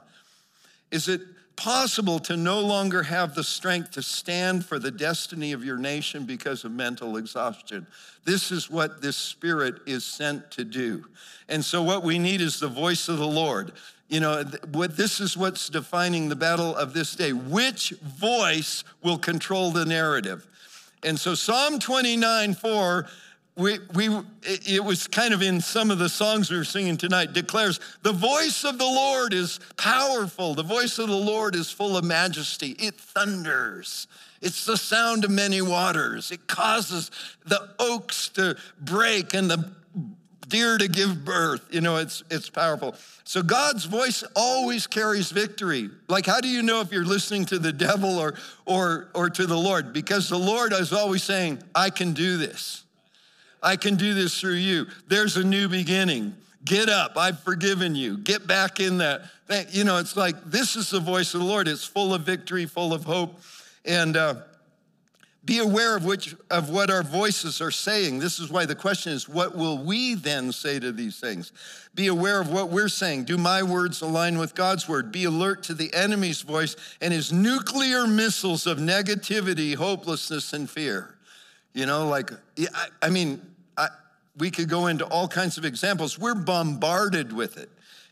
Is 0.92 1.08
it 1.08 1.22
possible 1.56 2.20
to 2.20 2.38
no 2.38 2.62
longer 2.62 3.04
have 3.04 3.36
the 3.36 3.44
strength 3.44 3.92
to 3.92 4.02
stand 4.02 4.66
for 4.66 4.80
the 4.80 4.92
destiny 4.92 5.52
of 5.52 5.64
your 5.64 5.78
nation 5.78 6.26
because 6.26 6.64
of 6.64 6.72
mental 6.72 7.18
exhaustion? 7.18 7.86
This 8.24 8.52
is 8.52 8.70
what 8.70 9.02
this 9.02 9.18
spirit 9.18 9.76
is 9.86 10.06
sent 10.06 10.52
to 10.52 10.64
do. 10.64 11.06
And 11.50 11.66
so, 11.66 11.84
what 11.84 12.04
we 12.04 12.20
need 12.20 12.40
is 12.40 12.60
the 12.60 12.68
voice 12.68 13.10
of 13.10 13.18
the 13.18 13.28
Lord 13.28 13.74
you 14.10 14.20
know, 14.20 14.44
what 14.72 14.98
this 14.98 15.20
is 15.20 15.38
what's 15.38 15.70
defining 15.70 16.30
the 16.30 16.36
battle 16.36 16.76
of 16.76 16.94
this 16.94 17.16
day. 17.16 17.32
Which 17.32 17.92
voice 17.92 18.84
will 19.04 19.20
control 19.20 19.72
the 19.72 19.86
narrative? 19.86 20.46
And 21.04 21.18
so 21.18 21.36
Psalm 21.36 21.80
29, 21.80 22.56
4, 22.56 23.08
we, 23.56 23.78
we, 23.94 24.10
it 24.44 24.84
was 24.84 25.08
kind 25.08 25.34
of 25.34 25.42
in 25.42 25.62
some 25.62 25.92
of 25.92 26.00
the 26.00 26.10
songs 26.10 26.50
we 26.50 26.58
were 26.58 26.64
singing 26.64 26.98
tonight, 26.98 27.34
declares, 27.34 27.80
the 28.02 28.12
voice 28.12 28.64
of 28.64 28.78
the 28.78 28.86
Lord 28.86 29.34
is 29.34 29.60
powerful. 29.78 30.56
The 30.56 30.64
voice 30.64 30.98
of 30.98 31.08
the 31.08 31.16
Lord 31.16 31.56
is 31.56 31.70
full 31.70 31.96
of 31.96 32.04
majesty. 32.04 32.72
It 32.80 32.96
thunders. 32.96 34.08
It's 34.42 34.66
the 34.66 34.78
sound 34.78 35.26
of 35.26 35.32
many 35.32 35.62
waters. 35.62 36.32
It 36.32 36.48
causes 36.48 37.12
the 37.46 37.70
oaks 37.78 38.30
to 38.30 38.58
break 38.82 39.34
and 39.34 39.52
the 39.52 39.70
deer 40.50 40.78
to 40.78 40.88
give 40.88 41.24
birth. 41.24 41.62
You 41.72 41.82
know, 41.82 41.98
it's, 41.98 42.24
it's 42.30 42.50
powerful. 42.50 42.96
So 43.24 43.42
God's 43.42 43.86
voice 43.86 44.24
always 44.36 44.88
carries 44.88 45.32
victory. 45.32 45.90
Like, 46.08 46.26
how 46.26 46.42
do 46.42 46.48
you 46.48 46.64
know 46.64 46.82
if 46.82 46.92
you're 46.92 47.06
listening 47.06 47.46
to 47.46 47.60
the 47.60 47.72
devil 47.72 48.18
or, 48.18 48.34
or, 48.66 49.10
or 49.14 49.30
to 49.30 49.46
the 49.46 49.58
Lord? 49.58 49.94
Because 49.94 50.28
the 50.28 50.40
Lord 50.40 50.74
is 50.74 50.92
always 50.92 51.24
saying, 51.24 51.62
I 51.74 51.92
can 51.92 52.14
do 52.14 52.38
this. 52.38 52.84
I 53.62 53.76
can 53.76 53.96
do 53.96 54.14
this 54.14 54.40
through 54.40 54.54
you. 54.54 54.88
There's 55.08 55.38
a 55.38 55.44
new 55.44 55.70
beginning. 55.70 56.36
Get 56.66 56.90
up. 56.90 57.18
I've 57.18 57.40
forgiven 57.40 57.96
you. 57.96 58.18
Get 58.18 58.48
back 58.48 58.80
in 58.80 58.98
that. 58.98 59.22
You 59.70 59.84
know, 59.84 59.98
it's 59.98 60.18
like 60.18 60.36
this 60.46 60.76
is 60.76 60.90
the 60.90 61.00
voice 61.00 61.34
of 61.34 61.42
the 61.42 61.46
Lord. 61.46 61.68
It's 61.68 61.86
full 61.86 62.14
of 62.14 62.22
victory, 62.22 62.66
full 62.66 62.94
of 62.94 63.04
hope. 63.04 63.40
And, 63.86 64.18
uh, 64.18 64.36
be 65.46 65.60
aware 65.60 65.96
of 65.96 66.06
which 66.06 66.36
of 66.52 66.70
what 66.70 66.92
our 66.92 67.02
voices 67.02 67.62
are 67.62 67.72
saying. 67.72 68.20
This 68.20 68.40
is 68.40 68.50
why 68.50 68.66
the 68.66 68.76
question 68.76 69.14
is, 69.14 69.30
what 69.30 69.56
will 69.56 69.78
we 69.78 70.16
then 70.16 70.52
say 70.52 70.80
to 70.80 70.92
these 70.92 71.20
things? 71.20 71.54
Be 71.96 72.08
aware 72.08 72.42
of 72.42 72.52
what 72.52 72.70
we're 72.70 72.90
saying. 72.90 73.24
Do 73.24 73.38
my 73.38 73.64
words 73.64 74.02
align 74.02 74.38
with 74.38 74.54
God's 74.54 74.88
word? 74.88 75.12
Be 75.12 75.24
alert 75.24 75.64
to 75.64 75.74
the 75.74 75.94
enemy's 75.94 76.42
voice 76.42 76.76
and 77.00 77.14
his 77.14 77.32
nuclear 77.32 78.06
missiles 78.06 78.68
of 78.68 78.80
negativity, 78.80 79.76
hopelessness, 79.76 80.52
and 80.52 80.70
fear. 80.70 81.16
You 81.74 81.86
know, 81.86 82.08
like 82.08 82.32
I, 82.60 82.88
I 83.04 83.10
mean, 83.10 83.42
I, 83.78 83.88
we 84.38 84.52
could 84.52 84.68
go 84.68 84.88
into 84.88 85.06
all 85.06 85.28
kinds 85.28 85.58
of 85.58 85.64
examples. 85.64 86.20
We're 86.20 86.36
bombarded 86.36 87.32
with 87.32 87.58
it. 87.58 87.70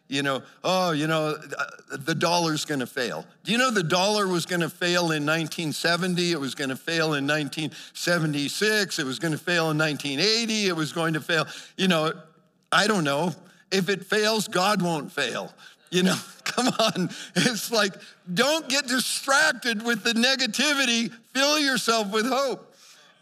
You 0.10 0.24
know, 0.24 0.42
oh, 0.64 0.92
you 0.92 1.08
know, 1.08 1.36
uh, 1.58 1.98
the 1.98 2.16
dollar's 2.16 2.64
going 2.64 2.80
to 2.80 2.88
fail. 2.88 3.26
Do 3.44 3.52
you 3.52 3.58
know 3.58 3.72
the 3.72 3.84
dollar 3.84 4.26
was 4.26 4.46
going 4.46 4.62
to 4.62 4.70
fail 4.70 5.12
in 5.12 5.26
1970? 5.26 6.32
It 6.32 6.40
was 6.40 6.56
going 6.56 6.70
to 6.70 6.78
fail 6.78 7.14
in 7.14 7.28
1976. 7.28 9.00
It 9.00 9.06
was 9.06 9.20
going 9.20 9.34
to 9.34 9.38
fail 9.38 9.70
in 9.72 9.78
1980. 9.78 10.68
It 10.68 10.76
was 10.76 10.94
going 10.94 11.16
to 11.16 11.22
fail. 11.22 11.46
You 11.76 11.90
know, 11.90 12.14
I 12.72 12.88
don't 12.88 13.04
know. 13.04 13.34
If 13.70 13.90
it 13.90 14.06
fails, 14.06 14.48
God 14.48 14.82
won't 14.82 15.12
fail. 15.12 15.54
You 15.90 16.04
know, 16.04 16.16
come 16.46 16.68
on. 16.68 17.10
It's 17.36 17.72
like, 17.72 17.94
don't 18.34 18.68
get 18.70 18.88
distracted 18.88 19.84
with 19.84 20.04
the 20.04 20.14
negativity. 20.14 21.12
Fill 21.34 21.60
yourself 21.60 22.12
with 22.14 22.28
hope. 22.28 22.76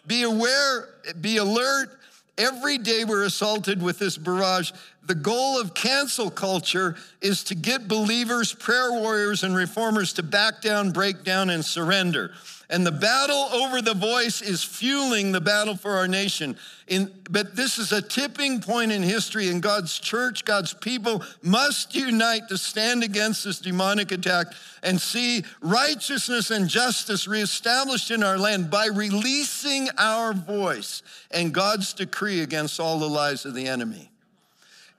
Be 0.07 0.23
aware, 0.23 0.89
be 1.19 1.37
alert. 1.37 1.99
Every 2.37 2.77
day 2.77 3.05
we're 3.05 3.23
assaulted 3.23 3.81
with 3.81 3.97
this 3.97 4.17
barrage. 4.17 4.71
The 5.05 5.15
goal 5.15 5.59
of 5.59 5.73
cancel 5.73 6.31
culture 6.31 6.95
is 7.21 7.43
to 7.45 7.55
get 7.55 7.87
believers, 7.87 8.53
prayer 8.53 8.91
warriors, 8.91 9.43
and 9.43 9.55
reformers 9.55 10.13
to 10.13 10.23
back 10.23 10.61
down, 10.61 10.91
break 10.91 11.23
down, 11.23 11.51
and 11.51 11.63
surrender. 11.63 12.31
And 12.67 12.85
the 12.85 12.91
battle 12.91 13.49
over 13.53 13.81
the 13.81 13.93
voice 13.93 14.41
is 14.41 14.63
fueling 14.63 15.31
the 15.31 15.41
battle 15.41 15.75
for 15.75 15.91
our 15.91 16.07
nation. 16.07 16.57
In, 16.87 17.11
but 17.29 17.55
this 17.55 17.77
is 17.77 17.91
a 17.91 18.01
tipping 18.01 18.59
point 18.59 18.91
in 18.91 19.03
history, 19.03 19.49
and 19.49 19.61
God's 19.61 19.99
church, 19.99 20.45
God's 20.45 20.73
people 20.73 21.23
must 21.43 21.93
unite 21.93 22.47
to 22.49 22.57
stand 22.57 23.03
against 23.03 23.43
this 23.43 23.59
demonic 23.59 24.11
attack 24.11 24.47
and 24.81 24.99
see 24.99 25.43
righteousness 25.61 26.49
and 26.49 26.67
justice 26.67 27.27
reestablished 27.27 28.09
in 28.09 28.23
our 28.23 28.39
land 28.39 28.71
by 28.71 28.87
releasing 28.87 29.87
our 29.99 30.33
voice 30.33 31.03
and 31.29 31.53
God's 31.53 31.93
decree 31.93 32.41
against 32.41 32.79
all 32.79 32.97
the 32.97 33.09
lies 33.09 33.45
of 33.45 33.53
the 33.53 33.67
enemy. 33.67 34.09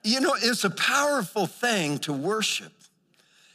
You 0.07 0.21
know, 0.21 0.37
it's 0.41 0.63
a 0.63 0.71
powerful 0.71 1.49
thing 1.49 1.99
to 2.01 2.13
worship. 2.13 2.73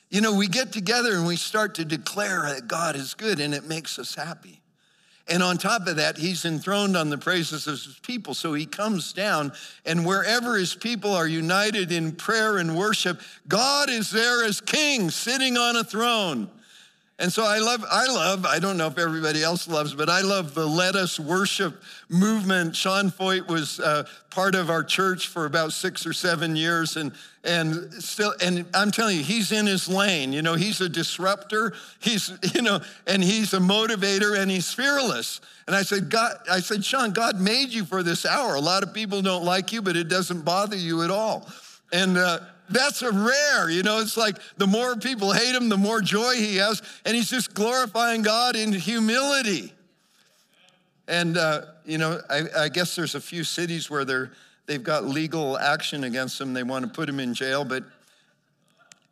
You 0.09 0.19
know, 0.19 0.35
we 0.35 0.49
get 0.49 0.73
together 0.73 1.13
and 1.13 1.25
we 1.25 1.37
start 1.37 1.75
to 1.75 1.85
declare 1.85 2.41
that 2.53 2.67
God 2.67 2.97
is 2.97 3.13
good 3.13 3.39
and 3.39 3.53
it 3.53 3.63
makes 3.63 3.97
us 3.97 4.15
happy. 4.15 4.59
And 5.29 5.41
on 5.41 5.57
top 5.57 5.87
of 5.87 5.95
that, 5.95 6.17
he's 6.17 6.43
enthroned 6.43 6.97
on 6.97 7.09
the 7.09 7.17
praises 7.17 7.67
of 7.67 7.75
his 7.75 7.99
people. 8.01 8.33
So 8.33 8.53
he 8.53 8.65
comes 8.65 9.13
down, 9.13 9.53
and 9.85 10.05
wherever 10.05 10.57
his 10.57 10.75
people 10.75 11.13
are 11.13 11.27
united 11.27 11.89
in 11.89 12.11
prayer 12.11 12.57
and 12.57 12.75
worship, 12.75 13.21
God 13.47 13.89
is 13.89 14.11
there 14.11 14.43
as 14.43 14.59
king 14.59 15.09
sitting 15.09 15.55
on 15.55 15.77
a 15.77 15.85
throne. 15.85 16.49
And 17.21 17.31
so 17.31 17.45
I 17.45 17.59
love, 17.59 17.85
I 17.87 18.07
love, 18.07 18.47
I 18.47 18.57
don't 18.57 18.77
know 18.77 18.87
if 18.87 18.97
everybody 18.97 19.43
else 19.43 19.67
loves, 19.67 19.93
but 19.93 20.09
I 20.09 20.21
love 20.21 20.55
the 20.55 20.65
Let 20.65 20.95
Us 20.95 21.19
Worship 21.19 21.79
movement. 22.09 22.75
Sean 22.75 23.11
Feucht 23.11 23.47
was 23.47 23.79
uh, 23.79 24.05
part 24.31 24.55
of 24.55 24.71
our 24.71 24.83
church 24.83 25.27
for 25.27 25.45
about 25.45 25.71
six 25.71 26.07
or 26.07 26.13
seven 26.13 26.55
years, 26.55 26.97
and 26.97 27.11
and 27.43 27.93
still, 27.93 28.33
and 28.41 28.65
I'm 28.73 28.89
telling 28.89 29.17
you, 29.17 29.23
he's 29.23 29.51
in 29.51 29.67
his 29.67 29.87
lane. 29.87 30.33
You 30.33 30.41
know, 30.41 30.55
he's 30.55 30.81
a 30.81 30.89
disruptor. 30.89 31.73
He's, 31.99 32.31
you 32.55 32.63
know, 32.63 32.79
and 33.05 33.23
he's 33.23 33.53
a 33.53 33.59
motivator, 33.59 34.35
and 34.35 34.49
he's 34.49 34.73
fearless. 34.73 35.41
And 35.67 35.75
I 35.75 35.83
said, 35.83 36.09
God, 36.09 36.37
I 36.49 36.59
said, 36.59 36.83
Sean, 36.83 37.11
God 37.11 37.39
made 37.39 37.69
you 37.69 37.85
for 37.85 38.01
this 38.01 38.25
hour. 38.25 38.55
A 38.55 38.59
lot 38.59 38.81
of 38.81 38.95
people 38.95 39.21
don't 39.21 39.45
like 39.45 39.71
you, 39.71 39.83
but 39.83 39.95
it 39.95 40.07
doesn't 40.07 40.41
bother 40.41 40.75
you 40.75 41.03
at 41.03 41.11
all. 41.11 41.47
And 41.93 42.17
uh, 42.17 42.39
that's 42.71 43.01
a 43.01 43.11
rare, 43.11 43.69
you 43.69 43.83
know, 43.83 43.99
it's 43.99 44.17
like 44.17 44.37
the 44.57 44.67
more 44.67 44.95
people 44.95 45.31
hate 45.31 45.55
him, 45.55 45.69
the 45.69 45.77
more 45.77 46.01
joy 46.01 46.35
he 46.35 46.57
has. 46.57 46.81
And 47.05 47.15
he's 47.15 47.29
just 47.29 47.53
glorifying 47.53 48.21
God 48.21 48.55
in 48.55 48.71
humility. 48.73 49.73
And, 51.07 51.37
uh, 51.37 51.63
you 51.85 51.97
know, 51.97 52.21
I, 52.29 52.43
I, 52.57 52.69
guess 52.69 52.95
there's 52.95 53.15
a 53.15 53.21
few 53.21 53.43
cities 53.43 53.89
where 53.89 54.05
they're, 54.05 54.31
they've 54.65 54.83
got 54.83 55.03
legal 55.03 55.57
action 55.57 56.03
against 56.03 56.39
him. 56.39 56.53
They 56.53 56.63
want 56.63 56.85
to 56.85 56.91
put 56.91 57.09
him 57.09 57.19
in 57.19 57.33
jail, 57.33 57.65
but 57.65 57.83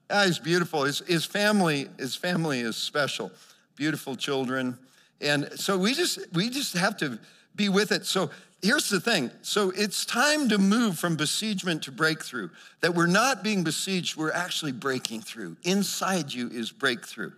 ah, 0.09 0.23
he's 0.25 0.39
beautiful. 0.39 0.83
His, 0.83 0.99
his, 0.99 1.25
family, 1.25 1.89
his 1.97 2.15
family 2.15 2.61
is 2.61 2.77
special, 2.77 3.31
beautiful 3.75 4.15
children. 4.15 4.77
And 5.19 5.49
so 5.55 5.77
we 5.77 5.93
just, 5.93 6.19
we 6.33 6.49
just 6.49 6.73
have 6.77 6.95
to 6.97 7.19
be 7.55 7.67
with 7.67 7.91
it. 7.91 8.05
So 8.05 8.29
here's 8.61 8.89
the 8.89 8.99
thing. 8.99 9.31
So 9.41 9.71
it's 9.75 10.05
time 10.05 10.49
to 10.49 10.57
move 10.57 10.97
from 10.99 11.15
besiegement 11.15 11.83
to 11.83 11.91
breakthrough. 11.91 12.49
That 12.81 12.95
we're 12.95 13.07
not 13.07 13.43
being 13.43 13.63
besieged 13.63 14.15
we're 14.15 14.31
actually 14.31 14.71
breaking 14.71 15.21
through. 15.21 15.57
Inside 15.63 16.33
you 16.33 16.49
is 16.49 16.71
breakthrough. 16.71 17.31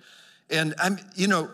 And 0.49 0.75
i'm 0.79 0.99
you 1.15 1.27
know 1.27 1.49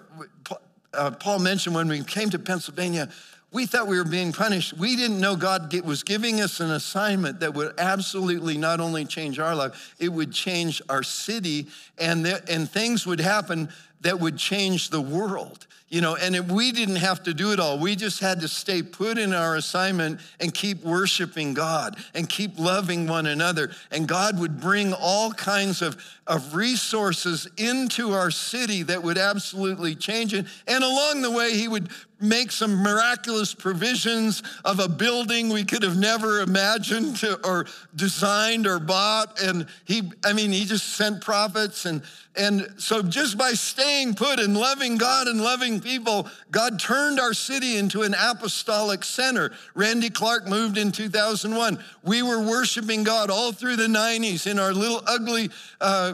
uh, 0.93 1.11
paul 1.11 1.39
mentioned 1.39 1.75
when 1.75 1.87
we 1.87 2.03
came 2.03 2.29
to 2.31 2.39
pennsylvania 2.39 3.09
we 3.49 3.65
thought 3.65 3.87
we 3.87 3.97
were 3.97 4.03
being 4.03 4.33
punished. 4.33 4.73
We 4.73 4.95
didn't 4.95 5.21
know 5.21 5.35
god 5.35 5.73
was 5.85 6.03
giving 6.03 6.41
us 6.41 6.59
an 6.59 6.71
assignment 6.71 7.39
that 7.41 7.53
would 7.53 7.73
absolutely 7.77 8.57
not 8.57 8.79
only 8.79 9.05
change 9.05 9.39
our 9.39 9.55
life 9.55 9.95
it 9.99 10.09
would 10.09 10.31
change 10.31 10.81
our 10.89 11.03
city 11.03 11.67
and, 11.97 12.25
there, 12.25 12.41
and 12.49 12.69
things 12.69 13.05
would 13.05 13.19
happen 13.19 13.69
that 14.01 14.19
would 14.19 14.37
change 14.37 14.89
the 14.89 15.01
world 15.01 15.67
you 15.89 16.01
know, 16.01 16.17
and 16.17 16.35
if 16.35 16.51
we 16.51 16.73
didn't 16.73 16.97
have 16.97 17.23
to 17.23 17.33
do 17.33 17.53
it 17.53 17.59
all. 17.61 17.79
We 17.79 17.95
just 17.95 18.19
had 18.19 18.41
to 18.41 18.49
stay 18.49 18.83
put 18.83 19.17
in 19.17 19.33
our 19.33 19.55
assignment 19.55 20.19
and 20.39 20.53
keep 20.53 20.83
worshiping 20.83 21.53
God 21.53 21.95
and 22.13 22.27
keep 22.27 22.59
loving 22.59 23.07
one 23.07 23.25
another. 23.25 23.71
And 23.89 24.05
God 24.05 24.37
would 24.37 24.59
bring 24.59 24.93
all 24.93 25.31
kinds 25.31 25.81
of, 25.81 25.95
of 26.25 26.55
resources 26.55 27.47
into 27.55 28.11
our 28.11 28.31
city 28.31 28.83
that 28.83 29.01
would 29.01 29.17
absolutely 29.17 29.95
change 29.95 30.33
it. 30.33 30.45
And 30.67 30.83
along 30.83 31.21
the 31.21 31.31
way, 31.31 31.53
He 31.53 31.69
would 31.69 31.89
make 32.19 32.51
some 32.51 32.75
miraculous 32.77 33.53
provisions 33.53 34.43
of 34.65 34.79
a 34.79 34.89
building 34.89 35.49
we 35.49 35.63
could 35.63 35.83
have 35.83 35.97
never 35.97 36.41
imagined 36.41 37.23
or 37.45 37.65
designed 37.95 38.67
or 38.67 38.79
bought. 38.79 39.41
And 39.41 39.67
He, 39.85 40.11
I 40.25 40.33
mean, 40.33 40.51
He 40.51 40.65
just 40.65 40.95
sent 40.95 41.21
prophets 41.21 41.85
and 41.85 42.01
and 42.37 42.67
so, 42.77 43.01
just 43.01 43.37
by 43.37 43.53
staying 43.53 44.13
put 44.13 44.39
and 44.39 44.55
loving 44.55 44.97
God 44.97 45.27
and 45.27 45.41
loving 45.41 45.76
people, 45.81 46.27
God 46.51 46.79
turned 46.79 47.19
our 47.19 47.33
city 47.33 47.77
into 47.77 48.03
an 48.03 48.15
apostolic 48.17 49.03
center. 49.03 49.51
Randy 49.75 50.09
Clark 50.09 50.47
moved 50.47 50.77
in 50.77 50.91
2001. 50.91 51.83
We 52.03 52.21
were 52.21 52.41
worshiping 52.41 53.03
God 53.03 53.29
all 53.29 53.51
through 53.51 53.75
the 53.75 53.87
90s 53.87 54.49
in 54.49 54.59
our 54.59 54.73
little 54.73 55.01
ugly 55.05 55.49
uh, 55.81 56.13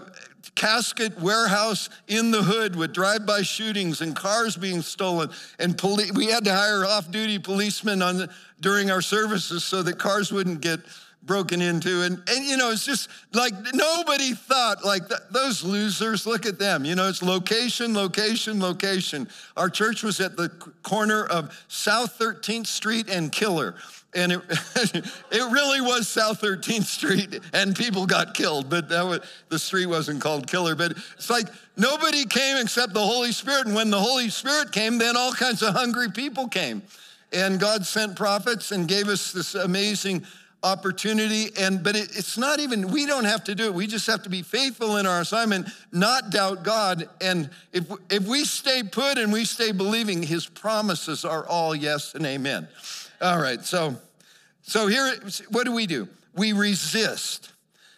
casket 0.56 1.20
warehouse 1.20 1.90
in 2.08 2.32
the 2.32 2.44
hood 2.44 2.76
with 2.76 2.94
drive-by 2.94 3.42
shootings 3.42 4.02
and 4.02 4.16
cars 4.16 4.56
being 4.56 4.82
stolen. 4.82 5.30
And 5.60 5.78
poli- 5.78 6.12
we 6.12 6.28
had 6.28 6.46
to 6.46 6.54
hire 6.54 6.86
off-duty 6.86 7.40
policemen 7.40 8.02
on 8.02 8.18
the, 8.18 8.30
during 8.60 8.92
our 8.92 9.02
services 9.02 9.64
so 9.64 9.82
that 9.84 9.98
cars 9.98 10.32
wouldn't 10.32 10.62
get 10.62 10.80
broken 11.26 11.62
into. 11.62 12.02
And, 12.04 12.22
and 12.28 12.46
you 12.46 12.58
know, 12.58 12.72
it's 12.72 12.86
just 12.86 13.10
like 13.34 13.54
nobody 13.74 14.34
thought, 14.34 14.84
like 14.84 15.08
th- 15.08 15.22
those 15.32 15.64
losers, 15.64 16.26
look 16.26 16.46
at 16.46 16.60
them. 16.60 16.86
You 16.86 16.96
know, 16.96 17.08
it's 17.08 17.24
location, 17.24 17.94
location, 17.94 18.60
location. 18.60 19.28
Our 19.56 19.70
church 19.70 20.04
was 20.04 20.20
at 20.20 20.36
the 20.36 20.50
corner 20.84 21.26
of 21.26 21.66
South 21.68 22.18
13th 22.20 22.68
Street 22.68 23.10
and 23.10 23.32
Killer. 23.32 23.76
And 24.16 24.32
it, 24.34 24.42
it 25.32 25.52
really 25.52 25.82
was 25.82 26.08
South 26.08 26.42
13th 26.42 26.84
Street, 26.86 27.40
and 27.52 27.76
people 27.76 28.06
got 28.06 28.36
killed, 28.36 28.70
but 28.70 28.90
that 28.90 29.04
was, 29.04 29.22
the 29.50 29.58
street 29.58 29.88
wasn't 29.88 30.22
called 30.22 30.46
Killer. 30.46 30.76
But 30.76 30.92
it's 30.92 31.32
like 31.32 31.48
nobody 31.78 32.26
came 32.26 32.58
except 32.58 32.94
the 32.94 33.02
Holy 33.02 33.32
Spirit. 33.32 33.66
And 33.66 33.76
when 33.76 33.90
the 33.90 34.00
Holy 34.00 34.30
Spirit 34.30 34.72
came, 34.72 35.00
then 35.00 35.18
all 35.18 35.32
kinds 35.32 35.64
of 35.64 35.74
hungry 35.74 36.12
people 36.12 36.48
came. 36.48 36.84
And 37.32 37.60
God 37.60 37.86
sent 37.88 38.16
prophets 38.16 38.72
and 38.72 38.88
gave 38.88 39.08
us 39.08 39.32
this 39.32 39.56
amazing 39.56 40.24
opportunity 40.64 41.50
and 41.60 41.84
but 41.84 41.96
it, 41.96 42.18
it's 42.18 42.38
not 42.38 42.60
even 42.60 42.90
we 42.90 43.06
don't 43.06 43.26
have 43.26 43.44
to 43.44 43.56
do 43.56 43.66
it. 43.66 43.74
We 43.74 43.86
just 43.86 44.08
have 44.08 44.24
to 44.24 44.30
be 44.30 44.42
faithful 44.42 44.98
in 44.98 45.06
our 45.06 45.22
assignment 45.22 45.68
not 45.92 46.30
doubt 46.30 46.64
god. 46.64 47.10
And 47.22 47.50
if 47.74 47.92
if 48.10 48.26
we 48.26 48.46
stay 48.46 48.82
put 48.84 49.18
and 49.18 49.32
we 49.32 49.46
stay 49.46 49.72
believing 49.72 50.24
his 50.24 50.48
promises 50.48 51.26
are 51.26 51.46
all 51.46 51.76
yes 51.76 52.16
and 52.16 52.26
amen. 52.26 52.68
All 53.22 53.40
right 53.40 53.64
so 53.64 53.96
so 54.62 54.88
here 54.88 55.14
what 55.50 55.66
do 55.66 55.74
we 55.74 55.86
do? 55.86 56.08
We 56.36 56.54
resist. 56.54 57.52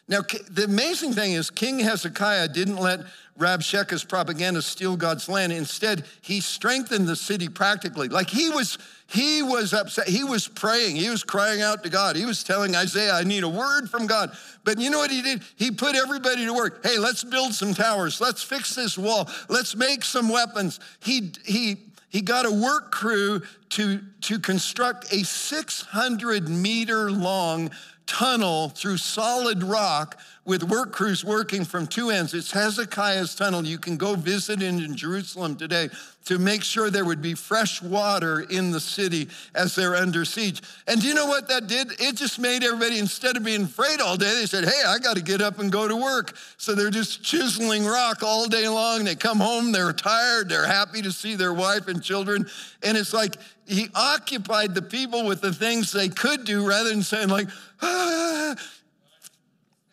Now 0.08 0.22
the 0.50 0.66
amazing 0.66 1.14
thing 1.14 1.34
is 1.34 1.52
king 1.52 1.80
hezekiah 1.80 2.48
didn't 2.50 2.78
let 2.78 3.02
rabshakeh's 3.38 4.04
propaganda 4.04 4.62
steal 4.62 4.96
god's 4.96 5.28
land 5.28 5.52
instead 5.52 6.06
he 6.22 6.40
strengthened 6.40 7.08
the 7.08 7.16
city 7.16 7.50
practically 7.50 8.08
like 8.08 8.30
he 8.30 8.50
was 8.50 8.78
he 9.08 9.44
was 9.44 9.74
upset. 9.74 10.08
He 10.08 10.24
was 10.24 10.48
praying. 10.48 10.96
He 10.96 11.10
was 11.10 11.24
crying 11.24 11.62
out 11.62 11.84
to 11.84 11.90
God. 11.90 12.16
He 12.16 12.26
was 12.26 12.44
telling 12.44 12.76
Isaiah, 12.76 13.14
I 13.14 13.24
need 13.24 13.44
a 13.44 13.50
word 13.50 13.90
from 13.90 14.08
God. 14.08 14.36
But 14.64 14.80
you 14.80 14.90
know 14.90 14.98
what 14.98 15.12
he 15.12 15.22
did? 15.22 15.44
He 15.56 15.70
put 15.72 15.96
everybody 15.96 16.46
to 16.46 16.54
work. 16.54 16.84
Hey, 16.84 16.98
let's 16.98 17.24
build 17.24 17.54
some 17.54 17.74
towers. 17.74 18.20
Let's 18.20 18.42
fix 18.42 18.74
this 18.74 18.98
wall. 18.98 19.30
Let's 19.48 19.76
make 19.76 20.04
some 20.04 20.30
weapons. 20.30 20.80
He, 21.02 21.32
he, 21.46 21.78
he 22.10 22.22
got 22.22 22.46
a 22.46 22.52
work 22.52 22.92
crew 22.92 23.44
to, 23.70 24.02
to 24.22 24.40
construct 24.40 25.14
a 25.14 25.24
600 25.24 26.50
meter 26.50 27.12
long 27.12 27.70
tunnel 28.08 28.70
through 28.70 28.98
solid 28.98 29.64
rock 29.64 30.20
with 30.46 30.64
work 30.64 30.92
crews 30.92 31.26
working 31.26 31.66
from 31.66 31.88
two 31.88 32.12
ends. 32.12 32.34
It's 32.34 32.52
Hezekiah's 32.52 33.34
tunnel. 33.34 33.66
You 33.66 33.80
can 33.80 33.98
go 33.98 34.16
visit 34.16 34.62
it 34.62 34.66
in 34.66 34.96
Jerusalem 34.96 35.56
today 35.56 35.90
to 36.26 36.38
make 36.38 36.64
sure 36.64 36.90
there 36.90 37.06
would 37.06 37.22
be 37.22 37.34
fresh 37.34 37.82
water 37.82 38.46
in 38.50 38.72
the 38.72 38.80
city 38.80 39.28
as 39.56 39.76
they're 39.76 39.96
under 39.96 40.24
siege. 40.24 40.62
And 40.88 41.02
do 41.02 41.08
you 41.08 41.14
know 41.16 41.26
what 41.26 41.48
that 41.48 41.68
did? 41.68 41.92
It 42.00 42.16
just 42.16 42.40
made 42.40 42.64
everybody, 42.64 43.00
instead 43.00 43.38
of 43.38 43.44
being 43.44 43.64
afraid 43.64 44.02
all 44.02 44.18
day, 44.18 44.34
they 44.36 44.46
said, 44.46 44.66
Hey, 44.66 44.84
I 44.88 45.00
got 45.00 45.18
to 45.18 45.24
get 45.24 45.42
up 45.42 45.60
and 45.60 45.72
go 45.72 45.88
to 45.88 45.96
work. 45.96 46.36
So 46.58 46.76
they're 46.76 46.92
just 46.92 47.24
chiseling 47.24 47.86
rock 47.86 48.22
all 48.22 48.48
day 48.48 48.68
long. 48.68 49.04
They 49.04 49.16
come 49.16 49.40
home, 49.40 49.72
they're 49.72 49.94
tired, 49.94 50.50
they're 50.50 50.68
happy 50.68 51.02
to 51.02 51.12
see 51.12 51.36
their 51.36 51.54
wife 51.54 51.88
and 51.88 52.04
children. 52.04 52.48
And 52.84 52.98
it's 52.98 53.14
like 53.14 53.38
he 53.68 53.90
occupied 53.96 54.76
the 54.76 54.82
people 54.82 55.26
with 55.26 55.42
the 55.42 55.54
things 55.54 55.92
they 55.92 56.10
could 56.10 56.44
do 56.44 56.68
rather 56.68 56.90
than 56.90 57.02
saying, 57.02 57.30
like, 57.30 57.48
ah, 57.82 58.56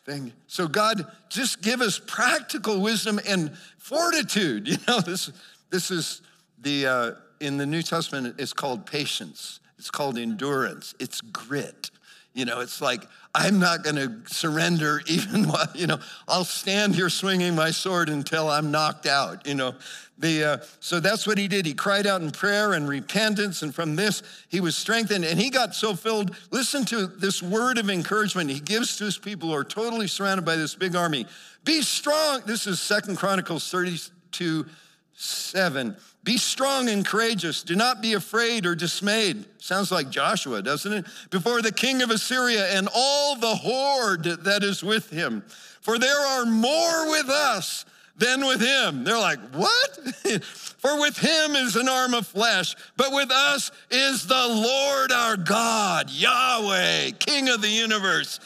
thing. 0.05 0.33
So 0.47 0.67
God, 0.67 1.07
just 1.29 1.63
give 1.63 1.81
us 1.81 1.99
practical 1.99 2.81
wisdom 2.81 3.21
and 3.27 3.57
fortitude. 3.79 4.69
You 4.73 4.79
know, 4.89 5.01
this 5.01 5.31
this 5.71 5.91
is 5.91 6.23
the 6.61 6.87
uh, 6.87 7.11
in 7.41 7.57
the 7.57 7.67
New 7.67 7.83
Testament. 7.83 8.37
It's 8.39 8.53
called 8.53 8.87
patience. 8.87 9.61
It's 9.79 9.91
called 9.91 10.19
endurance. 10.19 10.95
It's 10.99 11.21
grit. 11.21 11.91
You 12.35 12.47
know, 12.47 12.61
it's 12.61 12.81
like 12.81 13.07
I'm 13.35 13.59
not 13.59 13.83
going 13.83 13.97
to 13.97 14.33
surrender 14.33 15.03
even 15.07 15.49
while 15.49 15.69
you 15.75 15.87
know 15.87 15.99
I'll 16.27 16.45
stand 16.45 16.95
here 16.95 17.11
swinging 17.11 17.55
my 17.55 17.71
sword 17.71 18.09
until 18.09 18.49
I'm 18.49 18.71
knocked 18.71 19.07
out. 19.07 19.47
You 19.47 19.55
know, 19.55 19.75
the, 20.23 20.45
uh, 20.45 20.57
so 20.81 21.01
that's 21.01 21.27
what 21.27 21.37
he 21.37 21.49
did. 21.49 21.67
He 21.67 21.75
cried 21.75 22.07
out 22.07 22.23
in 22.23 22.31
prayer 22.31 22.73
and 22.73 22.89
repentance, 22.89 23.63
and 23.63 23.75
from 23.75 23.97
this 23.97 24.23
he 24.49 24.61
was 24.61 24.77
strengthened. 24.77 25.25
And 25.25 25.39
he 25.39 25.51
got 25.51 25.75
so 25.75 25.95
filled. 25.95 26.35
Listen 26.51 26.85
to 26.87 27.07
this 27.07 27.43
word 27.43 27.77
of 27.77 27.91
encouragement 27.91 28.49
he 28.49 28.61
gives 28.61 28.97
to 28.99 29.05
his 29.05 29.19
people 29.19 29.51
who 29.51 29.55
are 29.55 29.65
totally 29.65 30.07
surrounded 30.07 30.47
by 30.47 30.57
this 30.57 30.75
big 30.75 30.97
army. 30.97 31.27
Be 31.65 31.83
strong. 31.83 32.41
This 32.47 32.67
is 32.67 32.81
Second 32.81 33.19
Chronicles 33.19 33.71
32 33.71 34.67
7. 35.15 35.97
Be 36.25 36.37
strong 36.37 36.89
and 36.89 37.05
courageous. 37.05 37.63
Do 37.63 37.75
not 37.75 38.01
be 38.01 38.15
afraid 38.15 38.65
or 38.65 38.75
dismayed. 38.77 39.45
Sounds 39.59 39.91
like 39.91 40.09
Joshua, 40.09 40.63
doesn't 40.63 40.93
it? 40.93 41.05
Before 41.31 41.61
the 41.63 41.73
king 41.73 42.01
of 42.01 42.11
Assyria 42.11 42.69
and 42.77 42.89
all 42.95 43.37
the 43.37 43.55
horde 43.55 44.23
that 44.23 44.63
is 44.63 44.85
with 44.85 45.11
him. 45.11 45.43
For 45.81 45.99
there 45.99 46.27
are 46.27 46.47
more 46.47 47.11
with 47.11 47.29
us 47.29 47.85
than 48.17 48.47
with 48.47 48.61
him. 48.61 49.05
They're 49.05 49.19
like, 49.19 49.41
what? 49.53 49.99
For 50.45 51.01
with 51.01 51.19
him 51.19 51.57
is 51.57 51.77
an 51.77 51.89
arm 51.89 52.15
of 52.15 52.27
flesh, 52.27 52.75
but 52.97 53.13
with 53.13 53.31
us 53.31 53.71
is 53.91 54.27
the 54.27 54.35
Lord 54.35 55.13
our 55.13 55.37
God, 55.37 56.11
Yahweh, 56.11 57.13
King 57.19 57.49
of 57.49 57.63
the 57.63 57.69
universe, 57.69 58.41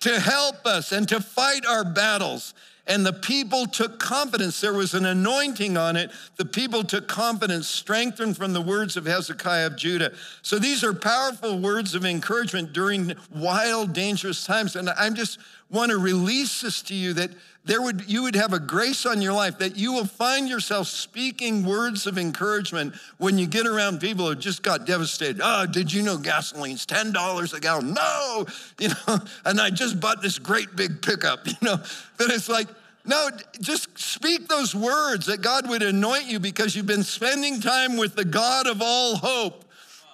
to 0.00 0.20
help 0.20 0.66
us 0.66 0.92
and 0.92 1.08
to 1.08 1.20
fight 1.20 1.64
our 1.66 1.84
battles. 1.84 2.54
And 2.88 3.04
the 3.04 3.12
people 3.12 3.66
took 3.66 3.98
confidence. 3.98 4.60
There 4.60 4.72
was 4.72 4.94
an 4.94 5.06
anointing 5.06 5.76
on 5.76 5.96
it. 5.96 6.12
The 6.36 6.44
people 6.44 6.84
took 6.84 7.08
confidence, 7.08 7.66
strengthened 7.66 8.36
from 8.36 8.52
the 8.52 8.60
words 8.60 8.96
of 8.96 9.06
Hezekiah 9.06 9.66
of 9.66 9.76
Judah. 9.76 10.12
So 10.42 10.58
these 10.60 10.84
are 10.84 10.94
powerful 10.94 11.58
words 11.58 11.96
of 11.96 12.04
encouragement 12.04 12.72
during 12.72 13.14
wild, 13.34 13.92
dangerous 13.92 14.44
times. 14.44 14.76
And 14.76 14.88
I'm 14.90 15.16
just 15.16 15.40
want 15.68 15.90
to 15.90 15.98
release 15.98 16.60
this 16.60 16.80
to 16.82 16.94
you 16.94 17.12
that 17.14 17.30
there 17.66 17.82
would 17.82 18.08
you 18.08 18.22
would 18.22 18.36
have 18.36 18.52
a 18.52 18.60
grace 18.60 19.04
on 19.04 19.20
your 19.20 19.32
life 19.32 19.58
that 19.58 19.76
you 19.76 19.92
will 19.92 20.06
find 20.06 20.48
yourself 20.48 20.86
speaking 20.86 21.64
words 21.64 22.06
of 22.06 22.16
encouragement 22.16 22.94
when 23.18 23.38
you 23.38 23.46
get 23.46 23.66
around 23.66 24.00
people 24.00 24.28
who 24.28 24.34
just 24.36 24.62
got 24.62 24.86
devastated. 24.86 25.40
Oh, 25.42 25.66
did 25.66 25.92
you 25.92 26.02
know 26.02 26.16
gasoline's 26.16 26.86
ten 26.86 27.12
dollars 27.12 27.52
a 27.52 27.60
gallon? 27.60 27.92
No, 27.92 28.46
you 28.78 28.88
know, 28.88 29.18
and 29.44 29.60
I 29.60 29.70
just 29.70 30.00
bought 30.00 30.22
this 30.22 30.38
great 30.38 30.76
big 30.76 31.02
pickup, 31.02 31.46
you 31.46 31.54
know. 31.60 31.76
But 32.16 32.30
it's 32.30 32.48
like, 32.48 32.68
no, 33.04 33.28
just 33.60 33.98
speak 33.98 34.48
those 34.48 34.74
words 34.74 35.26
that 35.26 35.42
God 35.42 35.68
would 35.68 35.82
anoint 35.82 36.26
you 36.26 36.38
because 36.38 36.74
you've 36.74 36.86
been 36.86 37.04
spending 37.04 37.60
time 37.60 37.96
with 37.96 38.14
the 38.14 38.24
God 38.24 38.66
of 38.66 38.80
all 38.80 39.16
hope 39.16 39.65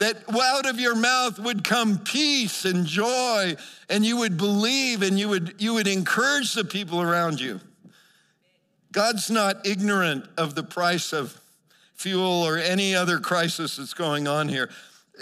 that 0.03 0.17
out 0.29 0.67
of 0.67 0.81
your 0.81 0.97
mouth 0.97 1.39
would 1.39 1.63
come 1.63 1.99
peace 1.99 2.65
and 2.65 2.87
joy 2.87 3.55
and 3.89 4.05
you 4.05 4.17
would 4.17 4.37
believe 4.37 5.01
and 5.01 5.17
you 5.17 5.29
would 5.29 5.55
you 5.59 5.75
would 5.75 5.87
encourage 5.87 6.55
the 6.55 6.65
people 6.65 7.01
around 7.01 7.41
you. 7.41 7.61
God's 8.91 9.31
not 9.31 9.65
ignorant 9.65 10.27
of 10.37 10.57
the 10.57 10.65
price 10.65 11.13
of 11.13 11.41
fuel 11.95 12.43
or 12.43 12.59
any 12.59 12.97
other 12.97 13.21
crisis 13.21 13.77
that's 13.77 13.95
going 13.95 14.27
on 14.27 14.49
here. 14.49 14.71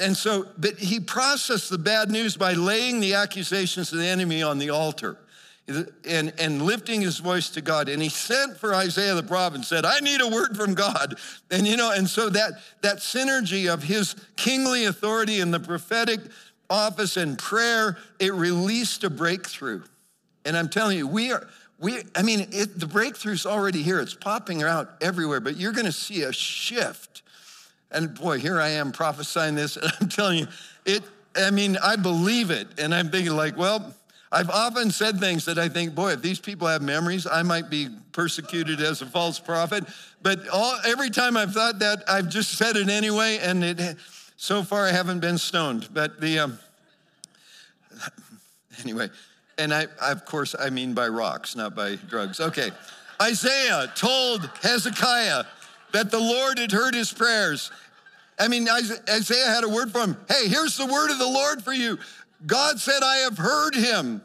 And 0.00 0.16
so 0.16 0.46
but 0.56 0.78
he 0.78 0.98
processed 0.98 1.68
the 1.68 1.78
bad 1.78 2.10
news 2.10 2.38
by 2.38 2.54
laying 2.54 3.00
the 3.00 3.14
accusations 3.14 3.92
of 3.92 3.98
the 3.98 4.06
enemy 4.06 4.42
on 4.42 4.58
the 4.58 4.70
altar 4.70 5.18
and, 6.08 6.32
and 6.38 6.62
lifting 6.62 7.00
his 7.00 7.18
voice 7.18 7.50
to 7.50 7.60
God. 7.60 7.88
And 7.88 8.02
he 8.02 8.08
sent 8.08 8.56
for 8.56 8.74
Isaiah 8.74 9.14
the 9.14 9.22
prophet 9.22 9.56
and 9.56 9.64
said, 9.64 9.84
I 9.84 10.00
need 10.00 10.20
a 10.20 10.28
word 10.28 10.56
from 10.56 10.74
God. 10.74 11.18
And 11.50 11.66
you 11.66 11.76
know, 11.76 11.92
and 11.92 12.08
so 12.08 12.28
that 12.30 12.52
that 12.82 12.98
synergy 12.98 13.72
of 13.72 13.82
his 13.82 14.14
kingly 14.36 14.84
authority 14.84 15.40
and 15.40 15.52
the 15.52 15.60
prophetic 15.60 16.20
office 16.68 17.16
and 17.16 17.38
prayer, 17.38 17.96
it 18.18 18.32
released 18.32 19.04
a 19.04 19.10
breakthrough. 19.10 19.82
And 20.44 20.56
I'm 20.56 20.68
telling 20.68 20.96
you, 20.96 21.06
we 21.06 21.32
are, 21.32 21.46
we, 21.78 22.02
I 22.14 22.22
mean, 22.22 22.48
it, 22.52 22.78
the 22.78 22.86
breakthrough's 22.86 23.46
already 23.46 23.82
here. 23.82 24.00
It's 24.00 24.14
popping 24.14 24.62
out 24.62 24.90
everywhere, 25.00 25.40
but 25.40 25.56
you're 25.56 25.72
gonna 25.72 25.92
see 25.92 26.22
a 26.22 26.32
shift. 26.32 27.22
And 27.90 28.14
boy, 28.14 28.38
here 28.38 28.60
I 28.60 28.68
am 28.70 28.92
prophesying 28.92 29.56
this, 29.56 29.76
and 29.76 29.92
I'm 30.00 30.08
telling 30.08 30.38
you, 30.38 30.46
it, 30.84 31.02
I 31.36 31.50
mean, 31.50 31.76
I 31.82 31.96
believe 31.96 32.50
it. 32.50 32.68
And 32.78 32.94
I'm 32.94 33.10
thinking, 33.10 33.34
like, 33.34 33.56
well, 33.56 33.94
I've 34.32 34.50
often 34.50 34.90
said 34.92 35.18
things 35.18 35.44
that 35.46 35.58
I 35.58 35.68
think, 35.68 35.94
boy, 35.94 36.12
if 36.12 36.22
these 36.22 36.38
people 36.38 36.68
have 36.68 36.82
memories, 36.82 37.26
I 37.26 37.42
might 37.42 37.68
be 37.68 37.88
persecuted 38.12 38.80
as 38.80 39.02
a 39.02 39.06
false 39.06 39.40
prophet. 39.40 39.84
But 40.22 40.48
all, 40.48 40.78
every 40.86 41.10
time 41.10 41.36
I've 41.36 41.52
thought 41.52 41.80
that, 41.80 42.04
I've 42.08 42.28
just 42.28 42.56
said 42.56 42.76
it 42.76 42.88
anyway, 42.88 43.38
and 43.42 43.64
it, 43.64 43.96
so 44.36 44.62
far 44.62 44.86
I 44.86 44.92
haven't 44.92 45.18
been 45.20 45.36
stoned. 45.36 45.88
But 45.92 46.20
the 46.20 46.38
um, 46.38 46.58
anyway, 48.80 49.10
and 49.58 49.74
I, 49.74 49.86
I, 50.00 50.12
of 50.12 50.24
course, 50.24 50.54
I 50.58 50.70
mean 50.70 50.94
by 50.94 51.08
rocks, 51.08 51.56
not 51.56 51.74
by 51.74 51.96
drugs. 51.96 52.40
Okay, 52.40 52.70
Isaiah 53.20 53.92
told 53.96 54.48
Hezekiah 54.62 55.44
that 55.92 56.12
the 56.12 56.20
Lord 56.20 56.58
had 56.58 56.70
heard 56.70 56.94
his 56.94 57.12
prayers. 57.12 57.72
I 58.38 58.48
mean, 58.48 58.68
Isaiah 58.70 59.46
had 59.48 59.64
a 59.64 59.68
word 59.68 59.90
for 59.90 60.00
him. 60.00 60.16
Hey, 60.28 60.48
here's 60.48 60.76
the 60.78 60.86
word 60.86 61.10
of 61.10 61.18
the 61.18 61.28
Lord 61.28 61.62
for 61.62 61.74
you. 61.74 61.98
God 62.46 62.80
said, 62.80 63.02
I 63.02 63.16
have 63.18 63.38
heard 63.38 63.74
him, 63.74 64.22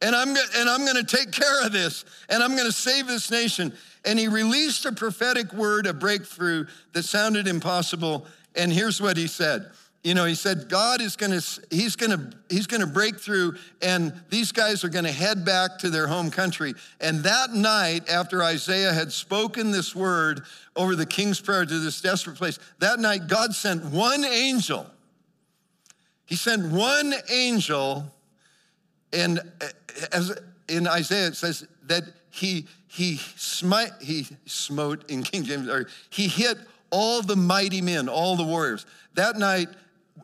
and 0.00 0.14
I'm, 0.14 0.28
and 0.28 0.68
I'm 0.68 0.84
going 0.84 1.04
to 1.04 1.16
take 1.16 1.32
care 1.32 1.64
of 1.64 1.72
this, 1.72 2.04
and 2.28 2.42
I'm 2.42 2.52
going 2.52 2.66
to 2.66 2.72
save 2.72 3.06
this 3.06 3.30
nation. 3.30 3.72
And 4.04 4.18
he 4.18 4.28
released 4.28 4.84
a 4.86 4.92
prophetic 4.92 5.52
word, 5.52 5.86
a 5.86 5.92
breakthrough 5.92 6.66
that 6.92 7.04
sounded 7.04 7.48
impossible. 7.48 8.26
And 8.54 8.72
here's 8.72 9.00
what 9.00 9.16
he 9.16 9.26
said. 9.26 9.70
You 10.06 10.14
know, 10.14 10.24
he 10.24 10.36
said, 10.36 10.68
God 10.68 11.00
is 11.00 11.16
gonna, 11.16 11.40
he's 11.68 11.96
gonna, 11.96 12.30
he's 12.48 12.68
gonna 12.68 12.86
break 12.86 13.18
through, 13.18 13.56
and 13.82 14.12
these 14.30 14.52
guys 14.52 14.84
are 14.84 14.88
gonna 14.88 15.10
head 15.10 15.44
back 15.44 15.78
to 15.78 15.90
their 15.90 16.06
home 16.06 16.30
country. 16.30 16.74
And 17.00 17.24
that 17.24 17.50
night, 17.50 18.08
after 18.08 18.40
Isaiah 18.44 18.92
had 18.92 19.10
spoken 19.10 19.72
this 19.72 19.96
word 19.96 20.42
over 20.76 20.94
the 20.94 21.06
king's 21.06 21.40
prayer 21.40 21.66
to 21.66 21.78
this 21.80 22.00
desperate 22.00 22.36
place, 22.36 22.60
that 22.78 23.00
night 23.00 23.26
God 23.26 23.52
sent 23.52 23.84
one 23.86 24.24
angel 24.24 24.86
he 26.26 26.34
sent 26.34 26.70
one 26.70 27.14
angel, 27.30 28.12
and 29.12 29.38
uh, 29.38 29.66
as 30.12 30.38
in 30.68 30.86
Isaiah 30.86 31.28
it 31.28 31.36
says 31.36 31.66
that 31.84 32.02
he 32.30 32.66
he 32.88 33.16
smite 33.16 33.92
he 34.00 34.26
smote 34.44 35.10
in 35.10 35.22
King 35.22 35.44
James 35.44 35.68
or 35.68 35.88
he 36.10 36.28
hit 36.28 36.58
all 36.90 37.22
the 37.22 37.36
mighty 37.36 37.80
men, 37.80 38.08
all 38.08 38.36
the 38.36 38.44
warriors. 38.44 38.84
That 39.14 39.36
night, 39.36 39.68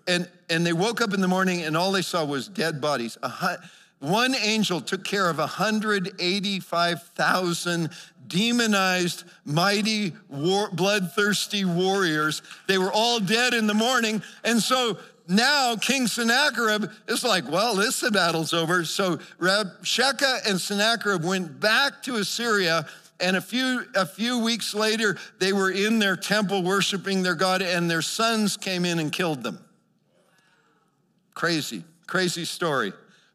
and 0.06 0.28
and 0.50 0.66
they 0.66 0.72
woke 0.72 1.00
up 1.00 1.14
in 1.14 1.20
the 1.20 1.28
morning 1.28 1.62
and 1.62 1.76
all 1.76 1.92
they 1.92 2.02
saw 2.02 2.24
was 2.24 2.48
dead 2.48 2.80
bodies. 2.80 3.16
One 4.00 4.34
angel 4.34 4.80
took 4.80 5.04
care 5.04 5.30
of 5.30 5.38
185,000 5.38 7.90
demonized, 8.26 9.22
mighty, 9.44 10.12
war, 10.28 10.68
bloodthirsty 10.72 11.64
warriors. 11.64 12.42
They 12.66 12.78
were 12.78 12.90
all 12.92 13.20
dead 13.20 13.54
in 13.54 13.68
the 13.68 13.74
morning. 13.74 14.20
And 14.42 14.60
so 14.60 14.98
now 15.28 15.76
King 15.76 16.06
Sennacherib 16.06 16.90
is 17.08 17.24
like, 17.24 17.48
well, 17.50 17.74
this 17.74 18.00
the 18.00 18.10
battle's 18.10 18.52
over. 18.52 18.84
So 18.84 19.18
Rabshakeh 19.38 20.48
and 20.48 20.60
Sennacherib 20.60 21.24
went 21.24 21.60
back 21.60 22.02
to 22.04 22.16
Assyria, 22.16 22.86
and 23.20 23.36
a 23.36 23.40
few, 23.40 23.84
a 23.94 24.04
few 24.04 24.40
weeks 24.40 24.74
later, 24.74 25.16
they 25.38 25.52
were 25.52 25.70
in 25.70 25.98
their 25.98 26.16
temple 26.16 26.62
worshiping 26.62 27.22
their 27.22 27.36
God, 27.36 27.62
and 27.62 27.90
their 27.90 28.02
sons 28.02 28.56
came 28.56 28.84
in 28.84 28.98
and 28.98 29.12
killed 29.12 29.42
them. 29.42 29.58
Crazy, 31.34 31.84
crazy 32.06 32.44
story. 32.44 32.92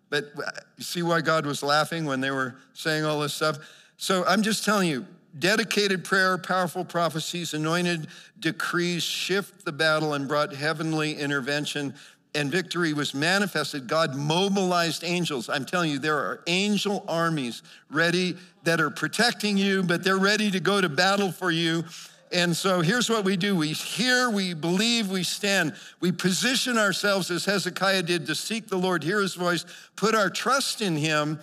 But 0.10 0.26
uh, 0.38 0.52
you 0.78 0.84
see 0.84 1.04
why 1.04 1.22
God 1.22 1.46
was 1.46 1.64
laughing 1.64 2.06
when 2.06 2.22
they 2.22 2.32
were 2.32 2.56
saying 2.74 3.06
all 3.06 3.20
this 3.20 3.34
stuff? 3.34 3.58
So 3.98 4.24
I'm 4.26 4.42
just 4.42 4.64
telling 4.64 4.90
you, 4.90 5.06
dedicated 5.40 6.04
prayer, 6.04 6.38
powerful 6.38 6.86
prophecies, 6.86 7.54
anointed 7.54 8.08
decrees 8.40 9.04
shift 9.04 9.66
the 9.66 9.72
battle 9.72 10.14
and 10.14 10.28
brought 10.28 10.54
heavenly 10.54 11.14
intervention. 11.16 11.94
and 12.36 12.52
victory 12.52 12.94
was 12.94 13.16
manifested, 13.16 13.88
God 13.88 14.16
mobilized 14.16 15.04
angels. 15.04 15.50
I'm 15.50 15.66
telling 15.66 15.90
you, 15.90 15.98
there 15.98 16.18
are 16.18 16.44
angel 16.46 17.04
armies 17.08 17.64
ready 17.90 18.36
that 18.64 18.80
are 18.80 18.92
protecting 18.92 19.58
you, 19.58 19.82
but 19.82 20.04
they're 20.04 20.18
ready 20.18 20.52
to 20.52 20.60
go 20.60 20.80
to 20.80 20.90
battle 20.90 21.32
for 21.32 21.50
you. 21.50 21.84
And 22.32 22.56
so 22.56 22.82
here's 22.82 23.10
what 23.10 23.24
we 23.24 23.38
do 23.38 23.56
we 23.56 23.70
hear, 23.70 24.30
we 24.30 24.54
believe, 24.54 25.10
we 25.10 25.24
stand. 25.24 25.74
We 26.00 26.12
position 26.12 26.78
ourselves 26.78 27.32
as 27.32 27.46
Hezekiah 27.46 28.04
did 28.04 28.28
to 28.28 28.36
seek 28.36 28.68
the 28.68 28.78
Lord, 28.78 29.04
hear 29.04 29.22
his 29.22 29.34
voice, 29.34 29.66
put 29.96 30.14
our 30.14 30.30
trust 30.30 30.82
in 30.82 30.96
him 30.98 31.40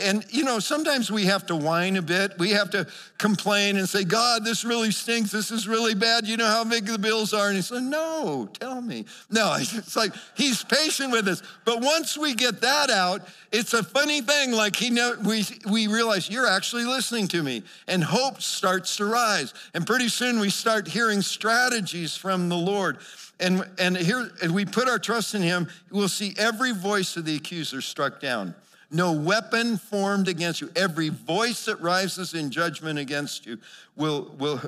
and 0.00 0.24
you 0.30 0.42
know, 0.42 0.58
sometimes 0.58 1.10
we 1.10 1.26
have 1.26 1.46
to 1.46 1.56
whine 1.56 1.96
a 1.96 2.02
bit. 2.02 2.32
We 2.38 2.50
have 2.50 2.70
to 2.70 2.86
complain 3.16 3.76
and 3.76 3.88
say, 3.88 4.02
God, 4.02 4.44
this 4.44 4.64
really 4.64 4.90
stinks. 4.90 5.30
This 5.30 5.52
is 5.52 5.68
really 5.68 5.94
bad. 5.94 6.26
You 6.26 6.36
know 6.36 6.46
how 6.46 6.64
big 6.64 6.86
the 6.86 6.98
bills 6.98 7.32
are? 7.32 7.46
And 7.46 7.56
he 7.56 7.62
said, 7.62 7.82
No, 7.82 8.48
tell 8.58 8.80
me. 8.80 9.04
No, 9.30 9.54
it's 9.58 9.94
like 9.94 10.12
he's 10.36 10.64
patient 10.64 11.12
with 11.12 11.28
us. 11.28 11.42
But 11.64 11.80
once 11.80 12.18
we 12.18 12.34
get 12.34 12.60
that 12.62 12.90
out, 12.90 13.22
it's 13.52 13.72
a 13.72 13.84
funny 13.84 14.20
thing. 14.20 14.50
Like 14.50 14.74
he 14.74 14.90
know 14.90 15.14
we 15.24 15.44
we 15.70 15.86
realize 15.86 16.28
you're 16.28 16.48
actually 16.48 16.84
listening 16.84 17.28
to 17.28 17.42
me. 17.42 17.62
And 17.86 18.02
hope 18.02 18.42
starts 18.42 18.96
to 18.96 19.04
rise. 19.04 19.54
And 19.74 19.86
pretty 19.86 20.08
soon 20.08 20.40
we 20.40 20.50
start 20.50 20.88
hearing 20.88 21.22
strategies 21.22 22.16
from 22.16 22.48
the 22.48 22.56
Lord. 22.56 22.98
And 23.38 23.64
and 23.78 23.96
here 23.96 24.28
and 24.42 24.52
we 24.52 24.64
put 24.64 24.88
our 24.88 24.98
trust 24.98 25.36
in 25.36 25.42
him, 25.42 25.68
we'll 25.92 26.08
see 26.08 26.34
every 26.36 26.72
voice 26.72 27.16
of 27.16 27.24
the 27.24 27.36
accuser 27.36 27.80
struck 27.80 28.20
down. 28.20 28.56
No 28.94 29.10
weapon 29.10 29.76
formed 29.76 30.28
against 30.28 30.60
you. 30.60 30.70
Every 30.76 31.08
voice 31.08 31.64
that 31.64 31.80
rises 31.80 32.32
in 32.32 32.52
judgment 32.52 32.96
against 32.96 33.44
you 33.44 33.58
will, 33.96 34.32
will 34.38 34.60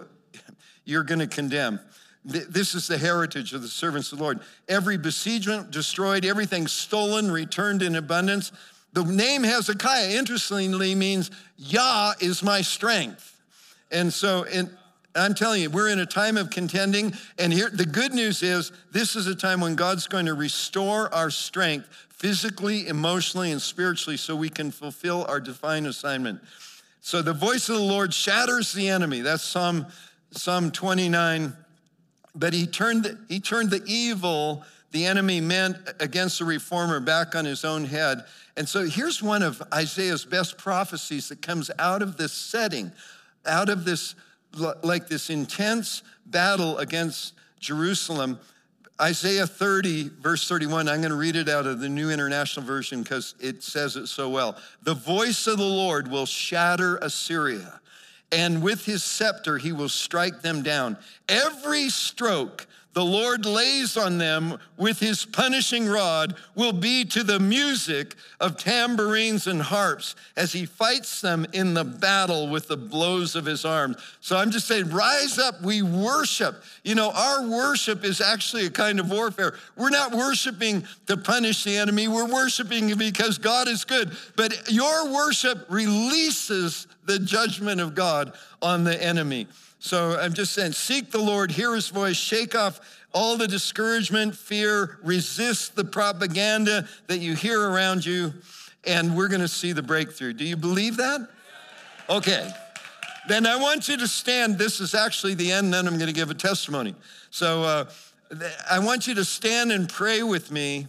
you're 0.85 1.05
going 1.05 1.21
to 1.21 1.29
condemn. 1.29 1.79
This 2.25 2.75
is 2.75 2.89
the 2.89 2.99
heritage 2.99 3.53
of 3.53 3.63
the 3.63 3.69
servants 3.69 4.11
of 4.11 4.19
the 4.19 4.25
Lord. 4.25 4.41
Every 4.69 4.99
besiegement 4.99 5.71
destroyed, 5.71 6.25
everything 6.25 6.67
stolen, 6.67 7.31
returned 7.31 7.83
in 7.83 7.95
abundance. 7.95 8.51
The 8.95 9.05
name 9.05 9.45
Hezekiah, 9.45 10.11
interestingly, 10.19 10.97
means 10.97 11.31
Yah 11.57 12.15
is 12.19 12.43
my 12.43 12.63
strength. 12.63 13.41
And 13.93 14.13
so, 14.13 14.45
and 14.53 14.77
I'm 15.15 15.35
telling 15.35 15.63
you, 15.63 15.71
we're 15.71 15.89
in 15.89 16.01
a 16.01 16.07
time 16.07 16.37
of 16.37 16.51
contending. 16.51 17.15
And 17.39 17.53
here, 17.53 17.71
the 17.71 17.87
good 17.87 18.13
news 18.13 18.43
is 18.43 18.73
this 18.91 19.15
is 19.15 19.29
a 19.29 19.37
time 19.37 19.61
when 19.61 19.77
God's 19.77 20.09
going 20.09 20.27
to 20.27 20.35
restore 20.35 21.15
our 21.15 21.31
strength 21.31 21.89
physically, 22.17 22.89
emotionally, 22.89 23.53
and 23.53 23.63
spiritually 23.63 24.17
so 24.17 24.35
we 24.35 24.49
can 24.49 24.71
fulfill 24.71 25.25
our 25.29 25.41
divine 25.41 25.87
assignment. 25.87 26.41
So 27.01 27.23
the 27.23 27.33
voice 27.33 27.69
of 27.69 27.77
the 27.77 27.83
Lord 27.83 28.13
shatters 28.13 28.73
the 28.73 28.89
enemy. 28.89 29.21
That's 29.21 29.45
Psalm, 29.45 29.87
Psalm 30.33 30.71
29. 30.71 31.53
But 32.35 32.53
he 32.53 32.67
turned, 32.67 33.17
he 33.29 33.39
turned 33.41 33.71
the 33.71 33.83
evil 33.87 34.65
the 34.93 35.05
enemy 35.05 35.43
meant 35.43 35.77
against 36.01 36.39
the 36.39 36.47
reformer 36.47 37.01
back 37.01 37.35
on 37.35 37.45
his 37.45 37.65
own 37.65 37.85
head. 37.85 38.25
And 38.57 38.67
so 38.67 38.85
here's 38.85 39.23
one 39.23 39.43
of 39.43 39.63
Isaiah's 39.73 40.25
best 40.25 40.57
prophecies 40.57 41.29
that 41.29 41.43
comes 41.43 41.71
out 41.79 42.01
of 42.01 42.17
this 42.17 42.33
setting, 42.33 42.93
out 43.45 43.69
of 43.69 43.85
this, 43.85 44.15
like 44.83 45.09
this 45.09 45.29
intense 45.29 46.03
battle 46.25 46.79
against 46.79 47.35
Jerusalem. 47.61 48.39
Isaiah 49.01 49.47
30, 49.47 50.11
verse 50.21 50.49
31, 50.49 50.89
I'm 50.89 51.01
going 51.01 51.11
to 51.11 51.17
read 51.17 51.37
it 51.37 51.51
out 51.51 51.67
of 51.67 51.81
the 51.81 51.89
New 51.89 52.11
International 52.11 52.65
Version 52.65 53.03
because 53.03 53.35
it 53.41 53.63
says 53.63 53.97
it 53.97 54.07
so 54.07 54.31
well. 54.31 54.57
The 54.83 54.95
voice 54.95 55.47
of 55.47 55.59
the 55.59 55.65
Lord 55.65 56.09
will 56.09 56.25
shatter 56.25 56.97
Assyria, 57.03 57.81
and 58.33 58.63
with 58.63 58.87
his 58.87 59.05
scepter 59.05 59.59
he 59.59 59.73
will 59.73 59.91
strike 59.91 60.41
them 60.41 60.63
down. 60.63 60.97
Every 61.29 61.91
stroke 61.91 62.67
the 62.97 63.05
Lord 63.05 63.45
lays 63.45 63.99
on 63.99 64.17
them 64.17 64.57
with 64.79 65.01
his 65.01 65.27
punishing 65.27 65.87
rod 65.87 66.35
will 66.55 66.73
be 66.73 67.05
to 67.05 67.23
the 67.23 67.39
music 67.39 68.15
of 68.41 68.57
tambourines 68.57 69.47
and 69.47 69.61
harps 69.61 70.17
as 70.35 70.55
he 70.55 70.65
fights 70.65 71.21
them 71.21 71.45
in 71.53 71.75
the 71.75 71.85
battle 71.85 72.49
with 72.49 72.69
the 72.69 72.77
blows 72.79 73.37
of 73.37 73.45
his 73.45 73.67
arms. 73.67 73.99
So 74.23 74.39
I'm 74.39 74.51
just 74.51 74.67
saying, 74.67 74.89
rise 74.89 75.39
up, 75.39 75.61
we 75.61 75.83
worship. 75.83 76.63
You 76.85 76.95
know, 76.95 77.11
our 77.15 77.47
worship 77.47 78.03
is 78.03 78.23
actually 78.23 78.65
a 78.65 78.71
kind 78.71 78.99
of 78.99 79.11
warfare. 79.11 79.59
We're 79.77 79.91
not 79.91 80.15
worshiping 80.15 80.87
to 81.07 81.19
punish 81.19 81.65
the 81.65 81.77
enemy, 81.77 82.09
we're 82.09 82.33
worshiping 82.33 82.97
because 82.97 83.37
God 83.37 83.69
is 83.69 83.85
good. 83.85 84.17
But 84.37 84.73
your 84.73 85.13
worship 85.13 85.67
releases 85.69 86.87
the 87.05 87.19
judgment 87.19 87.83
of 87.83 87.95
God 87.95 88.33
on 88.63 88.85
the 88.85 89.05
enemy. 89.05 89.49
So 89.79 90.19
I'm 90.19 90.33
just 90.33 90.53
saying, 90.53 90.73
seek 90.73 91.11
the 91.11 91.21
Lord, 91.21 91.51
hear 91.51 91.75
his 91.75 91.89
voice, 91.89 92.17
shake 92.17 92.55
off 92.55 92.81
all 93.13 93.37
the 93.37 93.49
discouragement, 93.49 94.35
fear, 94.35 94.99
resist 95.03 95.77
the 95.77 95.85
propaganda 95.85 96.87
that 97.07 97.19
you 97.19 97.35
hear 97.35 97.61
around 97.71 98.05
you, 98.05 98.33
and 98.85 99.17
we're 99.17 99.29
gonna 99.29 99.49
see 99.49 99.73
the 99.73 99.83
breakthrough. 99.83 100.33
Do 100.33 100.45
you 100.45 100.57
believe 100.57 100.97
that? 100.97 101.29
Okay. 102.09 102.51
Then 103.29 103.47
I 103.47 103.57
want 103.57 103.89
you 103.89 103.97
to 103.97 104.07
stand. 104.07 104.59
This 104.59 104.81
is 104.81 104.95
actually 104.95 105.35
the 105.35 105.51
end, 105.51 105.73
then 105.73 105.87
I'm 105.87 105.99
gonna 105.99 106.13
give 106.13 106.31
a 106.31 106.35
testimony. 106.35 106.95
So 107.31 107.65
uh, 107.65 107.85
I 108.71 108.79
want 108.79 109.07
you 109.07 109.15
to 109.15 109.25
stand 109.25 109.73
and 109.73 109.89
pray 109.89 110.23
with 110.23 110.51
me, 110.51 110.87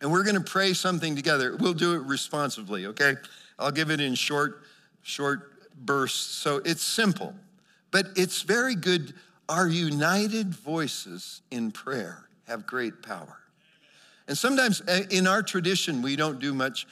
and 0.00 0.10
we're 0.10 0.24
gonna 0.24 0.40
pray 0.40 0.74
something 0.74 1.16
together. 1.16 1.56
We'll 1.56 1.74
do 1.74 1.94
it 1.94 2.02
responsibly, 2.02 2.86
okay? 2.86 3.16
I'll 3.58 3.72
give 3.72 3.90
it 3.90 4.00
in 4.00 4.14
short, 4.14 4.62
short 5.02 5.52
bursts. 5.76 6.20
So 6.20 6.58
it's 6.64 6.82
simple. 6.82 7.34
But 7.92 8.08
it's 8.16 8.42
very 8.42 8.74
good. 8.74 9.14
Our 9.48 9.68
united 9.68 10.52
voices 10.52 11.42
in 11.52 11.70
prayer 11.70 12.26
have 12.48 12.66
great 12.66 13.02
power. 13.02 13.38
And 14.26 14.36
sometimes 14.36 14.82
eh, 14.88 15.04
in 15.10 15.28
our 15.28 15.42
tradition, 15.42 16.02
we 16.02 16.16
don't 16.16 16.40
do 16.40 16.52
much, 16.52 16.86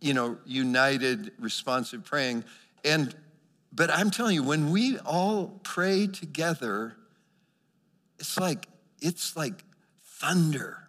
you 0.00 0.14
know, 0.14 0.38
united, 0.46 1.32
responsive 1.38 2.04
praying. 2.04 2.44
And 2.84 3.14
but 3.72 3.90
I'm 3.90 4.10
telling 4.10 4.34
you, 4.34 4.42
when 4.42 4.70
we 4.70 4.98
all 5.00 5.60
pray 5.62 6.06
together, 6.06 6.96
it's 8.18 8.38
like 8.38 8.66
it's 9.00 9.36
like 9.36 9.64
thunder 10.04 10.88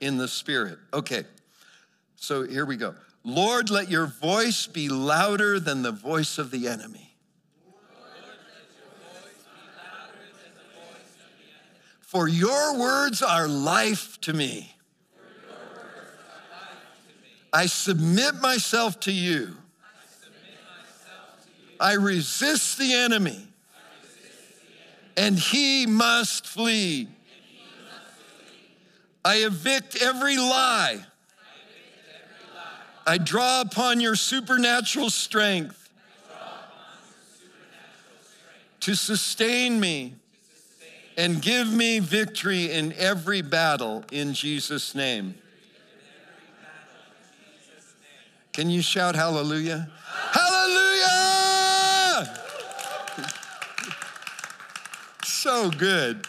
in 0.00 0.16
the 0.16 0.28
spirit. 0.28 0.78
Okay, 0.92 1.24
so 2.16 2.42
here 2.42 2.66
we 2.66 2.76
go. 2.76 2.94
Lord, 3.24 3.70
let 3.70 3.90
your 3.90 4.06
voice 4.06 4.66
be 4.66 4.88
louder 4.88 5.58
than 5.58 5.82
the 5.82 5.92
voice 5.92 6.38
of 6.38 6.50
the 6.50 6.68
enemy. 6.68 7.05
For 12.06 12.28
your 12.28 12.78
words 12.78 13.20
are 13.20 13.48
life 13.48 14.20
to 14.20 14.32
me. 14.32 14.72
I 17.52 17.66
submit 17.66 18.36
myself 18.36 19.00
to 19.00 19.12
you. 19.12 19.56
I 21.80 21.94
resist 21.94 22.78
the 22.78 22.94
enemy, 22.94 23.48
and 25.16 25.36
he 25.36 25.86
must 25.86 26.46
flee. 26.46 27.08
I 29.24 29.38
evict 29.38 30.00
every 30.00 30.36
lie. 30.36 31.04
I 33.04 33.18
draw 33.18 33.62
upon 33.62 33.98
your 33.98 34.14
supernatural 34.14 35.10
strength 35.10 35.90
to 38.78 38.94
sustain 38.94 39.80
me 39.80 40.14
and 41.16 41.40
give 41.40 41.72
me 41.72 41.98
victory 41.98 42.70
in 42.70 42.92
every 42.94 43.42
battle 43.42 44.04
in 44.12 44.34
Jesus' 44.34 44.94
name. 44.94 45.34
Can 48.52 48.70
you 48.70 48.82
shout 48.82 49.14
hallelujah? 49.14 49.88
Hallelujah! 50.32 50.86
so 55.46 55.70
good. 55.70 56.26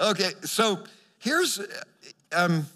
Okay, 0.00 0.30
so 0.42 0.82
here's, 1.18 1.60
um, 2.32 2.66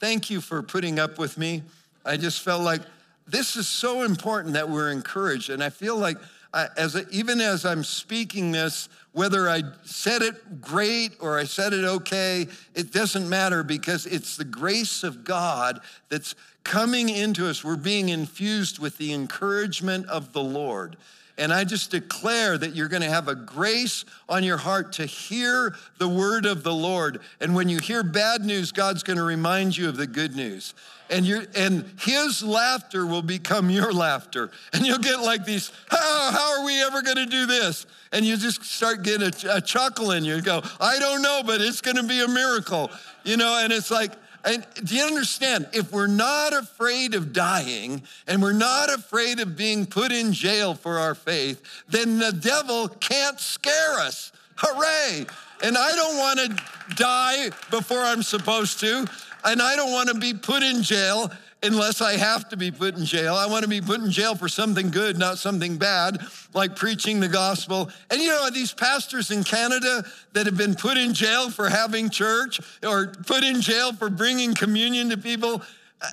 thank 0.00 0.28
you 0.28 0.40
for 0.40 0.62
putting 0.62 0.98
up 0.98 1.18
with 1.18 1.38
me. 1.38 1.62
I 2.04 2.18
just 2.18 2.42
felt 2.42 2.62
like 2.62 2.82
this 3.26 3.56
is 3.56 3.66
so 3.66 4.02
important 4.02 4.52
that 4.52 4.68
we're 4.68 4.90
encouraged. 4.90 5.48
And 5.48 5.64
I 5.64 5.70
feel 5.70 5.96
like 5.96 6.18
I, 6.52 6.68
as 6.76 6.94
a, 6.94 7.08
even 7.08 7.40
as 7.40 7.64
I'm 7.64 7.84
speaking 7.84 8.52
this, 8.52 8.90
whether 9.18 9.48
I 9.48 9.64
said 9.84 10.22
it 10.22 10.60
great 10.60 11.16
or 11.18 11.40
I 11.40 11.42
said 11.42 11.72
it 11.72 11.84
okay, 11.84 12.46
it 12.76 12.92
doesn't 12.92 13.28
matter 13.28 13.64
because 13.64 14.06
it's 14.06 14.36
the 14.36 14.44
grace 14.44 15.02
of 15.02 15.24
God 15.24 15.80
that's 16.08 16.36
coming 16.62 17.08
into 17.08 17.48
us. 17.48 17.64
We're 17.64 17.74
being 17.74 18.10
infused 18.10 18.78
with 18.78 18.96
the 18.96 19.12
encouragement 19.12 20.06
of 20.06 20.32
the 20.32 20.42
Lord. 20.42 20.96
And 21.36 21.52
I 21.52 21.64
just 21.64 21.90
declare 21.90 22.56
that 22.58 22.76
you're 22.76 22.86
going 22.86 23.02
to 23.02 23.10
have 23.10 23.26
a 23.26 23.34
grace 23.34 24.04
on 24.28 24.44
your 24.44 24.56
heart 24.56 24.92
to 24.94 25.06
hear 25.06 25.74
the 25.98 26.08
word 26.08 26.46
of 26.46 26.62
the 26.62 26.74
Lord. 26.74 27.20
And 27.40 27.56
when 27.56 27.68
you 27.68 27.78
hear 27.78 28.04
bad 28.04 28.42
news, 28.42 28.70
God's 28.70 29.02
going 29.02 29.16
to 29.16 29.24
remind 29.24 29.76
you 29.76 29.88
of 29.88 29.96
the 29.96 30.06
good 30.06 30.36
news 30.36 30.74
and 31.10 31.26
you 31.26 31.46
and 31.54 31.84
his 32.00 32.42
laughter 32.42 33.06
will 33.06 33.22
become 33.22 33.70
your 33.70 33.92
laughter 33.92 34.50
and 34.72 34.86
you'll 34.86 34.98
get 34.98 35.20
like 35.20 35.44
these 35.44 35.72
how, 35.88 36.30
how 36.30 36.58
are 36.58 36.66
we 36.66 36.82
ever 36.82 37.02
going 37.02 37.16
to 37.16 37.26
do 37.26 37.46
this 37.46 37.86
and 38.12 38.24
you 38.24 38.36
just 38.36 38.64
start 38.64 39.02
getting 39.02 39.28
a, 39.28 39.56
a 39.56 39.60
chuckle 39.60 40.12
in 40.12 40.24
you 40.24 40.40
go, 40.40 40.62
I 40.80 40.98
don't 40.98 41.22
know, 41.22 41.42
but 41.44 41.60
it's 41.60 41.80
going 41.80 41.96
to 41.96 42.02
be 42.02 42.20
a 42.20 42.28
miracle. 42.28 42.90
You 43.24 43.36
know, 43.36 43.60
and 43.62 43.72
it's 43.72 43.90
like, 43.90 44.12
and 44.44 44.66
do 44.84 44.96
you 44.96 45.04
understand? 45.04 45.68
If 45.72 45.92
we're 45.92 46.06
not 46.06 46.52
afraid 46.52 47.14
of 47.14 47.32
dying 47.32 48.02
and 48.26 48.40
we're 48.40 48.52
not 48.52 48.92
afraid 48.92 49.40
of 49.40 49.56
being 49.56 49.84
put 49.84 50.12
in 50.12 50.32
jail 50.32 50.74
for 50.74 50.98
our 50.98 51.14
faith, 51.14 51.62
then 51.88 52.18
the 52.18 52.32
devil 52.32 52.88
can't 52.88 53.38
scare 53.40 53.94
us. 53.94 54.32
Hooray! 54.56 55.26
And 55.62 55.76
I 55.76 55.90
don't 55.92 56.16
want 56.16 56.38
to 56.38 56.94
die 56.94 57.50
before 57.70 58.00
I'm 58.00 58.22
supposed 58.22 58.80
to, 58.80 59.06
and 59.44 59.62
I 59.62 59.76
don't 59.76 59.92
want 59.92 60.08
to 60.08 60.14
be 60.14 60.34
put 60.34 60.62
in 60.62 60.82
jail 60.82 61.30
unless 61.62 62.00
I 62.00 62.16
have 62.16 62.48
to 62.50 62.56
be 62.56 62.70
put 62.70 62.96
in 62.96 63.04
jail. 63.04 63.34
I 63.34 63.46
want 63.46 63.64
to 63.64 63.68
be 63.68 63.80
put 63.80 64.00
in 64.00 64.10
jail 64.10 64.36
for 64.36 64.48
something 64.48 64.90
good, 64.90 65.18
not 65.18 65.38
something 65.38 65.76
bad, 65.76 66.18
like 66.54 66.76
preaching 66.76 67.20
the 67.20 67.28
gospel. 67.28 67.90
And 68.10 68.20
you 68.20 68.28
know, 68.28 68.48
these 68.50 68.72
pastors 68.72 69.30
in 69.30 69.42
Canada 69.44 70.04
that 70.34 70.46
have 70.46 70.56
been 70.56 70.74
put 70.74 70.96
in 70.96 71.14
jail 71.14 71.50
for 71.50 71.68
having 71.68 72.10
church 72.10 72.60
or 72.86 73.08
put 73.26 73.42
in 73.42 73.60
jail 73.60 73.92
for 73.92 74.08
bringing 74.08 74.54
communion 74.54 75.10
to 75.10 75.16
people, 75.16 75.62
uh, 76.00 76.10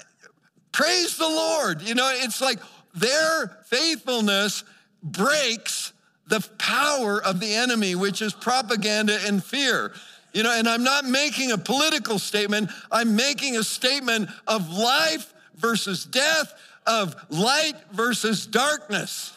praise 0.72 1.18
the 1.18 1.28
Lord. 1.28 1.82
You 1.82 1.96
know, 1.96 2.12
it's 2.12 2.42
like 2.42 2.60
their 2.96 3.48
faithfulness 3.66 4.64
breaks 5.04 5.94
the 6.28 6.42
power 6.58 7.24
of 7.24 7.40
the 7.40 7.54
enemy, 7.54 7.94
which 7.94 8.22
is 8.22 8.34
propaganda 8.34 9.18
and 9.26 9.44
fear. 9.44 9.94
You 10.36 10.44
know, 10.44 10.52
and 10.52 10.68
I'm 10.68 10.84
not 10.84 11.06
making 11.06 11.54
a 11.54 11.58
political 11.58 12.20
statement, 12.20 12.70
I'm 12.92 13.16
making 13.16 13.56
a 13.56 13.64
statement 13.64 14.30
of 14.46 14.70
life 14.70 15.34
versus 15.56 16.04
death, 16.04 16.54
of 16.86 17.16
light 17.30 17.76
versus 17.94 18.46
darkness. 18.46 19.32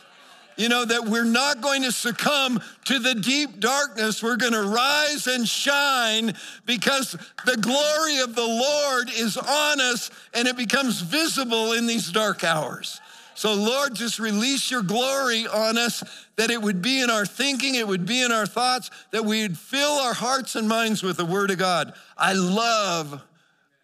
You 0.57 0.69
know, 0.69 0.85
that 0.85 1.05
we're 1.05 1.23
not 1.23 1.61
going 1.61 1.85
to 1.85 1.93
succumb 1.93 2.61
to 2.87 2.99
the 2.99 3.15
deep 3.15 3.61
darkness. 3.61 4.25
We're 4.25 4.35
going 4.35 4.55
to 4.55 4.63
rise 4.63 5.29
and 5.29 5.47
shine 5.47 6.35
because 6.67 7.13
the 7.47 7.57
glory 7.59 8.19
of 8.19 8.35
the 8.35 8.45
Lord 8.45 9.09
is 9.09 9.37
on 9.37 9.81
us 9.81 10.11
and 10.35 10.49
it 10.49 10.57
becomes 10.57 11.01
visible 11.01 11.75
in 11.75 11.87
these 11.87 12.11
dark 12.11 12.43
hours. 12.43 13.01
So, 13.39 13.55
Lord, 13.55 13.95
just 13.95 14.19
release 14.19 14.69
your 14.69 14.83
glory 14.83 15.47
on 15.47 15.79
us, 15.79 16.03
that 16.35 16.51
it 16.51 16.61
would 16.61 16.83
be 16.83 17.01
in 17.01 17.09
our 17.09 17.25
thinking, 17.25 17.77
it 17.77 17.87
would 17.87 18.05
be 18.05 18.21
in 18.21 18.33
our 18.33 18.47
thoughts, 18.47 18.91
that 19.13 19.25
we'd 19.25 19.57
fill 19.57 19.93
our 19.93 20.13
hearts 20.13 20.57
and 20.57 20.69
minds 20.69 21.05
with 21.05 21.19
the 21.19 21.25
Word 21.25 21.53
of 21.53 21.59
God. 21.59 21.95
I 22.17 22.33
love, 22.33 23.23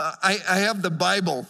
uh, 0.00 0.12
I, 0.20 0.38
I 0.50 0.56
have 0.56 0.82
the 0.82 0.90
Bible 0.90 1.46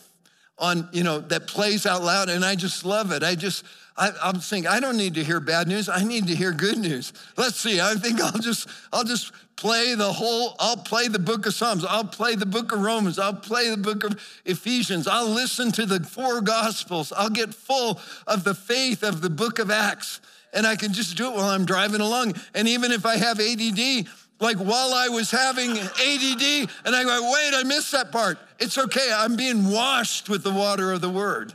on, 0.58 0.88
you 0.92 1.02
know, 1.02 1.20
that 1.20 1.46
plays 1.46 1.86
out 1.86 2.02
loud, 2.02 2.28
and 2.28 2.44
I 2.44 2.54
just 2.54 2.84
love 2.84 3.10
it. 3.10 3.22
I 3.22 3.34
just, 3.34 3.64
I, 3.96 4.12
am 4.22 4.38
thinking, 4.40 4.68
I 4.68 4.80
don't 4.80 4.96
need 4.96 5.14
to 5.14 5.24
hear 5.24 5.40
bad 5.40 5.68
news. 5.68 5.88
I 5.88 6.04
need 6.04 6.28
to 6.28 6.34
hear 6.34 6.52
good 6.52 6.78
news. 6.78 7.12
Let's 7.36 7.56
see. 7.56 7.80
I 7.80 7.94
think 7.94 8.20
I'll 8.20 8.38
just, 8.38 8.68
I'll 8.92 9.04
just 9.04 9.32
play 9.56 9.94
the 9.94 10.12
whole, 10.12 10.54
I'll 10.58 10.76
play 10.76 11.08
the 11.08 11.18
book 11.18 11.46
of 11.46 11.54
Psalms. 11.54 11.84
I'll 11.84 12.04
play 12.04 12.34
the 12.34 12.46
book 12.46 12.72
of 12.72 12.80
Romans. 12.80 13.18
I'll 13.18 13.34
play 13.34 13.70
the 13.70 13.76
book 13.76 14.04
of 14.04 14.20
Ephesians. 14.44 15.08
I'll 15.08 15.28
listen 15.28 15.72
to 15.72 15.86
the 15.86 16.00
four 16.00 16.40
gospels. 16.40 17.12
I'll 17.16 17.30
get 17.30 17.54
full 17.54 18.00
of 18.26 18.44
the 18.44 18.54
faith 18.54 19.02
of 19.02 19.20
the 19.20 19.30
book 19.30 19.58
of 19.58 19.70
Acts. 19.70 20.20
And 20.52 20.68
I 20.68 20.76
can 20.76 20.92
just 20.92 21.16
do 21.16 21.26
it 21.28 21.34
while 21.34 21.48
I'm 21.48 21.64
driving 21.64 22.00
along. 22.00 22.34
And 22.54 22.68
even 22.68 22.92
if 22.92 23.04
I 23.04 23.16
have 23.16 23.40
ADD, 23.40 24.06
like 24.44 24.58
while 24.58 24.92
I 24.92 25.08
was 25.08 25.30
having 25.30 25.70
ADD, 25.70 26.70
and 26.84 26.94
I 26.94 27.02
go, 27.02 27.32
wait, 27.32 27.54
I 27.54 27.62
missed 27.64 27.92
that 27.92 28.12
part. 28.12 28.38
It's 28.60 28.76
okay. 28.76 29.10
I'm 29.12 29.36
being 29.36 29.70
washed 29.70 30.28
with 30.28 30.44
the 30.44 30.52
water 30.52 30.92
of 30.92 31.00
the 31.00 31.08
word. 31.08 31.54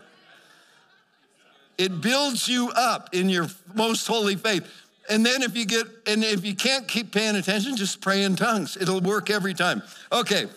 It 1.77 2.01
builds 2.01 2.49
you 2.49 2.71
up 2.75 3.09
in 3.13 3.29
your 3.29 3.47
most 3.75 4.07
holy 4.07 4.35
faith. 4.35 4.67
And 5.07 5.23
then 5.23 5.43
if 5.43 5.55
you 5.55 5.65
get, 5.65 5.85
and 6.07 6.23
if 6.23 6.43
you 6.43 6.55
can't 6.55 6.87
keep 6.87 7.11
paying 7.11 7.35
attention, 7.35 7.77
just 7.77 8.01
pray 8.01 8.23
in 8.23 8.35
tongues. 8.35 8.75
It'll 8.75 9.01
work 9.01 9.29
every 9.29 9.53
time. 9.53 9.83
Okay. 10.11 10.47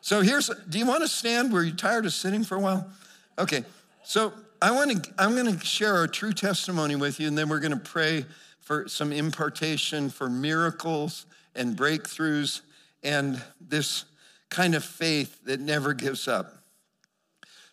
So 0.00 0.22
here's, 0.22 0.50
do 0.68 0.78
you 0.78 0.86
want 0.86 1.02
to 1.02 1.08
stand? 1.08 1.52
Were 1.52 1.62
you 1.62 1.72
tired 1.72 2.04
of 2.04 2.12
sitting 2.12 2.42
for 2.42 2.56
a 2.56 2.60
while? 2.60 2.90
Okay. 3.38 3.64
So 4.02 4.32
I 4.60 4.72
want 4.72 5.04
to, 5.04 5.12
I'm 5.18 5.36
to 5.36 5.64
share 5.64 6.02
a 6.02 6.08
true 6.08 6.32
testimony 6.32 6.96
with 6.96 7.20
you, 7.20 7.28
and 7.28 7.38
then 7.38 7.48
we're 7.48 7.60
to 7.60 7.76
pray 7.76 8.26
for 8.60 8.88
some 8.88 9.12
impartation 9.12 10.10
for 10.10 10.28
miracles 10.28 11.26
and 11.54 11.76
breakthroughs 11.76 12.60
and 13.02 13.42
this 13.60 14.04
kind 14.48 14.74
of 14.74 14.84
faith 14.84 15.44
that 15.44 15.60
never 15.60 15.94
gives 15.94 16.28
up. 16.28 16.62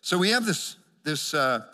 So 0.00 0.16
we 0.16 0.30
have 0.30 0.46
this, 0.46 0.76
this 1.04 1.34
uh, 1.34 1.64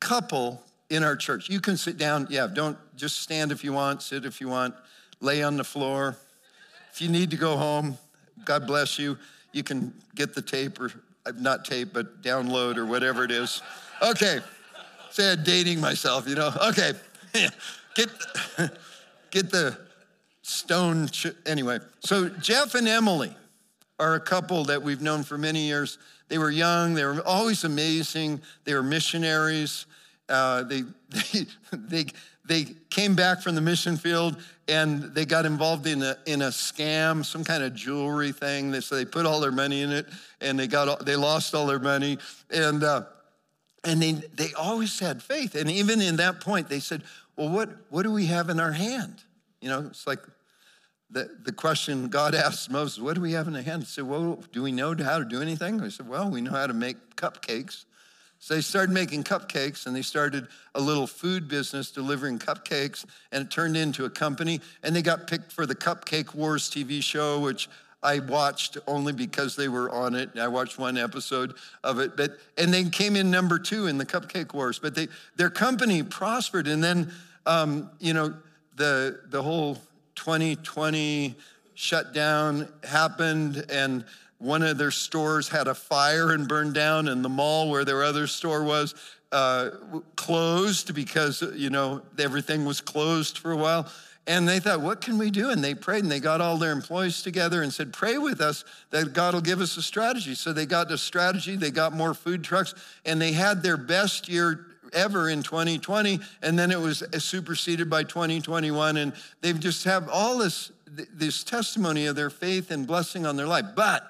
couple 0.00 0.62
in 0.90 1.02
our 1.02 1.16
church. 1.16 1.48
You 1.48 1.60
can 1.60 1.76
sit 1.76 1.96
down. 1.96 2.26
Yeah, 2.30 2.46
don't 2.52 2.76
just 2.96 3.20
stand 3.20 3.52
if 3.52 3.64
you 3.64 3.72
want, 3.72 4.02
sit 4.02 4.24
if 4.24 4.40
you 4.40 4.48
want, 4.48 4.74
lay 5.20 5.42
on 5.42 5.56
the 5.56 5.64
floor. 5.64 6.16
If 6.92 7.00
you 7.00 7.08
need 7.08 7.30
to 7.30 7.36
go 7.36 7.56
home, 7.56 7.98
God 8.44 8.66
bless 8.66 8.98
you. 8.98 9.18
You 9.52 9.62
can 9.62 9.94
get 10.14 10.34
the 10.34 10.42
tape 10.42 10.80
or 10.80 10.92
uh, 11.24 11.32
not 11.38 11.64
tape, 11.64 11.90
but 11.92 12.22
download 12.22 12.76
or 12.76 12.86
whatever 12.86 13.24
it 13.24 13.30
is. 13.30 13.62
Okay. 14.02 14.40
Say 15.10 15.32
I'm 15.32 15.42
dating 15.42 15.80
myself, 15.80 16.28
you 16.28 16.34
know. 16.34 16.52
Okay. 16.68 16.92
get 17.94 18.10
get 19.30 19.50
the 19.50 19.78
stone 20.46 21.08
anyway. 21.44 21.80
So 22.00 22.28
Jeff 22.28 22.76
and 22.76 22.86
Emily 22.86 23.34
are 23.98 24.14
a 24.14 24.20
couple 24.20 24.64
that 24.64 24.80
we've 24.80 25.02
known 25.02 25.24
for 25.24 25.36
many 25.36 25.66
years. 25.66 25.98
They 26.28 26.38
were 26.38 26.50
young, 26.50 26.94
they 26.94 27.04
were 27.04 27.20
always 27.26 27.64
amazing. 27.64 28.40
They 28.64 28.74
were 28.74 28.82
missionaries. 28.82 29.86
Uh, 30.28 30.62
they, 30.62 30.82
they, 31.32 31.46
they, 31.72 32.06
they 32.44 32.64
came 32.90 33.16
back 33.16 33.42
from 33.42 33.56
the 33.56 33.60
mission 33.60 33.96
field 33.96 34.36
and 34.68 35.02
they 35.14 35.24
got 35.24 35.46
involved 35.46 35.86
in 35.88 36.02
a, 36.02 36.16
in 36.26 36.42
a 36.42 36.48
scam, 36.48 37.24
some 37.24 37.42
kind 37.42 37.64
of 37.64 37.74
jewelry 37.74 38.30
thing. 38.30 38.70
They, 38.70 38.80
so 38.80 38.94
they 38.94 39.04
put 39.04 39.26
all 39.26 39.40
their 39.40 39.52
money 39.52 39.82
in 39.82 39.90
it 39.90 40.06
and 40.40 40.56
they, 40.56 40.68
got, 40.68 41.04
they 41.04 41.16
lost 41.16 41.56
all 41.56 41.66
their 41.66 41.80
money. 41.80 42.18
And, 42.50 42.84
uh, 42.84 43.02
and 43.82 44.00
they, 44.00 44.12
they 44.12 44.52
always 44.54 44.98
had 45.00 45.22
faith. 45.24 45.56
And 45.56 45.68
even 45.68 46.00
in 46.00 46.16
that 46.16 46.40
point, 46.40 46.68
they 46.68 46.80
said, 46.80 47.02
Well, 47.36 47.48
what, 47.48 47.70
what 47.90 48.02
do 48.02 48.12
we 48.12 48.26
have 48.26 48.48
in 48.48 48.60
our 48.60 48.72
hand? 48.72 49.22
You 49.60 49.68
know, 49.68 49.86
it's 49.86 50.06
like 50.06 50.20
the, 51.16 51.30
the 51.44 51.52
question 51.52 52.08
God 52.08 52.34
asked 52.34 52.70
Moses, 52.70 53.00
What 53.00 53.14
do 53.14 53.22
we 53.22 53.32
have 53.32 53.46
in 53.46 53.54
the 53.54 53.62
hand? 53.62 53.84
He 53.84 53.88
said, 53.88 54.04
Well, 54.04 54.38
do 54.52 54.62
we 54.62 54.70
know 54.70 54.94
how 54.94 55.18
to 55.18 55.24
do 55.24 55.40
anything? 55.40 55.78
He 55.80 55.88
said, 55.88 56.06
Well, 56.06 56.28
we 56.28 56.42
know 56.42 56.50
how 56.50 56.66
to 56.66 56.74
make 56.74 57.16
cupcakes. 57.16 57.86
So 58.38 58.54
they 58.54 58.60
started 58.60 58.92
making 58.92 59.24
cupcakes 59.24 59.86
and 59.86 59.96
they 59.96 60.02
started 60.02 60.46
a 60.74 60.80
little 60.80 61.06
food 61.06 61.48
business 61.48 61.90
delivering 61.90 62.38
cupcakes 62.38 63.06
and 63.32 63.46
it 63.46 63.50
turned 63.50 63.78
into 63.78 64.04
a 64.04 64.10
company 64.10 64.60
and 64.82 64.94
they 64.94 65.00
got 65.00 65.26
picked 65.26 65.52
for 65.52 65.64
the 65.64 65.74
Cupcake 65.74 66.34
Wars 66.34 66.68
TV 66.68 67.02
show, 67.02 67.40
which 67.40 67.70
I 68.02 68.18
watched 68.18 68.76
only 68.86 69.14
because 69.14 69.56
they 69.56 69.68
were 69.68 69.90
on 69.90 70.14
it. 70.14 70.38
I 70.38 70.48
watched 70.48 70.78
one 70.78 70.98
episode 70.98 71.54
of 71.82 71.98
it, 71.98 72.14
but 72.14 72.36
and 72.58 72.74
they 72.74 72.84
came 72.84 73.16
in 73.16 73.30
number 73.30 73.58
two 73.58 73.86
in 73.86 73.96
the 73.96 74.04
Cupcake 74.04 74.52
Wars. 74.52 74.78
But 74.78 74.94
they 74.94 75.08
their 75.36 75.48
company 75.48 76.02
prospered, 76.02 76.68
and 76.68 76.84
then 76.84 77.10
um, 77.46 77.90
you 78.00 78.12
know 78.12 78.34
the 78.76 79.20
the 79.30 79.42
whole 79.42 79.78
2020 80.16 81.36
shutdown 81.74 82.68
happened, 82.82 83.64
and 83.70 84.04
one 84.38 84.62
of 84.62 84.76
their 84.78 84.90
stores 84.90 85.48
had 85.48 85.68
a 85.68 85.74
fire 85.74 86.32
and 86.32 86.48
burned 86.48 86.74
down, 86.74 87.08
and 87.08 87.24
the 87.24 87.28
mall 87.28 87.70
where 87.70 87.84
their 87.84 88.02
other 88.02 88.26
store 88.26 88.64
was 88.64 88.94
uh, 89.32 89.70
closed 90.16 90.94
because, 90.94 91.42
you 91.54 91.70
know, 91.70 92.02
everything 92.18 92.64
was 92.64 92.80
closed 92.80 93.38
for 93.38 93.52
a 93.52 93.56
while. 93.56 93.90
And 94.28 94.48
they 94.48 94.58
thought, 94.58 94.80
what 94.80 95.00
can 95.00 95.18
we 95.18 95.30
do? 95.30 95.50
And 95.50 95.62
they 95.62 95.74
prayed 95.74 96.02
and 96.02 96.10
they 96.10 96.18
got 96.18 96.40
all 96.40 96.56
their 96.56 96.72
employees 96.72 97.22
together 97.22 97.62
and 97.62 97.72
said, 97.72 97.92
pray 97.92 98.18
with 98.18 98.40
us 98.40 98.64
that 98.90 99.12
God 99.12 99.34
will 99.34 99.40
give 99.40 99.60
us 99.60 99.76
a 99.76 99.82
strategy. 99.82 100.34
So 100.34 100.52
they 100.52 100.66
got 100.66 100.90
a 100.90 100.98
strategy, 100.98 101.54
they 101.54 101.70
got 101.70 101.92
more 101.92 102.12
food 102.12 102.42
trucks, 102.42 102.74
and 103.04 103.22
they 103.22 103.32
had 103.32 103.62
their 103.62 103.76
best 103.76 104.28
year 104.28 104.65
ever 104.92 105.28
in 105.28 105.42
2020. 105.42 106.20
And 106.42 106.58
then 106.58 106.70
it 106.70 106.80
was 106.80 107.02
superseded 107.18 107.88
by 107.90 108.02
2021. 108.02 108.96
And 108.96 109.12
they've 109.40 109.58
just 109.58 109.84
have 109.84 110.08
all 110.08 110.38
this, 110.38 110.72
this 110.86 111.44
testimony 111.44 112.06
of 112.06 112.16
their 112.16 112.30
faith 112.30 112.70
and 112.70 112.86
blessing 112.86 113.26
on 113.26 113.36
their 113.36 113.46
life. 113.46 113.66
But 113.74 114.06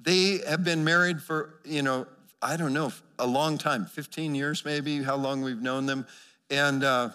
they 0.00 0.38
have 0.48 0.64
been 0.64 0.84
married 0.84 1.22
for, 1.22 1.60
you 1.64 1.82
know, 1.82 2.06
I 2.40 2.56
don't 2.56 2.72
know, 2.72 2.92
a 3.18 3.26
long 3.26 3.58
time, 3.58 3.86
15 3.86 4.34
years 4.34 4.64
maybe, 4.64 5.02
how 5.02 5.16
long 5.16 5.42
we've 5.42 5.60
known 5.60 5.86
them. 5.86 6.06
And, 6.50 6.84
uh, 6.84 7.10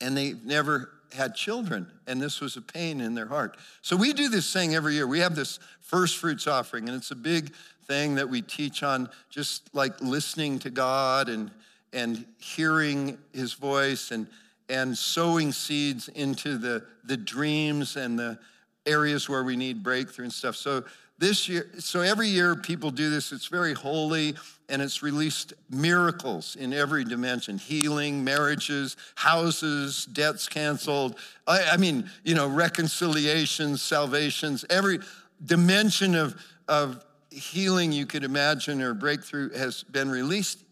and 0.00 0.16
they've 0.16 0.44
never 0.44 0.90
had 1.14 1.34
children, 1.34 1.86
and 2.06 2.20
this 2.20 2.40
was 2.40 2.56
a 2.56 2.62
pain 2.62 3.00
in 3.00 3.14
their 3.14 3.26
heart. 3.26 3.56
So 3.82 3.96
we 3.96 4.12
do 4.12 4.28
this 4.28 4.52
thing 4.52 4.74
every 4.74 4.94
year. 4.94 5.06
We 5.06 5.20
have 5.20 5.34
this 5.34 5.58
first 5.80 6.18
fruits 6.18 6.46
offering, 6.46 6.88
and 6.88 6.96
it's 6.96 7.10
a 7.10 7.16
big 7.16 7.54
thing 7.86 8.16
that 8.16 8.28
we 8.28 8.42
teach 8.42 8.82
on 8.82 9.08
just 9.30 9.74
like 9.74 9.98
listening 10.00 10.58
to 10.60 10.70
God 10.70 11.28
and, 11.28 11.50
and 11.92 12.24
hearing 12.38 13.18
his 13.32 13.54
voice 13.54 14.10
and, 14.10 14.26
and 14.68 14.96
sowing 14.96 15.52
seeds 15.52 16.08
into 16.08 16.58
the, 16.58 16.84
the 17.04 17.16
dreams 17.16 17.96
and 17.96 18.18
the 18.18 18.38
areas 18.86 19.28
where 19.28 19.44
we 19.44 19.56
need 19.56 19.82
breakthrough 19.82 20.24
and 20.24 20.32
stuff. 20.32 20.56
So 20.56 20.84
this 21.18 21.48
year, 21.48 21.68
so 21.78 22.00
every 22.00 22.28
year 22.28 22.54
people 22.54 22.90
do 22.90 23.10
this. 23.10 23.32
It's 23.32 23.48
very 23.48 23.74
holy 23.74 24.36
and 24.68 24.80
it's 24.80 25.02
released 25.02 25.52
miracles 25.70 26.54
in 26.56 26.72
every 26.72 27.04
dimension 27.04 27.58
healing, 27.58 28.22
marriages, 28.22 28.96
houses, 29.16 30.06
debts 30.06 30.48
canceled. 30.48 31.18
I, 31.46 31.70
I 31.72 31.76
mean, 31.76 32.08
you 32.22 32.34
know, 32.34 32.46
reconciliations, 32.46 33.82
salvations, 33.82 34.64
every 34.70 35.00
dimension 35.44 36.14
of, 36.14 36.40
of 36.68 37.04
healing 37.30 37.92
you 37.92 38.06
could 38.06 38.24
imagine 38.24 38.80
or 38.80 38.94
breakthrough 38.94 39.50
has 39.56 39.82
been 39.82 40.10
released 40.10 40.62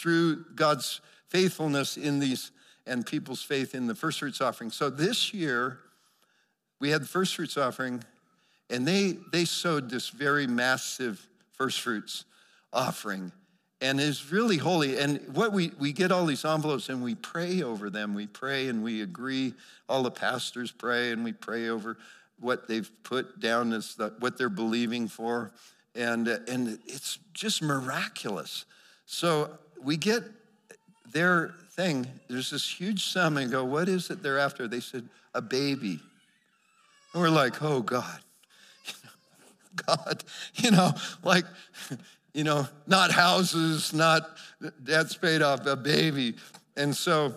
through 0.00 0.44
God's 0.54 1.00
faithfulness 1.28 1.96
in 1.96 2.18
these 2.18 2.50
and 2.86 3.06
people's 3.06 3.42
faith 3.42 3.74
in 3.74 3.86
the 3.86 3.94
first 3.94 4.18
fruits 4.18 4.40
offering. 4.40 4.70
So 4.70 4.90
this 4.90 5.32
year, 5.32 5.78
we 6.80 6.90
had 6.90 7.02
the 7.02 7.08
first 7.08 7.36
fruits 7.36 7.56
offering, 7.56 8.02
and 8.68 8.86
they, 8.86 9.16
they 9.32 9.44
sowed 9.44 9.90
this 9.90 10.08
very 10.08 10.46
massive 10.46 11.26
first 11.52 11.80
fruits 11.80 12.24
offering. 12.72 13.32
And 13.82 13.98
is 13.98 14.30
really 14.30 14.58
holy. 14.58 14.98
And 14.98 15.20
what 15.34 15.54
we, 15.54 15.72
we 15.78 15.92
get 15.92 16.12
all 16.12 16.26
these 16.26 16.44
envelopes 16.44 16.90
and 16.90 17.02
we 17.02 17.14
pray 17.14 17.62
over 17.62 17.88
them. 17.88 18.12
We 18.12 18.26
pray 18.26 18.68
and 18.68 18.82
we 18.82 19.00
agree. 19.00 19.54
All 19.88 20.02
the 20.02 20.10
pastors 20.10 20.70
pray 20.70 21.12
and 21.12 21.24
we 21.24 21.32
pray 21.32 21.70
over 21.70 21.96
what 22.38 22.68
they've 22.68 22.90
put 23.04 23.40
down 23.40 23.72
as 23.72 23.94
the, 23.94 24.12
what 24.18 24.36
they're 24.36 24.50
believing 24.50 25.08
for. 25.08 25.52
And, 25.94 26.28
and 26.28 26.78
it's 26.86 27.18
just 27.32 27.62
miraculous. 27.62 28.66
So 29.06 29.58
we 29.82 29.96
get 29.96 30.22
their 31.12 31.54
thing. 31.70 32.06
There's 32.28 32.50
this 32.50 32.68
huge 32.68 33.06
sum 33.06 33.36
and 33.36 33.50
go, 33.50 33.64
what 33.64 33.88
is 33.88 34.10
it 34.10 34.22
they're 34.22 34.38
after? 34.38 34.68
They 34.68 34.80
said, 34.80 35.08
a 35.34 35.42
baby. 35.42 36.00
And 37.12 37.22
we're 37.22 37.30
like, 37.30 37.62
oh 37.62 37.80
God, 37.82 38.20
God, 39.86 40.24
you 40.56 40.70
know, 40.70 40.92
like, 41.22 41.44
you 42.34 42.44
know, 42.44 42.68
not 42.86 43.10
houses, 43.10 43.92
not 43.92 44.22
debts 44.84 45.16
paid 45.16 45.42
off, 45.42 45.66
a 45.66 45.76
baby. 45.76 46.34
And 46.76 46.94
so, 46.94 47.34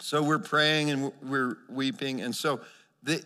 so 0.00 0.22
we're 0.22 0.38
praying 0.38 0.90
and 0.90 1.12
we're 1.22 1.58
weeping. 1.68 2.22
And 2.22 2.34
so 2.34 2.60
they, 3.02 3.20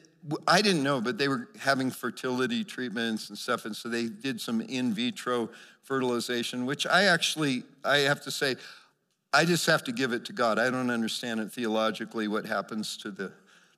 I 0.47 0.61
didn't 0.61 0.83
know, 0.83 1.01
but 1.01 1.17
they 1.19 1.29
were 1.29 1.49
having 1.59 1.91
fertility 1.91 2.63
treatments 2.65 3.31
and 3.31 3.39
stuff. 3.39 3.65
And 3.65 3.75
so 3.75 3.89
they 3.89 4.07
did 4.07 4.41
some 4.41 4.61
in 4.61 4.93
vitro 4.93 5.49
fertilization, 5.83 6.67
which 6.67 6.87
I 6.87 7.05
actually, 7.05 7.65
I 7.85 7.99
have 7.99 8.21
to 8.23 8.31
say, 8.31 8.57
I 9.33 9.45
just 9.45 9.67
have 9.67 9.85
to 9.85 9.93
give 9.93 10.13
it 10.13 10.25
to 10.27 10.33
God. 10.33 10.59
I 10.59 10.71
don't 10.71 10.91
understand 10.91 11.41
it 11.41 11.53
theologically, 11.53 12.29
what 12.29 12.45
happens 12.45 12.97
to 12.99 13.11
the, 13.11 13.33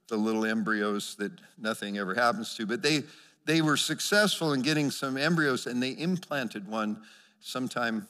the 0.09 0.17
little 0.17 0.45
embryos 0.45 1.15
that 1.17 1.33
nothing 1.59 1.99
ever 1.99 2.15
happens 2.15 2.55
to. 2.57 2.67
But 2.67 2.83
they, 2.83 3.03
they 3.45 3.63
were 3.63 3.77
successful 3.77 4.53
in 4.53 4.63
getting 4.63 4.91
some 4.91 5.17
embryos 5.17 5.67
and 5.67 5.83
they 5.83 5.91
implanted 5.91 6.67
one 6.67 7.03
sometime 7.41 8.09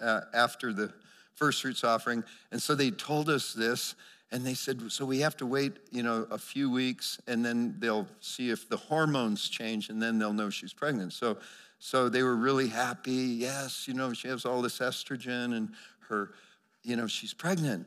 uh, 0.00 0.22
after 0.34 0.72
the 0.72 0.92
first 1.34 1.62
fruits 1.62 1.84
offering. 1.84 2.24
And 2.50 2.60
so 2.60 2.74
they 2.74 2.90
told 2.90 3.28
us 3.28 3.52
this 3.52 3.94
and 4.30 4.44
they 4.44 4.54
said, 4.54 4.92
so 4.92 5.04
we 5.04 5.20
have 5.20 5.36
to 5.38 5.46
wait, 5.46 5.72
you 5.90 6.02
know, 6.02 6.26
a 6.30 6.38
few 6.38 6.70
weeks 6.70 7.18
and 7.26 7.44
then 7.44 7.76
they'll 7.78 8.06
see 8.20 8.50
if 8.50 8.68
the 8.68 8.76
hormones 8.76 9.48
change 9.48 9.88
and 9.88 10.02
then 10.02 10.18
they'll 10.18 10.32
know 10.32 10.50
she's 10.50 10.72
pregnant. 10.72 11.12
So, 11.12 11.38
so 11.78 12.08
they 12.08 12.22
were 12.22 12.36
really 12.36 12.68
happy. 12.68 13.12
Yes, 13.12 13.88
you 13.88 13.94
know, 13.94 14.12
she 14.12 14.28
has 14.28 14.44
all 14.44 14.60
this 14.60 14.80
estrogen 14.80 15.56
and 15.56 15.70
her 16.08 16.32
you 16.88 16.96
know, 16.96 17.06
she's 17.06 17.34
pregnant. 17.34 17.86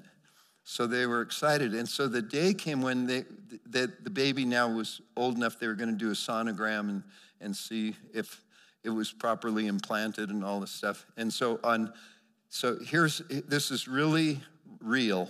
So 0.63 0.85
they 0.85 1.07
were 1.07 1.21
excited. 1.21 1.73
And 1.73 1.89
so 1.89 2.07
the 2.07 2.21
day 2.21 2.53
came 2.53 2.81
when 2.81 3.07
they, 3.07 3.25
that 3.71 4.03
the 4.03 4.09
baby 4.09 4.45
now 4.45 4.69
was 4.71 5.01
old 5.17 5.35
enough, 5.35 5.59
they 5.59 5.67
were 5.67 5.73
going 5.73 5.89
to 5.89 5.95
do 5.95 6.11
a 6.11 6.13
sonogram 6.13 6.89
and, 6.89 7.03
and 7.41 7.55
see 7.55 7.95
if 8.13 8.43
it 8.83 8.89
was 8.89 9.11
properly 9.11 9.67
implanted 9.67 10.29
and 10.29 10.43
all 10.43 10.59
this 10.59 10.71
stuff. 10.71 11.05
And 11.17 11.33
so 11.33 11.59
on, 11.63 11.91
so 12.49 12.77
here's, 12.79 13.19
this 13.47 13.71
is 13.71 13.87
really 13.87 14.39
real. 14.79 15.29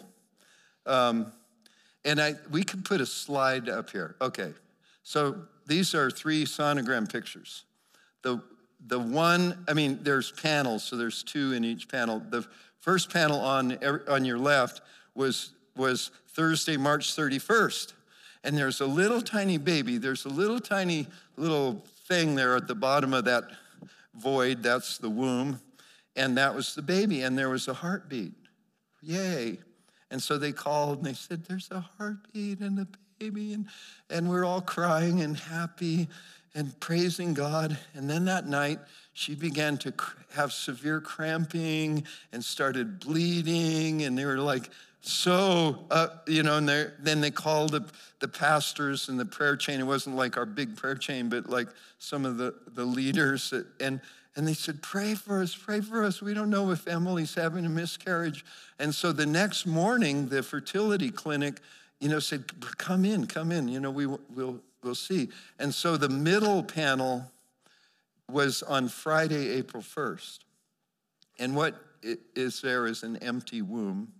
Um, 0.85 1.31
and 2.03 2.19
I, 2.19 2.35
we 2.49 2.63
could 2.63 2.83
put 2.85 3.01
a 3.01 3.05
slide 3.05 3.69
up 3.69 3.91
here. 3.91 4.15
Okay. 4.21 4.53
So 5.03 5.35
these 5.67 5.93
are 5.93 6.09
three 6.09 6.45
sonogram 6.45 7.11
pictures. 7.11 7.63
The, 8.23 8.41
the 8.87 8.99
one, 8.99 9.63
I 9.67 9.73
mean, 9.73 9.99
there's 10.01 10.31
panels, 10.31 10.83
so 10.83 10.95
there's 10.95 11.23
two 11.23 11.53
in 11.53 11.63
each 11.63 11.87
panel. 11.87 12.21
The 12.29 12.45
First 12.81 13.13
panel 13.13 13.39
on, 13.39 13.77
on 14.07 14.25
your 14.25 14.39
left 14.39 14.81
was, 15.13 15.51
was 15.77 16.09
Thursday, 16.29 16.77
March 16.77 17.15
31st. 17.15 17.93
And 18.43 18.57
there's 18.57 18.81
a 18.81 18.87
little 18.87 19.21
tiny 19.21 19.59
baby, 19.59 19.99
there's 19.99 20.25
a 20.25 20.29
little 20.29 20.59
tiny 20.59 21.07
little 21.37 21.85
thing 22.07 22.33
there 22.33 22.55
at 22.55 22.67
the 22.67 22.73
bottom 22.73 23.13
of 23.13 23.25
that 23.25 23.43
void, 24.15 24.63
that's 24.63 24.97
the 24.97 25.11
womb. 25.11 25.61
And 26.15 26.37
that 26.37 26.55
was 26.55 26.73
the 26.73 26.81
baby, 26.81 27.21
and 27.21 27.37
there 27.37 27.49
was 27.49 27.67
a 27.67 27.73
heartbeat. 27.73 28.33
Yay. 29.01 29.59
And 30.11 30.21
so 30.21 30.37
they 30.37 30.51
called 30.51 30.99
and 30.99 31.07
they 31.07 31.13
said, 31.13 31.45
There's 31.45 31.69
a 31.71 31.79
heartbeat 31.97 32.59
and 32.59 32.79
a 32.79 32.87
baby. 33.17 33.53
And, 33.53 33.67
and 34.09 34.29
we're 34.29 34.45
all 34.45 34.61
crying 34.61 35.21
and 35.21 35.35
happy 35.35 36.09
and 36.53 36.77
praising 36.79 37.33
God. 37.33 37.77
And 37.95 38.09
then 38.09 38.25
that 38.25 38.45
night, 38.45 38.79
she 39.13 39.35
began 39.35 39.77
to 39.79 39.93
have 40.33 40.51
severe 40.51 40.99
cramping 41.01 42.03
and 42.33 42.43
started 42.43 42.99
bleeding. 42.99 44.03
And 44.03 44.17
they 44.17 44.25
were 44.25 44.37
like, 44.37 44.69
so, 44.99 45.85
uh, 45.89 46.09
you 46.27 46.43
know, 46.43 46.57
and 46.57 46.69
then 46.99 47.21
they 47.21 47.31
called 47.31 47.71
the, 47.71 47.85
the 48.19 48.27
pastors 48.27 49.09
and 49.09 49.19
the 49.19 49.25
prayer 49.25 49.55
chain. 49.55 49.79
It 49.79 49.87
wasn't 49.87 50.15
like 50.15 50.37
our 50.37 50.45
big 50.45 50.75
prayer 50.75 50.95
chain, 50.95 51.29
but 51.29 51.49
like 51.49 51.69
some 51.97 52.25
of 52.25 52.37
the, 52.37 52.53
the 52.75 52.85
leaders. 52.85 53.53
And, 53.79 54.01
and 54.35 54.47
they 54.47 54.53
said, 54.53 54.81
Pray 54.81 55.13
for 55.15 55.41
us, 55.41 55.55
pray 55.55 55.81
for 55.81 56.03
us. 56.03 56.21
We 56.21 56.33
don't 56.33 56.49
know 56.49 56.71
if 56.71 56.87
Emily's 56.87 57.35
having 57.35 57.65
a 57.65 57.69
miscarriage. 57.69 58.45
And 58.79 58.93
so 58.93 59.11
the 59.11 59.25
next 59.25 59.65
morning, 59.65 60.29
the 60.29 60.41
fertility 60.41 61.11
clinic, 61.11 61.59
you 61.99 62.09
know, 62.09 62.19
said, 62.19 62.45
Come 62.77 63.05
in, 63.05 63.27
come 63.27 63.51
in. 63.51 63.67
You 63.67 63.79
know, 63.79 63.91
we, 63.91 64.05
we'll, 64.05 64.61
we'll 64.83 64.95
see. 64.95 65.29
And 65.59 65.73
so 65.73 65.97
the 65.97 66.09
middle 66.09 66.63
panel 66.63 67.29
was 68.29 68.63
on 68.63 68.87
Friday, 68.87 69.49
April 69.49 69.83
1st. 69.83 70.39
And 71.39 71.55
what 71.55 71.75
is 72.35 72.61
there 72.61 72.87
is 72.87 73.03
an 73.03 73.17
empty 73.17 73.61
womb, 73.61 74.11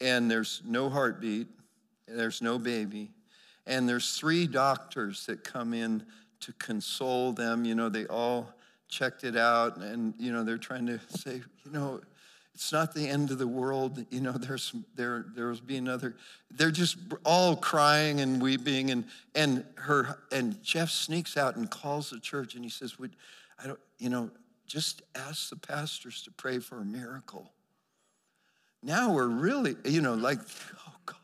and 0.00 0.30
there's 0.30 0.62
no 0.64 0.90
heartbeat, 0.90 1.48
there's 2.06 2.42
no 2.42 2.58
baby, 2.58 3.10
and 3.66 3.88
there's 3.88 4.16
three 4.16 4.46
doctors 4.46 5.26
that 5.26 5.42
come 5.42 5.72
in 5.72 6.04
to 6.40 6.52
console 6.54 7.32
them. 7.32 7.64
You 7.64 7.74
know, 7.74 7.88
they 7.88 8.06
all 8.06 8.53
checked 8.88 9.24
it 9.24 9.36
out, 9.36 9.76
and, 9.78 10.14
you 10.18 10.32
know, 10.32 10.44
they're 10.44 10.58
trying 10.58 10.86
to 10.86 11.00
say, 11.08 11.42
you 11.64 11.70
know, 11.72 12.00
it's 12.54 12.72
not 12.72 12.94
the 12.94 13.08
end 13.08 13.32
of 13.32 13.38
the 13.38 13.48
world. 13.48 14.04
You 14.10 14.20
know, 14.20 14.32
there's 14.32 14.72
there 14.94 15.26
there'll 15.34 15.58
be 15.58 15.76
another. 15.76 16.14
They're 16.52 16.70
just 16.70 16.96
all 17.24 17.56
crying 17.56 18.20
and 18.20 18.40
weeping, 18.40 18.92
and 18.92 19.04
and 19.34 19.64
her 19.74 20.20
and 20.30 20.62
Jeff 20.62 20.90
sneaks 20.90 21.36
out 21.36 21.56
and 21.56 21.68
calls 21.68 22.10
the 22.10 22.20
church, 22.20 22.54
and 22.54 22.62
he 22.62 22.70
says, 22.70 22.98
"Would 22.98 23.16
I 23.62 23.66
don't 23.66 23.80
you 23.98 24.08
know 24.08 24.30
just 24.66 25.02
ask 25.16 25.50
the 25.50 25.56
pastors 25.56 26.22
to 26.22 26.30
pray 26.30 26.60
for 26.60 26.80
a 26.80 26.84
miracle." 26.84 27.50
Now 28.84 29.12
we're 29.12 29.26
really 29.26 29.74
you 29.84 30.00
know 30.00 30.14
like 30.14 30.38
oh 30.38 30.94
God, 31.06 31.16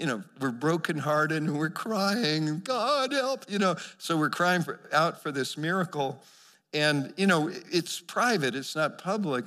you 0.00 0.06
know 0.06 0.24
we're 0.40 0.50
brokenhearted 0.50 1.42
and 1.42 1.56
we're 1.56 1.70
crying, 1.70 2.58
God 2.64 3.12
help, 3.12 3.44
you 3.48 3.60
know. 3.60 3.76
So 3.98 4.16
we're 4.16 4.30
crying 4.30 4.62
for, 4.62 4.80
out 4.92 5.22
for 5.22 5.30
this 5.30 5.56
miracle, 5.56 6.20
and 6.76 7.12
you 7.16 7.26
know 7.26 7.50
it's 7.72 8.00
private, 8.00 8.54
it's 8.54 8.76
not 8.76 8.98
public 8.98 9.46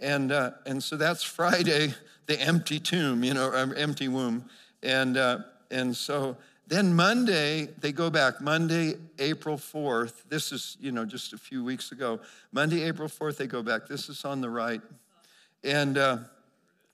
and, 0.00 0.32
uh, 0.32 0.52
and 0.66 0.82
so 0.82 0.96
that's 0.96 1.22
Friday, 1.38 1.94
the 2.26 2.40
empty 2.40 2.78
tomb, 2.78 3.24
you 3.24 3.34
know, 3.34 3.50
empty 3.50 4.08
womb. 4.08 4.48
And, 4.82 5.16
uh, 5.16 5.40
and 5.70 5.96
so 5.96 6.36
then 6.66 6.94
Monday, 6.94 7.68
they 7.80 7.92
go 7.92 8.10
back. 8.10 8.40
Monday, 8.40 8.94
April 9.18 9.56
4th. 9.56 10.28
This 10.28 10.52
is, 10.52 10.76
you 10.80 10.92
know, 10.92 11.04
just 11.04 11.32
a 11.32 11.38
few 11.38 11.64
weeks 11.64 11.92
ago. 11.92 12.20
Monday, 12.52 12.82
April 12.84 13.08
4th, 13.08 13.38
they 13.38 13.46
go 13.46 13.62
back. 13.62 13.86
This 13.86 14.08
is 14.08 14.24
on 14.24 14.40
the 14.40 14.50
right. 14.50 14.82
And, 15.64 15.96
uh, 15.96 16.18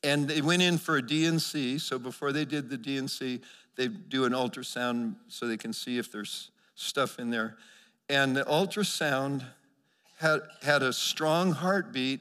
and 0.02 0.28
they 0.28 0.40
went 0.40 0.62
in 0.62 0.78
for 0.78 0.96
a 0.96 1.02
D&C. 1.02 1.78
So 1.78 1.98
before 1.98 2.32
they 2.32 2.44
did 2.44 2.70
the 2.70 2.76
D&C, 2.76 3.40
they 3.76 3.88
do 3.88 4.24
an 4.24 4.32
ultrasound 4.32 5.16
so 5.28 5.46
they 5.46 5.56
can 5.56 5.72
see 5.72 5.98
if 5.98 6.12
there's 6.12 6.50
stuff 6.76 7.18
in 7.18 7.30
there. 7.30 7.56
And 8.08 8.36
the 8.36 8.44
ultrasound 8.44 9.44
had, 10.16 10.40
had 10.62 10.82
a 10.82 10.92
strong 10.92 11.52
heartbeat 11.52 12.20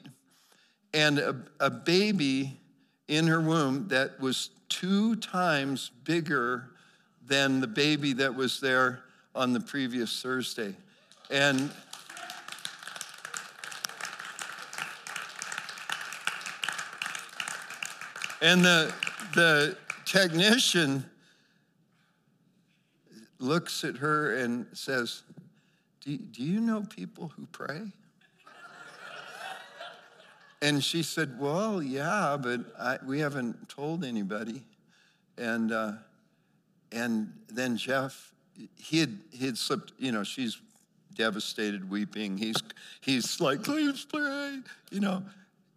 and 0.94 1.20
a, 1.20 1.36
a 1.60 1.70
baby 1.70 2.60
in 3.08 3.28
her 3.28 3.41
womb 3.41 3.88
that 3.89 4.20
was 4.20 4.50
two 4.70 5.16
times 5.16 5.91
bigger 6.04 6.70
than 7.26 7.60
the 7.60 7.68
baby 7.68 8.14
that 8.14 8.34
was 8.36 8.60
there 8.60 9.04
on 9.36 9.54
the 9.54 9.60
previous 9.60 10.22
Thursday. 10.22 10.76
And 11.30 11.72
and 18.41 18.64
the 18.64 18.94
the 19.34 19.78
technician 20.06 21.10
looks 23.39 23.84
at 23.84 23.98
her 23.98 24.36
and 24.36 24.66
says, 24.74 25.24
do, 26.04 26.18
do 26.18 26.43
you 26.43 26.60
know 26.60 26.82
people 26.82 27.32
who 27.36 27.47
pray? 27.51 27.82
and 30.62 30.84
she 30.84 31.04
said, 31.04 31.39
Well, 31.39 31.82
yeah, 31.82 32.38
but 32.39 32.62
I, 32.80 32.97
we 33.06 33.20
haven't 33.20 33.70
told 33.70 34.04
anybody. 34.04 34.64
And, 35.38 35.72
uh, 35.72 35.93
and 36.91 37.34
then 37.49 37.78
Jeff, 37.78 38.34
he 38.76 38.99
had, 38.99 39.18
he 39.32 39.45
had 39.45 39.58
slipped, 39.58 39.93
you 39.97 40.12
know, 40.12 40.24
she's 40.24 40.60
devastated, 41.16 41.89
weeping. 41.89 42.38
He's, 42.38 42.58
he's 43.01 43.39
like, 43.39 43.64
please 43.64 44.06
pray, 44.06 44.60
you 44.91 44.99
know. 44.99 45.24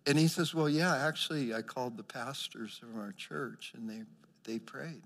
And 0.07 0.19
he 0.19 0.29
says, 0.29 0.55
well, 0.55 0.69
yeah, 0.69 1.07
actually, 1.07 1.55
I 1.55 1.63
called 1.63 1.97
the 1.97 2.03
pastors 2.03 2.81
of 2.83 2.99
our 3.01 3.13
church 3.13 3.73
and 3.75 3.89
they, 3.89 4.03
they 4.45 4.59
prayed. 4.59 5.03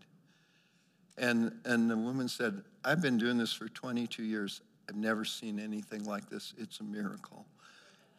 And, 1.17 1.53
and 1.65 1.91
the 1.91 1.97
woman 1.97 2.29
said, 2.29 2.63
I've 2.85 3.01
been 3.03 3.19
doing 3.19 3.39
this 3.39 3.53
for 3.53 3.69
22 3.69 4.23
years. 4.23 4.61
I've 4.91 4.97
never 4.97 5.25
seen 5.25 5.61
anything 5.61 6.03
like 6.03 6.29
this. 6.29 6.53
It's 6.59 6.81
a 6.81 6.83
miracle. 6.83 7.47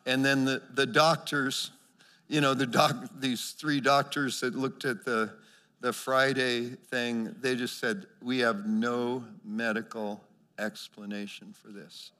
And 0.05 0.23
then 0.23 0.45
the, 0.45 0.61
the 0.73 0.85
doctors, 0.85 1.71
you 2.29 2.39
know, 2.39 2.53
the 2.53 2.65
doc, 2.65 2.95
these 3.19 3.51
three 3.51 3.81
doctors 3.81 4.39
that 4.39 4.55
looked 4.55 4.85
at 4.85 5.03
the, 5.03 5.33
the 5.81 5.91
Friday 5.91 6.69
thing, 6.69 7.35
they 7.41 7.57
just 7.57 7.77
said, 7.77 8.05
We 8.21 8.39
have 8.39 8.65
no 8.65 9.25
medical 9.43 10.23
explanation 10.57 11.53
for 11.53 11.73
this. 11.73 12.11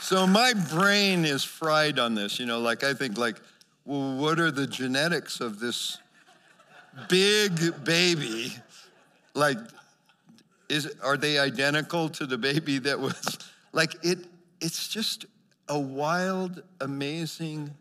So 0.00 0.28
my 0.28 0.52
brain 0.70 1.24
is 1.24 1.42
fried 1.42 1.98
on 1.98 2.14
this, 2.14 2.38
you 2.38 2.46
know, 2.46 2.60
like 2.60 2.84
I 2.84 2.94
think 2.94 3.18
like, 3.18 3.40
well, 3.84 4.16
what 4.16 4.38
are 4.38 4.52
the 4.52 4.66
genetics 4.66 5.40
of 5.40 5.58
this 5.58 5.98
big 7.08 7.84
baby? 7.84 8.52
Like, 9.34 9.58
is 10.68 10.92
are 11.02 11.16
they 11.16 11.38
identical 11.38 12.08
to 12.10 12.26
the 12.26 12.38
baby 12.38 12.78
that 12.78 12.98
was 12.98 13.38
like 13.72 13.94
it? 14.02 14.18
It's 14.60 14.88
just 14.88 15.26
a 15.68 15.78
wild, 15.78 16.62
amazing 16.80 17.74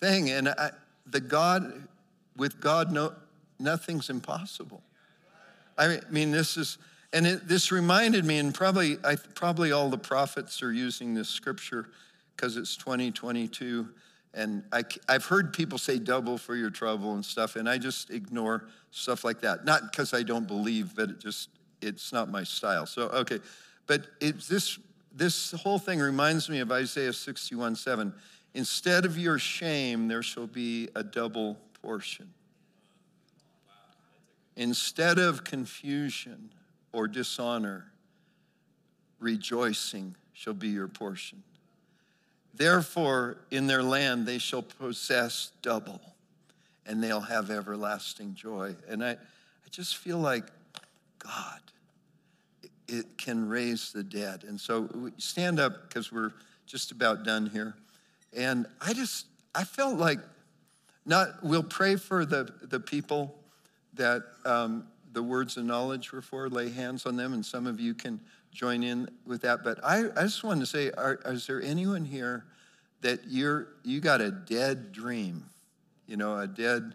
thing, 0.00 0.30
and 0.30 0.48
I, 0.48 0.70
the 1.06 1.20
God 1.20 1.88
with 2.38 2.60
God, 2.60 2.92
no, 2.92 3.12
nothing's 3.58 4.08
impossible. 4.08 4.82
I 5.76 6.00
mean, 6.10 6.30
this 6.30 6.56
is, 6.56 6.78
and 7.12 7.26
it, 7.26 7.46
this 7.46 7.70
reminded 7.70 8.24
me, 8.24 8.38
and 8.38 8.54
probably, 8.54 8.96
I, 9.04 9.16
probably 9.34 9.72
all 9.72 9.90
the 9.90 9.98
prophets 9.98 10.62
are 10.62 10.72
using 10.72 11.14
this 11.14 11.28
scripture 11.28 11.88
because 12.34 12.56
it's 12.56 12.76
2022. 12.76 13.88
And 14.38 14.62
I, 14.72 14.84
I've 15.08 15.24
heard 15.24 15.52
people 15.52 15.78
say 15.78 15.98
double 15.98 16.38
for 16.38 16.54
your 16.54 16.70
trouble 16.70 17.14
and 17.14 17.24
stuff, 17.24 17.56
and 17.56 17.68
I 17.68 17.76
just 17.76 18.10
ignore 18.10 18.68
stuff 18.92 19.24
like 19.24 19.40
that. 19.40 19.64
Not 19.64 19.90
because 19.90 20.14
I 20.14 20.22
don't 20.22 20.46
believe, 20.46 20.94
but 20.94 21.10
it 21.10 21.18
just, 21.18 21.48
it's 21.82 22.12
not 22.12 22.30
my 22.30 22.44
style. 22.44 22.86
So, 22.86 23.08
okay. 23.08 23.40
But 23.88 24.06
it's 24.20 24.46
this, 24.46 24.78
this 25.12 25.50
whole 25.50 25.80
thing 25.80 25.98
reminds 25.98 26.48
me 26.48 26.60
of 26.60 26.70
Isaiah 26.70 27.12
61 27.12 27.74
7. 27.74 28.14
Instead 28.54 29.04
of 29.04 29.18
your 29.18 29.40
shame, 29.40 30.06
there 30.06 30.22
shall 30.22 30.46
be 30.46 30.88
a 30.94 31.02
double 31.02 31.58
portion. 31.82 32.32
Instead 34.54 35.18
of 35.18 35.42
confusion 35.42 36.50
or 36.92 37.08
dishonor, 37.08 37.90
rejoicing 39.18 40.14
shall 40.32 40.54
be 40.54 40.68
your 40.68 40.86
portion. 40.86 41.42
Therefore, 42.54 43.38
in 43.50 43.66
their 43.66 43.82
land 43.82 44.26
they 44.26 44.38
shall 44.38 44.62
possess 44.62 45.52
double, 45.62 46.00
and 46.86 47.02
they'll 47.02 47.20
have 47.20 47.50
everlasting 47.50 48.34
joy. 48.34 48.74
And 48.88 49.04
I, 49.04 49.12
I 49.12 49.68
just 49.70 49.96
feel 49.96 50.18
like 50.18 50.44
God, 51.18 51.60
it 52.88 53.18
can 53.18 53.48
raise 53.48 53.92
the 53.92 54.02
dead. 54.02 54.44
And 54.44 54.60
so 54.60 55.10
stand 55.18 55.60
up 55.60 55.88
because 55.88 56.10
we're 56.10 56.32
just 56.66 56.90
about 56.90 57.24
done 57.24 57.46
here. 57.46 57.74
And 58.36 58.66
I 58.80 58.92
just, 58.92 59.26
I 59.54 59.64
felt 59.64 59.98
like 59.98 60.18
not, 61.06 61.42
we'll 61.42 61.62
pray 61.62 61.96
for 61.96 62.24
the, 62.24 62.52
the 62.62 62.80
people 62.80 63.34
that 63.94 64.22
um, 64.44 64.86
the 65.12 65.22
words 65.22 65.56
of 65.56 65.64
knowledge 65.64 66.12
were 66.12 66.22
for, 66.22 66.48
lay 66.48 66.68
hands 66.70 67.06
on 67.06 67.16
them, 67.16 67.32
and 67.32 67.44
some 67.44 67.66
of 67.66 67.80
you 67.80 67.94
can 67.94 68.20
join 68.58 68.82
in 68.82 69.08
with 69.24 69.42
that. 69.42 69.62
But 69.62 69.78
I, 69.84 70.06
I 70.16 70.22
just 70.22 70.42
wanted 70.42 70.60
to 70.60 70.66
say, 70.66 70.90
are, 70.90 71.20
is 71.26 71.46
there 71.46 71.62
anyone 71.62 72.04
here 72.04 72.44
that 73.02 73.20
you're, 73.28 73.68
you 73.84 74.00
got 74.00 74.20
a 74.20 74.32
dead 74.32 74.90
dream? 74.90 75.44
You 76.08 76.16
know, 76.16 76.36
a 76.36 76.48
dead, 76.48 76.94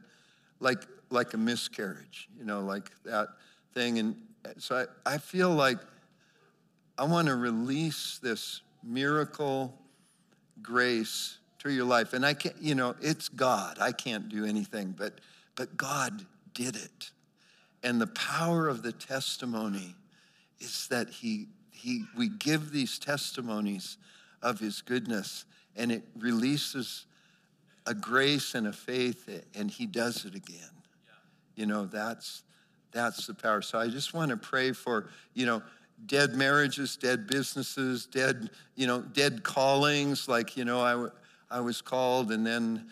like, 0.60 0.84
like 1.10 1.34
a 1.34 1.38
miscarriage, 1.38 2.28
you 2.38 2.44
know, 2.44 2.60
like 2.60 2.92
that 3.06 3.30
thing. 3.74 3.98
And 3.98 4.16
so 4.58 4.86
I, 5.06 5.14
I 5.14 5.18
feel 5.20 5.52
like 5.52 5.78
I 6.98 7.06
want 7.06 7.30
to 7.30 7.36
release 7.36 8.20
this 8.22 8.62
miracle 8.84 9.74
grace 10.62 11.38
to 11.60 11.72
your 11.72 11.86
life. 11.86 12.12
And 12.12 12.26
I 12.26 12.34
can't, 12.34 12.56
you 12.60 12.76
know, 12.76 12.96
it's 13.00 13.30
God. 13.30 13.78
I 13.80 13.94
can't 13.94 14.28
do 14.28 14.44
anything, 14.44 14.94
but, 14.98 15.22
but 15.56 15.78
God 15.78 16.26
did 16.54 16.76
it. 16.76 17.12
And 17.84 18.02
the 18.02 18.08
power 18.08 18.68
of 18.68 18.84
the 18.84 18.92
testimony 18.92 19.96
is 20.64 20.88
that 20.88 21.10
he, 21.10 21.48
he, 21.72 22.06
we 22.18 22.30
give 22.30 22.72
these 22.72 22.98
testimonies 22.98 23.98
of 24.42 24.60
his 24.60 24.82
goodness 24.82 25.46
and 25.76 25.92
it 25.92 26.04
releases 26.18 27.06
a 27.86 27.94
grace 27.94 28.56
and 28.56 28.68
a 28.68 28.74
faith 28.74 29.30
and 29.56 29.70
he 29.70 29.86
does 29.86 30.26
it 30.26 30.36
again. 30.36 30.70
You 31.56 31.66
know, 31.66 31.86
that's, 31.86 32.44
that's 32.92 33.28
the 33.28 33.34
power. 33.34 33.62
So 33.62 33.78
I 33.78 33.88
just 33.88 34.14
want 34.14 34.30
to 34.30 34.38
pray 34.38 34.72
for, 34.72 35.10
you 35.34 35.46
know, 35.46 35.62
dead 36.06 36.34
marriages, 36.34 36.96
dead 36.96 37.28
businesses, 37.28 38.06
dead, 38.06 38.50
you 38.76 38.88
know, 38.88 39.02
dead 39.02 39.44
callings. 39.44 40.28
Like, 40.28 40.58
you 40.58 40.66
know, 40.66 40.80
I, 40.80 41.10
I 41.56 41.60
was 41.60 41.82
called 41.82 42.32
and 42.32 42.46
then 42.46 42.88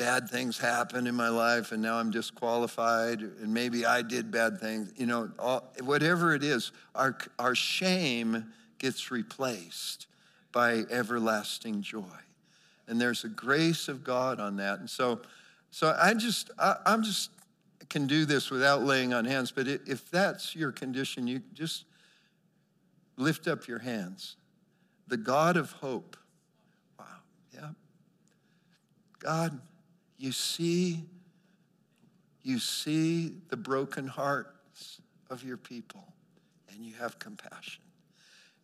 bad 0.00 0.30
things 0.30 0.56
happened 0.56 1.06
in 1.06 1.14
my 1.14 1.28
life 1.28 1.72
and 1.72 1.82
now 1.82 1.98
I'm 1.98 2.10
disqualified 2.10 3.20
and 3.20 3.52
maybe 3.52 3.84
I 3.84 4.00
did 4.00 4.30
bad 4.30 4.58
things. 4.58 4.90
You 4.96 5.04
know, 5.04 5.30
all, 5.38 5.70
whatever 5.84 6.34
it 6.34 6.42
is, 6.42 6.72
our, 6.94 7.18
our 7.38 7.54
shame 7.54 8.50
gets 8.78 9.10
replaced 9.10 10.06
by 10.52 10.84
everlasting 10.90 11.82
joy. 11.82 12.16
And 12.88 12.98
there's 12.98 13.24
a 13.24 13.28
grace 13.28 13.88
of 13.88 14.02
God 14.02 14.40
on 14.40 14.56
that. 14.56 14.80
And 14.80 14.88
so, 14.88 15.20
so 15.70 15.94
I 16.00 16.14
just, 16.14 16.50
I, 16.58 16.76
I'm 16.86 17.02
just 17.02 17.28
can 17.90 18.06
do 18.06 18.24
this 18.24 18.50
without 18.50 18.82
laying 18.82 19.12
on 19.12 19.26
hands, 19.26 19.52
but 19.52 19.68
if 19.68 20.10
that's 20.10 20.56
your 20.56 20.72
condition, 20.72 21.26
you 21.26 21.42
just 21.52 21.84
lift 23.18 23.46
up 23.46 23.68
your 23.68 23.80
hands. 23.80 24.36
The 25.08 25.18
God 25.18 25.58
of 25.58 25.72
hope. 25.72 26.16
Wow, 26.98 27.04
yeah. 27.52 27.68
God, 29.18 29.60
you 30.20 30.32
see, 30.32 31.02
you 32.42 32.58
see 32.58 33.32
the 33.48 33.56
broken 33.56 34.06
hearts 34.06 35.00
of 35.30 35.42
your 35.42 35.56
people, 35.56 36.04
and 36.70 36.84
you 36.84 36.92
have 36.94 37.18
compassion. 37.18 37.82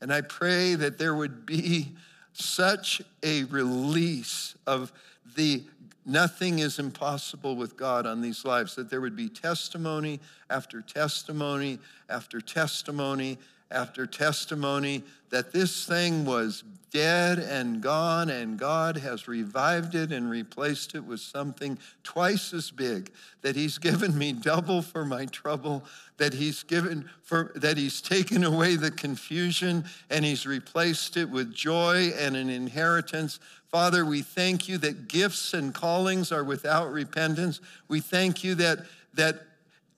And 0.02 0.12
I 0.12 0.20
pray 0.20 0.74
that 0.74 0.98
there 0.98 1.14
would 1.14 1.46
be 1.46 1.96
such 2.34 3.00
a 3.22 3.44
release 3.44 4.54
of 4.66 4.92
the 5.34 5.64
nothing 6.04 6.58
is 6.58 6.78
impossible 6.78 7.56
with 7.56 7.74
God 7.76 8.04
on 8.04 8.20
these 8.20 8.44
lives, 8.44 8.74
that 8.76 8.90
there 8.90 9.00
would 9.00 9.16
be 9.16 9.30
testimony 9.30 10.20
after 10.50 10.82
testimony 10.82 11.78
after 12.10 12.40
testimony 12.40 13.38
after 13.70 14.06
testimony 14.06 15.02
that 15.30 15.52
this 15.52 15.86
thing 15.86 16.24
was 16.24 16.62
dead 16.92 17.38
and 17.38 17.82
gone, 17.82 18.30
and 18.30 18.58
God 18.58 18.96
has 18.96 19.28
revived 19.28 19.94
it 19.94 20.12
and 20.12 20.30
replaced 20.30 20.94
it 20.94 21.04
with 21.04 21.20
something 21.20 21.78
twice 22.04 22.54
as 22.54 22.70
big. 22.70 23.12
That 23.42 23.56
He's 23.56 23.78
given 23.78 24.16
me 24.16 24.32
double 24.32 24.82
for 24.82 25.04
my 25.04 25.26
trouble. 25.26 25.84
That 26.16 26.32
He's 26.32 26.62
given 26.62 27.10
for 27.22 27.52
that 27.56 27.76
He's 27.76 28.00
taken 28.00 28.44
away 28.44 28.76
the 28.76 28.90
confusion 28.90 29.84
and 30.08 30.24
He's 30.24 30.46
replaced 30.46 31.16
it 31.16 31.28
with 31.28 31.52
joy 31.52 32.12
and 32.18 32.36
an 32.36 32.48
inheritance. 32.48 33.40
Father, 33.68 34.06
we 34.06 34.22
thank 34.22 34.68
you 34.68 34.78
that 34.78 35.08
gifts 35.08 35.52
and 35.52 35.74
callings 35.74 36.32
are 36.32 36.44
without 36.44 36.90
repentance. 36.92 37.60
We 37.88 38.00
thank 38.00 38.42
you 38.44 38.54
that 38.54 38.78
that 39.14 39.40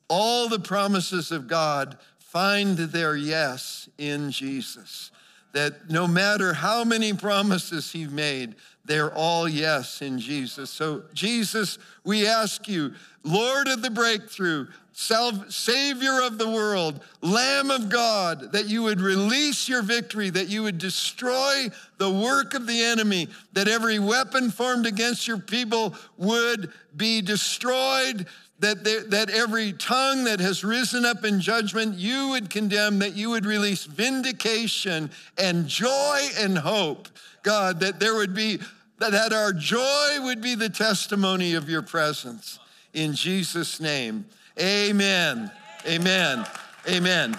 all 0.09 0.49
the 0.49 0.59
promises 0.59 1.31
of 1.31 1.47
God 1.47 1.99
find 2.29 2.77
their 2.77 3.17
yes 3.17 3.89
in 3.97 4.31
Jesus. 4.31 5.11
That 5.55 5.91
no 5.91 6.07
matter 6.07 6.53
how 6.53 6.85
many 6.85 7.15
promises 7.15 7.91
he 7.91 8.07
made, 8.07 8.55
they're 8.85 9.13
all 9.15 9.49
yes 9.49 10.03
in 10.03 10.19
Jesus. 10.19 10.69
So, 10.69 11.05
Jesus, 11.15 11.79
we 12.05 12.27
ask 12.27 12.69
you, 12.69 12.93
Lord 13.25 13.67
of 13.69 13.81
the 13.81 13.91
breakthrough, 13.91 14.67
Savior 14.93 16.21
of 16.23 16.39
the 16.39 16.51
world, 16.51 17.03
Lamb 17.23 17.71
of 17.71 17.89
God, 17.89 18.53
that 18.53 18.69
you 18.69 18.83
would 18.83 19.01
release 19.01 19.69
your 19.69 19.83
victory, 19.83 20.29
that 20.29 20.49
you 20.49 20.65
would 20.65 20.79
destroy 20.79 21.69
the 21.97 22.11
work 22.11 22.53
of 22.53 22.67
the 22.67 22.83
enemy, 22.83 23.29
that 23.55 23.69
every 23.69 23.99
weapon 23.99 24.51
formed 24.51 24.87
against 24.87 25.27
your 25.27 25.39
people 25.39 25.95
would 26.19 26.73
be 26.97 27.23
destroyed, 27.23 28.27
that, 28.61 28.85
there, 28.85 29.03
that 29.05 29.31
every 29.31 29.73
tongue 29.73 30.25
that 30.25 30.41
has 30.41 30.65
risen 30.65 31.05
up 31.05 31.25
in 31.25 31.41
judgment 31.41 31.95
you 31.95 32.31
would 32.31 32.51
condemn, 32.51 32.99
that 32.99 33.15
you 33.15 33.31
would 33.31 33.47
release 33.47 33.85
vindication 33.85 35.11
and 35.37 35.69
joy 35.69 36.21
and 36.39 36.59
hope. 36.59 37.09
God, 37.43 37.81
that 37.81 38.01
there 38.01 38.15
would 38.15 38.35
be, 38.35 38.59
that 38.99 39.33
our 39.33 39.53
joy 39.53 40.19
would 40.21 40.43
be 40.43 40.55
the 40.55 40.69
testimony 40.69 41.55
of 41.55 41.69
your 41.69 41.83
presence. 41.83 42.59
In 42.95 43.15
Jesus' 43.15 43.81
name. 43.81 44.27
Amen. 44.61 45.51
Amen. 45.87 46.45
Amen. 46.89 47.37